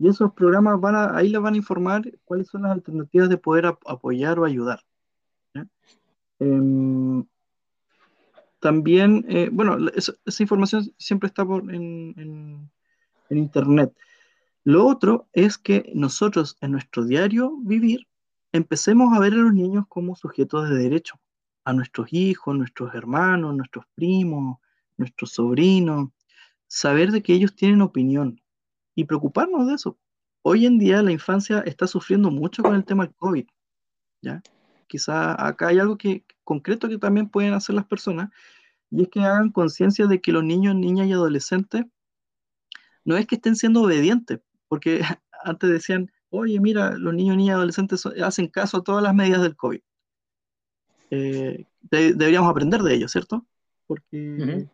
Y 0.00 0.08
esos 0.08 0.32
programas 0.32 0.80
van 0.80 0.96
a, 0.96 1.16
ahí 1.16 1.28
les 1.28 1.40
van 1.42 1.52
a 1.54 1.58
informar 1.58 2.02
cuáles 2.24 2.48
son 2.48 2.62
las 2.62 2.72
alternativas 2.72 3.28
de 3.28 3.36
poder 3.36 3.66
apoyar 3.66 4.38
o 4.38 4.46
ayudar. 4.46 4.80
Em, 6.38 7.22
también, 8.60 9.26
eh, 9.28 9.50
bueno, 9.52 9.76
esa, 9.94 10.14
información 10.38 10.90
siempre 10.96 11.26
está 11.26 11.44
por, 11.44 11.72
en, 11.72 12.70
en 13.28 13.38
Internet. 13.38 13.94
Lo 14.64 14.86
otro 14.86 15.28
es 15.34 15.58
que 15.58 15.92
nosotros 15.94 16.56
en 16.62 16.72
nuestro 16.72 17.04
diario 17.04 17.58
vivir 17.62 18.06
empecemos 18.52 19.14
a 19.14 19.20
ver 19.20 19.34
a 19.34 19.36
los 19.36 19.52
niños 19.52 19.84
como 19.86 20.16
sujetos 20.16 20.70
de 20.70 20.76
derecho, 20.76 21.20
a 21.64 21.74
nuestros 21.74 22.10
hijos, 22.10 22.56
nuestros 22.56 22.94
hermanos, 22.94 23.54
nuestros 23.54 23.84
primos, 23.94 24.58
nuestros 24.96 25.32
sobrinos, 25.32 26.08
saber 26.66 27.10
de 27.10 27.22
que 27.22 27.34
ellos 27.34 27.54
tienen 27.54 27.82
opinión 27.82 28.40
y 28.94 29.04
preocuparnos 29.04 29.66
de 29.66 29.74
eso. 29.74 29.98
Hoy 30.42 30.66
en 30.66 30.78
día 30.78 31.02
la 31.02 31.12
infancia 31.12 31.60
está 31.60 31.86
sufriendo 31.86 32.30
mucho 32.30 32.62
con 32.62 32.74
el 32.74 32.84
tema 32.84 33.04
del 33.04 33.14
COVID, 33.14 33.46
¿ya? 34.22 34.42
Quizá 34.86 35.46
acá 35.46 35.68
hay 35.68 35.78
algo 35.78 35.96
que, 35.96 36.24
concreto 36.44 36.88
que 36.88 36.98
también 36.98 37.28
pueden 37.28 37.52
hacer 37.52 37.74
las 37.74 37.86
personas, 37.86 38.30
y 38.90 39.02
es 39.02 39.08
que 39.08 39.20
hagan 39.20 39.50
conciencia 39.50 40.06
de 40.06 40.20
que 40.20 40.32
los 40.32 40.42
niños, 40.42 40.74
niñas 40.74 41.06
y 41.06 41.12
adolescentes 41.12 41.84
no 43.04 43.16
es 43.16 43.26
que 43.26 43.36
estén 43.36 43.56
siendo 43.56 43.82
obedientes, 43.82 44.40
porque 44.68 45.00
antes 45.44 45.70
decían, 45.70 46.10
oye, 46.30 46.58
mira, 46.60 46.96
los 46.96 47.14
niños, 47.14 47.36
niñas 47.36 47.54
y 47.54 47.56
adolescentes 47.56 48.06
hacen 48.06 48.48
caso 48.48 48.78
a 48.78 48.84
todas 48.84 49.02
las 49.02 49.14
medidas 49.14 49.42
del 49.42 49.56
COVID. 49.56 49.80
Eh, 51.10 51.66
deberíamos 51.90 52.50
aprender 52.50 52.82
de 52.82 52.94
ellos, 52.94 53.10
¿cierto? 53.10 53.46
Porque 53.86 54.68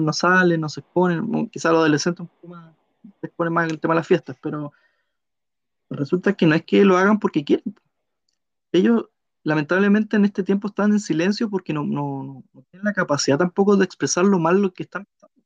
no 0.00 0.12
salen, 0.12 0.60
no 0.60 0.68
se 0.68 0.80
exponen, 0.80 1.48
quizás 1.48 1.72
los 1.72 1.80
adolescentes 1.80 2.20
un 2.20 2.28
poco 2.28 2.48
más 2.48 2.74
se 3.20 3.26
exponen 3.26 3.52
más 3.52 3.70
el 3.70 3.80
tema 3.80 3.94
de 3.94 4.00
las 4.00 4.06
fiestas, 4.06 4.36
pero 4.40 4.72
resulta 5.90 6.32
que 6.32 6.46
no 6.46 6.54
es 6.54 6.64
que 6.64 6.84
lo 6.84 6.96
hagan 6.96 7.18
porque 7.18 7.44
quieren. 7.44 7.74
Ellos 8.72 9.06
lamentablemente 9.42 10.16
en 10.16 10.24
este 10.24 10.42
tiempo 10.42 10.68
están 10.68 10.92
en 10.92 11.00
silencio 11.00 11.48
porque 11.48 11.72
no, 11.72 11.82
tienen 12.70 12.84
la 12.84 12.92
capacidad 12.92 13.38
tampoco 13.38 13.76
de 13.76 13.84
expresar 13.84 14.24
lo 14.24 14.38
mal 14.38 14.60
lo 14.60 14.72
que 14.72 14.82
están 14.82 15.06
pasando. 15.06 15.36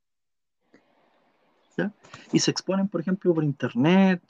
Y 2.33 2.41
se 2.41 2.51
exponen, 2.51 2.89
por 2.89 3.01
ejemplo, 3.01 3.35
por 3.35 3.43
internet. 3.43 4.22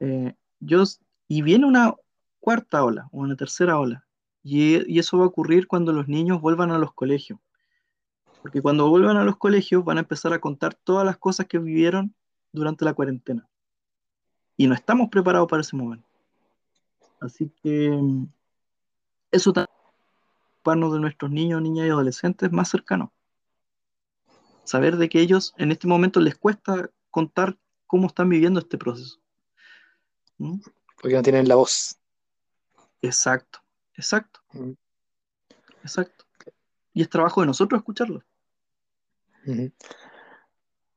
Eh, 0.00 0.34
yo, 0.60 0.84
y 1.26 1.42
viene 1.42 1.66
una 1.66 1.94
cuarta 2.40 2.84
ola 2.84 3.08
o 3.12 3.18
una 3.20 3.36
tercera 3.36 3.78
ola. 3.78 4.04
Y, 4.44 4.98
eso 4.98 5.18
va 5.18 5.24
a 5.24 5.28
ocurrir 5.28 5.66
cuando 5.66 5.92
los 5.92 6.08
niños 6.08 6.40
vuelvan 6.40 6.70
a 6.70 6.78
los 6.78 6.92
colegios. 6.92 7.38
Porque 8.42 8.60
cuando 8.60 8.90
vuelvan 8.90 9.16
a 9.16 9.24
los 9.24 9.36
colegios 9.36 9.84
van 9.84 9.98
a 9.98 10.00
empezar 10.00 10.32
a 10.32 10.40
contar 10.40 10.74
todas 10.74 11.06
las 11.06 11.16
cosas 11.16 11.46
que 11.46 11.58
vivieron 11.58 12.14
durante 12.52 12.84
la 12.84 12.92
cuarentena. 12.92 13.48
Y 14.56 14.66
no 14.66 14.74
estamos 14.74 15.08
preparados 15.08 15.48
para 15.48 15.62
ese 15.62 15.76
momento. 15.76 16.06
Así 17.20 17.50
que 17.62 17.90
mm, 17.90 18.26
eso 19.30 19.52
también 19.52 19.72
de 20.64 21.00
nuestros 21.00 21.30
niños, 21.30 21.62
niñas 21.62 21.86
y 21.86 21.90
adolescentes 21.90 22.52
más 22.52 22.68
cercanos. 22.68 23.10
Saber 24.64 24.96
de 24.96 25.08
que 25.08 25.20
ellos 25.20 25.54
en 25.56 25.72
este 25.72 25.86
momento 25.86 26.20
les 26.20 26.36
cuesta 26.36 26.90
contar 27.10 27.58
cómo 27.86 28.06
están 28.06 28.28
viviendo 28.28 28.60
este 28.60 28.78
proceso. 28.78 29.20
¿Mm? 30.38 30.60
Porque 31.00 31.16
no 31.16 31.22
tienen 31.22 31.48
la 31.48 31.56
voz. 31.56 31.98
Exacto, 33.00 33.60
exacto. 33.94 34.40
Mm. 34.52 34.72
Exacto. 35.82 36.24
Y 36.94 37.02
es 37.02 37.08
trabajo 37.08 37.40
de 37.40 37.48
nosotros 37.48 37.80
escucharlo. 37.80 38.22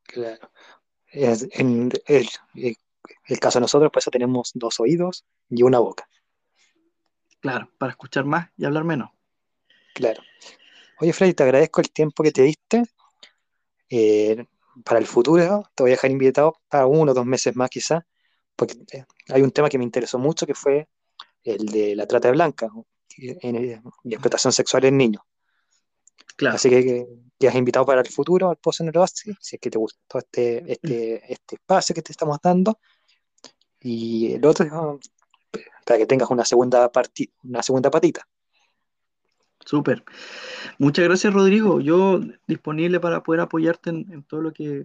Claro. 0.02 0.50
En 1.12 1.90
el, 2.06 2.28
el, 2.54 3.40
caso 3.40 3.58
de 3.58 3.62
nosotros, 3.62 3.90
pues 3.92 4.04
tenemos 4.06 4.50
dos 4.54 4.80
oídos 4.80 5.24
y 5.48 5.62
una 5.62 5.78
boca. 5.78 6.08
Claro, 7.40 7.70
para 7.78 7.90
escuchar 7.90 8.24
más 8.24 8.50
y 8.56 8.64
hablar 8.64 8.84
menos. 8.84 9.10
Claro. 9.94 10.22
Oye, 10.98 11.12
Freddy, 11.12 11.34
te 11.34 11.42
agradezco 11.42 11.80
el 11.80 11.90
tiempo 11.90 12.22
que 12.22 12.32
te 12.32 12.42
diste. 12.42 12.84
Eh, 13.88 14.44
para 14.84 14.98
el 14.98 15.06
futuro 15.06 15.70
te 15.74 15.82
voy 15.82 15.90
a 15.90 15.94
dejar 15.94 16.10
invitado 16.10 16.56
para 16.68 16.86
uno 16.86 17.12
o 17.12 17.14
dos 17.14 17.24
meses 17.24 17.54
más 17.56 17.70
quizás, 17.70 18.02
porque 18.56 18.74
eh, 18.92 19.04
hay 19.28 19.42
un 19.42 19.50
tema 19.50 19.68
que 19.68 19.78
me 19.78 19.84
interesó 19.84 20.18
mucho 20.18 20.46
que 20.46 20.54
fue 20.54 20.88
el 21.44 21.66
de 21.66 21.94
la 21.94 22.06
trata 22.06 22.28
de 22.28 22.32
blanca 22.32 22.68
y, 23.16 23.30
explotación 24.10 24.52
sexual 24.52 24.84
en 24.84 24.96
niños. 24.96 25.22
Claro. 26.36 26.56
Así 26.56 26.68
que, 26.68 27.06
que, 27.38 27.48
has 27.48 27.54
invitado 27.54 27.86
para 27.86 28.00
el 28.00 28.08
futuro 28.08 28.50
al 28.50 28.56
Pozo 28.56 28.82
en 28.82 28.90
el 28.90 28.96
Oasis, 28.98 29.36
si 29.40 29.56
es 29.56 29.60
que 29.60 29.70
te 29.70 29.78
gustó 29.78 30.18
este, 30.18 30.72
este, 30.72 31.32
este 31.32 31.56
espacio 31.56 31.94
que 31.94 32.02
te 32.02 32.12
estamos 32.12 32.38
dando. 32.42 32.78
Y 33.80 34.32
el 34.32 34.44
otro, 34.44 34.98
para 35.84 35.98
que 35.98 36.06
tengas 36.06 36.30
una 36.30 36.44
segunda, 36.44 36.90
una 37.44 37.62
segunda 37.62 37.90
patita. 37.90 38.26
Súper. 39.64 40.04
Muchas 40.78 41.04
gracias, 41.04 41.32
Rodrigo. 41.32 41.80
Yo 41.80 42.20
disponible 42.46 43.00
para 43.00 43.22
poder 43.22 43.40
apoyarte 43.40 43.90
en, 43.90 44.22
todo 44.24 44.40
lo 44.40 44.52
que, 44.52 44.84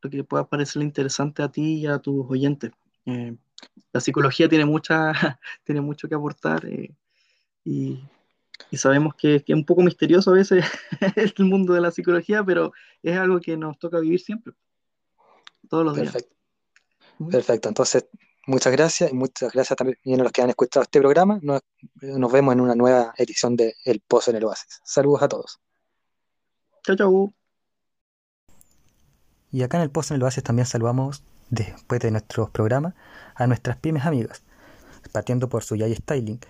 lo 0.00 0.10
que 0.10 0.24
pueda 0.24 0.48
parecerle 0.48 0.86
interesante 0.86 1.42
a 1.42 1.50
ti 1.50 1.80
y 1.80 1.86
a 1.86 1.98
tus 1.98 2.24
oyentes. 2.30 2.70
Eh, 3.06 3.36
la 3.92 4.00
psicología 4.00 4.48
tiene, 4.48 4.64
mucha, 4.64 5.12
tiene 5.64 5.80
mucho 5.80 6.08
que 6.08 6.14
aportar 6.14 6.64
eh, 6.66 6.94
y, 7.64 8.02
sabemos 8.72 9.14
que, 9.14 9.36
es 9.36 9.44
un 9.48 9.64
poco 9.64 9.82
misterioso 9.82 10.30
a 10.30 10.34
veces 10.34 10.64
el 11.16 11.44
mundo 11.44 11.74
de 11.74 11.80
la 11.80 11.90
psicología, 11.90 12.42
pero 12.44 12.72
es 13.02 13.16
algo 13.16 13.40
que 13.40 13.56
nos 13.56 13.78
toca 13.78 14.00
vivir 14.00 14.20
siempre, 14.20 14.54
todos 15.68 15.84
los 15.84 15.96
días. 15.96 16.16
Perfecto. 17.30 17.68
Entonces, 17.68 18.06
Muchas 18.46 18.72
gracias 18.72 19.10
y 19.10 19.14
muchas 19.14 19.52
gracias 19.52 19.76
también 19.76 20.20
a 20.20 20.24
los 20.24 20.32
que 20.32 20.42
han 20.42 20.50
escuchado 20.50 20.82
este 20.82 21.00
programa. 21.00 21.38
Nos, 21.40 21.62
vemos 22.00 22.52
en 22.52 22.60
una 22.60 22.74
nueva 22.74 23.14
edición 23.16 23.56
de 23.56 23.74
El 23.84 24.00
Pozo 24.00 24.30
en 24.30 24.36
el 24.36 24.44
Oasis. 24.44 24.82
Saludos 24.84 25.22
a 25.22 25.28
todos. 25.28 25.60
Chau, 26.82 26.94
chau. 26.94 27.32
Y 29.50 29.62
acá 29.62 29.78
en 29.78 29.84
El 29.84 29.90
Pozo 29.90 30.12
en 30.12 30.20
el 30.20 30.24
Oasis 30.24 30.42
también 30.42 30.66
saludamos, 30.66 31.22
después 31.48 32.00
de 32.02 32.10
nuestros 32.10 32.50
programas, 32.50 32.94
a 33.34 33.46
nuestras 33.46 33.78
pymes 33.78 34.04
amigas, 34.04 34.42
partiendo 35.10 35.48
por 35.48 35.64
su 35.64 35.76
Yay 35.76 35.94
Styling, 35.94 36.40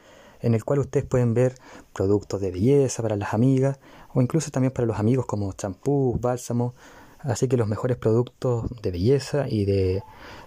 en 0.44 0.52
el 0.54 0.62
cual 0.62 0.80
ustedes 0.80 1.06
pueden 1.06 1.32
ver 1.32 1.54
productos 1.94 2.40
de 2.42 2.50
belleza 2.50 3.02
para 3.02 3.16
las 3.16 3.32
amigas 3.32 3.78
o 4.12 4.20
incluso 4.20 4.50
también 4.50 4.72
para 4.72 4.86
los 4.86 4.98
amigos 4.98 5.24
como 5.24 5.50
champú, 5.54 6.18
bálsamo, 6.20 6.74
así 7.20 7.48
que 7.48 7.56
los 7.56 7.66
mejores 7.66 7.96
productos 7.96 8.66
de 8.82 8.90
belleza 8.90 9.48
y 9.48 9.64
de 9.64 10.02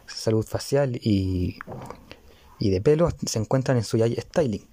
salud 0.06 0.46
facial 0.46 1.00
y, 1.02 1.58
de 2.60 2.82
pelo 2.82 3.10
se 3.26 3.40
encuentran 3.40 3.78
en 3.78 3.84
Suyay 3.84 4.16
Styling. 4.16 4.66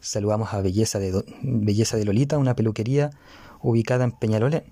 Saludamos 0.00 0.54
a 0.54 0.62
Belleza 0.62 0.98
de, 0.98 1.22
Belleza 1.42 1.98
de 1.98 2.06
Lolita, 2.06 2.38
una 2.38 2.56
peluquería 2.56 3.10
ubicada 3.60 4.04
en 4.04 4.12
Peñalolén, 4.12 4.64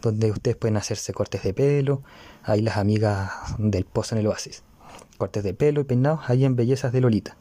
donde 0.00 0.30
ustedes 0.30 0.56
pueden 0.56 0.76
hacerse 0.76 1.12
cortes 1.12 1.42
de 1.42 1.52
pelo, 1.52 2.02
ahí 2.44 2.62
las 2.62 2.76
amigas 2.76 3.32
del 3.58 3.84
Pozo 3.84 4.14
en 4.14 4.20
el 4.20 4.28
Oasis. 4.28 4.62
Cortes 5.18 5.42
de 5.42 5.54
pelo 5.54 5.80
y 5.80 5.84
peinados 5.84 6.20
ahí 6.30 6.44
en 6.44 6.54
Bellezas 6.54 6.92
de 6.92 7.00
Lolita. 7.00 7.36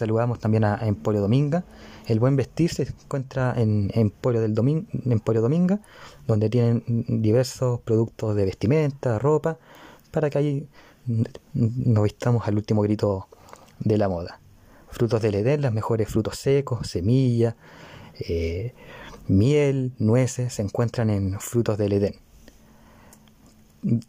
Saludamos 0.00 0.38
también 0.38 0.64
a 0.64 0.78
Emporio 0.86 1.20
Dominga. 1.20 1.62
El 2.06 2.20
buen 2.20 2.34
vestir 2.34 2.72
se 2.72 2.84
encuentra 2.84 3.52
en 3.54 3.90
Emporio, 3.92 4.40
del 4.40 4.54
Dominga, 4.54 5.78
donde 6.26 6.48
tienen 6.48 6.82
diversos 7.06 7.80
productos 7.80 8.34
de 8.34 8.46
vestimenta, 8.46 9.18
ropa, 9.18 9.58
para 10.10 10.30
que 10.30 10.38
ahí 10.38 10.68
nos 11.52 12.02
vistamos 12.02 12.48
al 12.48 12.56
último 12.56 12.80
grito 12.80 13.28
de 13.78 13.98
la 13.98 14.08
moda. 14.08 14.40
Frutos 14.88 15.20
del 15.20 15.34
Edén, 15.34 15.60
los 15.60 15.74
mejores 15.74 16.08
frutos 16.08 16.38
secos, 16.38 16.88
semillas, 16.88 17.56
eh, 18.20 18.72
miel, 19.28 19.92
nueces, 19.98 20.54
se 20.54 20.62
encuentran 20.62 21.10
en 21.10 21.38
Frutos 21.40 21.76
del 21.76 21.92
Edén. 21.92 22.14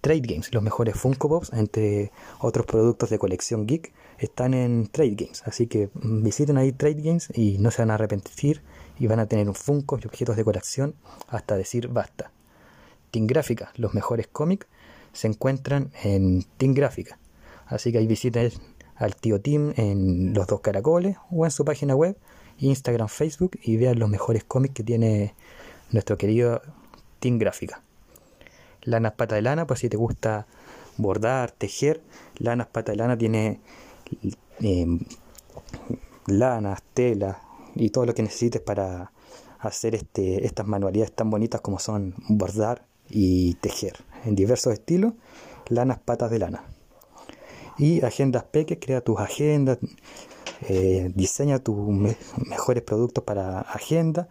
Trade 0.01 0.22
Games, 0.22 0.53
los 0.53 0.63
mejores 0.63 0.95
Funko 0.95 1.30
Pops, 1.30 1.53
entre 1.53 2.11
otros 2.39 2.65
productos 2.65 3.09
de 3.09 3.17
colección 3.17 3.65
geek, 3.65 3.93
están 4.17 4.53
en 4.53 4.88
Trade 4.88 5.15
Games. 5.15 5.43
Así 5.45 5.67
que 5.67 5.89
visiten 5.93 6.57
ahí 6.57 6.72
Trade 6.72 7.01
Games 7.01 7.30
y 7.34 7.57
no 7.57 7.72
se 7.72 7.82
van 7.82 7.91
a 7.91 7.95
arrepentir 7.95 8.61
y 8.99 9.07
van 9.07 9.19
a 9.19 9.28
tener 9.28 9.47
un 9.47 9.55
Funko 9.55 9.97
y 10.01 10.07
objetos 10.07 10.36
de 10.36 10.43
colección 10.43 10.95
hasta 11.28 11.55
decir 11.55 11.88
basta. 11.88 12.32
Team 13.11 13.28
Gráfica, 13.28 13.72
los 13.76 13.93
mejores 13.93 14.28
cómics, 14.28 14.67
se 15.13 15.28
encuentran 15.28 15.91
en 16.03 16.43
Team 16.57 16.74
Gráfica. 16.74 17.17
Así 17.65 17.91
que 17.91 17.99
ahí 17.99 18.07
visiten 18.07 18.51
al 18.95 19.15
tío 19.15 19.41
Tim 19.41 19.74
en 19.78 20.34
Los 20.34 20.47
Dos 20.47 20.61
Caracoles 20.61 21.17
o 21.32 21.45
en 21.45 21.51
su 21.51 21.65
página 21.65 21.95
web, 21.95 22.17
Instagram, 22.59 23.07
Facebook 23.07 23.57
y 23.63 23.78
vean 23.78 23.99
los 23.99 24.09
mejores 24.09 24.43
cómics 24.43 24.74
que 24.74 24.84
tiene 24.84 25.34
nuestro 25.91 26.17
querido 26.17 26.61
Team 27.19 27.39
Gráfica. 27.39 27.82
Lanas 28.84 29.13
Pata 29.13 29.36
de 29.36 29.41
Lana, 29.41 29.67
pues 29.67 29.79
si 29.82 29.89
te 29.89 29.97
gusta 29.97 30.47
bordar, 30.97 31.51
tejer, 31.51 32.01
Lanas 32.38 32.67
Pata 32.67 32.91
de 32.91 32.97
Lana 32.97 33.17
tiene 33.17 33.59
eh, 34.59 34.86
lanas, 36.27 36.82
telas 36.93 37.38
y 37.75 37.89
todo 37.89 38.05
lo 38.05 38.13
que 38.13 38.23
necesites 38.23 38.61
para 38.61 39.11
hacer 39.59 39.95
este, 39.95 40.45
estas 40.45 40.67
manualidades 40.67 41.13
tan 41.13 41.29
bonitas 41.29 41.61
como 41.61 41.79
son 41.79 42.15
bordar 42.29 42.86
y 43.09 43.55
tejer 43.55 43.97
en 44.25 44.36
diversos 44.36 44.73
estilos, 44.73 45.13
lanas 45.67 45.99
patas 45.99 46.32
de 46.32 46.39
lana. 46.39 46.63
Y 47.77 48.03
Agendas 48.03 48.43
Peque 48.43 48.79
crea 48.79 49.01
tus 49.01 49.19
agendas, 49.19 49.79
eh, 50.67 51.11
diseña 51.15 51.59
tus 51.59 51.77
mejores 52.38 52.84
productos 52.84 53.23
para 53.23 53.61
agenda, 53.61 54.27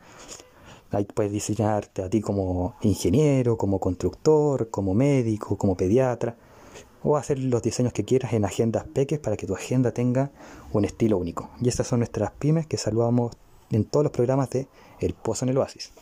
Ahí 0.93 1.05
puedes 1.05 1.33
diseñarte 1.33 2.03
a 2.03 2.11
ti 2.11 2.21
como 2.21 2.75
ingeniero, 2.83 3.57
como 3.57 3.79
constructor, 3.79 4.71
como 4.71 4.95
médico, 4.95 5.57
como 5.57 5.77
pediatra, 5.77 6.37
o 7.03 7.17
hacer 7.17 7.39
los 7.39 7.63
diseños 7.63 7.93
que 7.93 8.05
quieras 8.05 8.33
en 8.33 8.45
agendas 8.45 8.85
peques 8.85 9.19
para 9.19 9.37
que 9.37 9.47
tu 9.47 9.55
agenda 9.55 9.93
tenga 9.93 10.31
un 10.73 10.85
estilo 10.85 11.19
único. 11.19 11.51
Y 11.61 11.69
estas 11.69 11.87
son 11.87 12.01
nuestras 12.01 12.33
pymes 12.33 12.67
que 12.67 12.77
saludamos 12.77 13.33
en 13.71 13.85
todos 13.85 14.05
los 14.05 14.13
programas 14.13 14.51
de 14.51 14.69
El 14.99 15.15
Pozo 15.15 15.45
en 15.45 15.51
el 15.51 15.59
Oasis. 15.59 15.93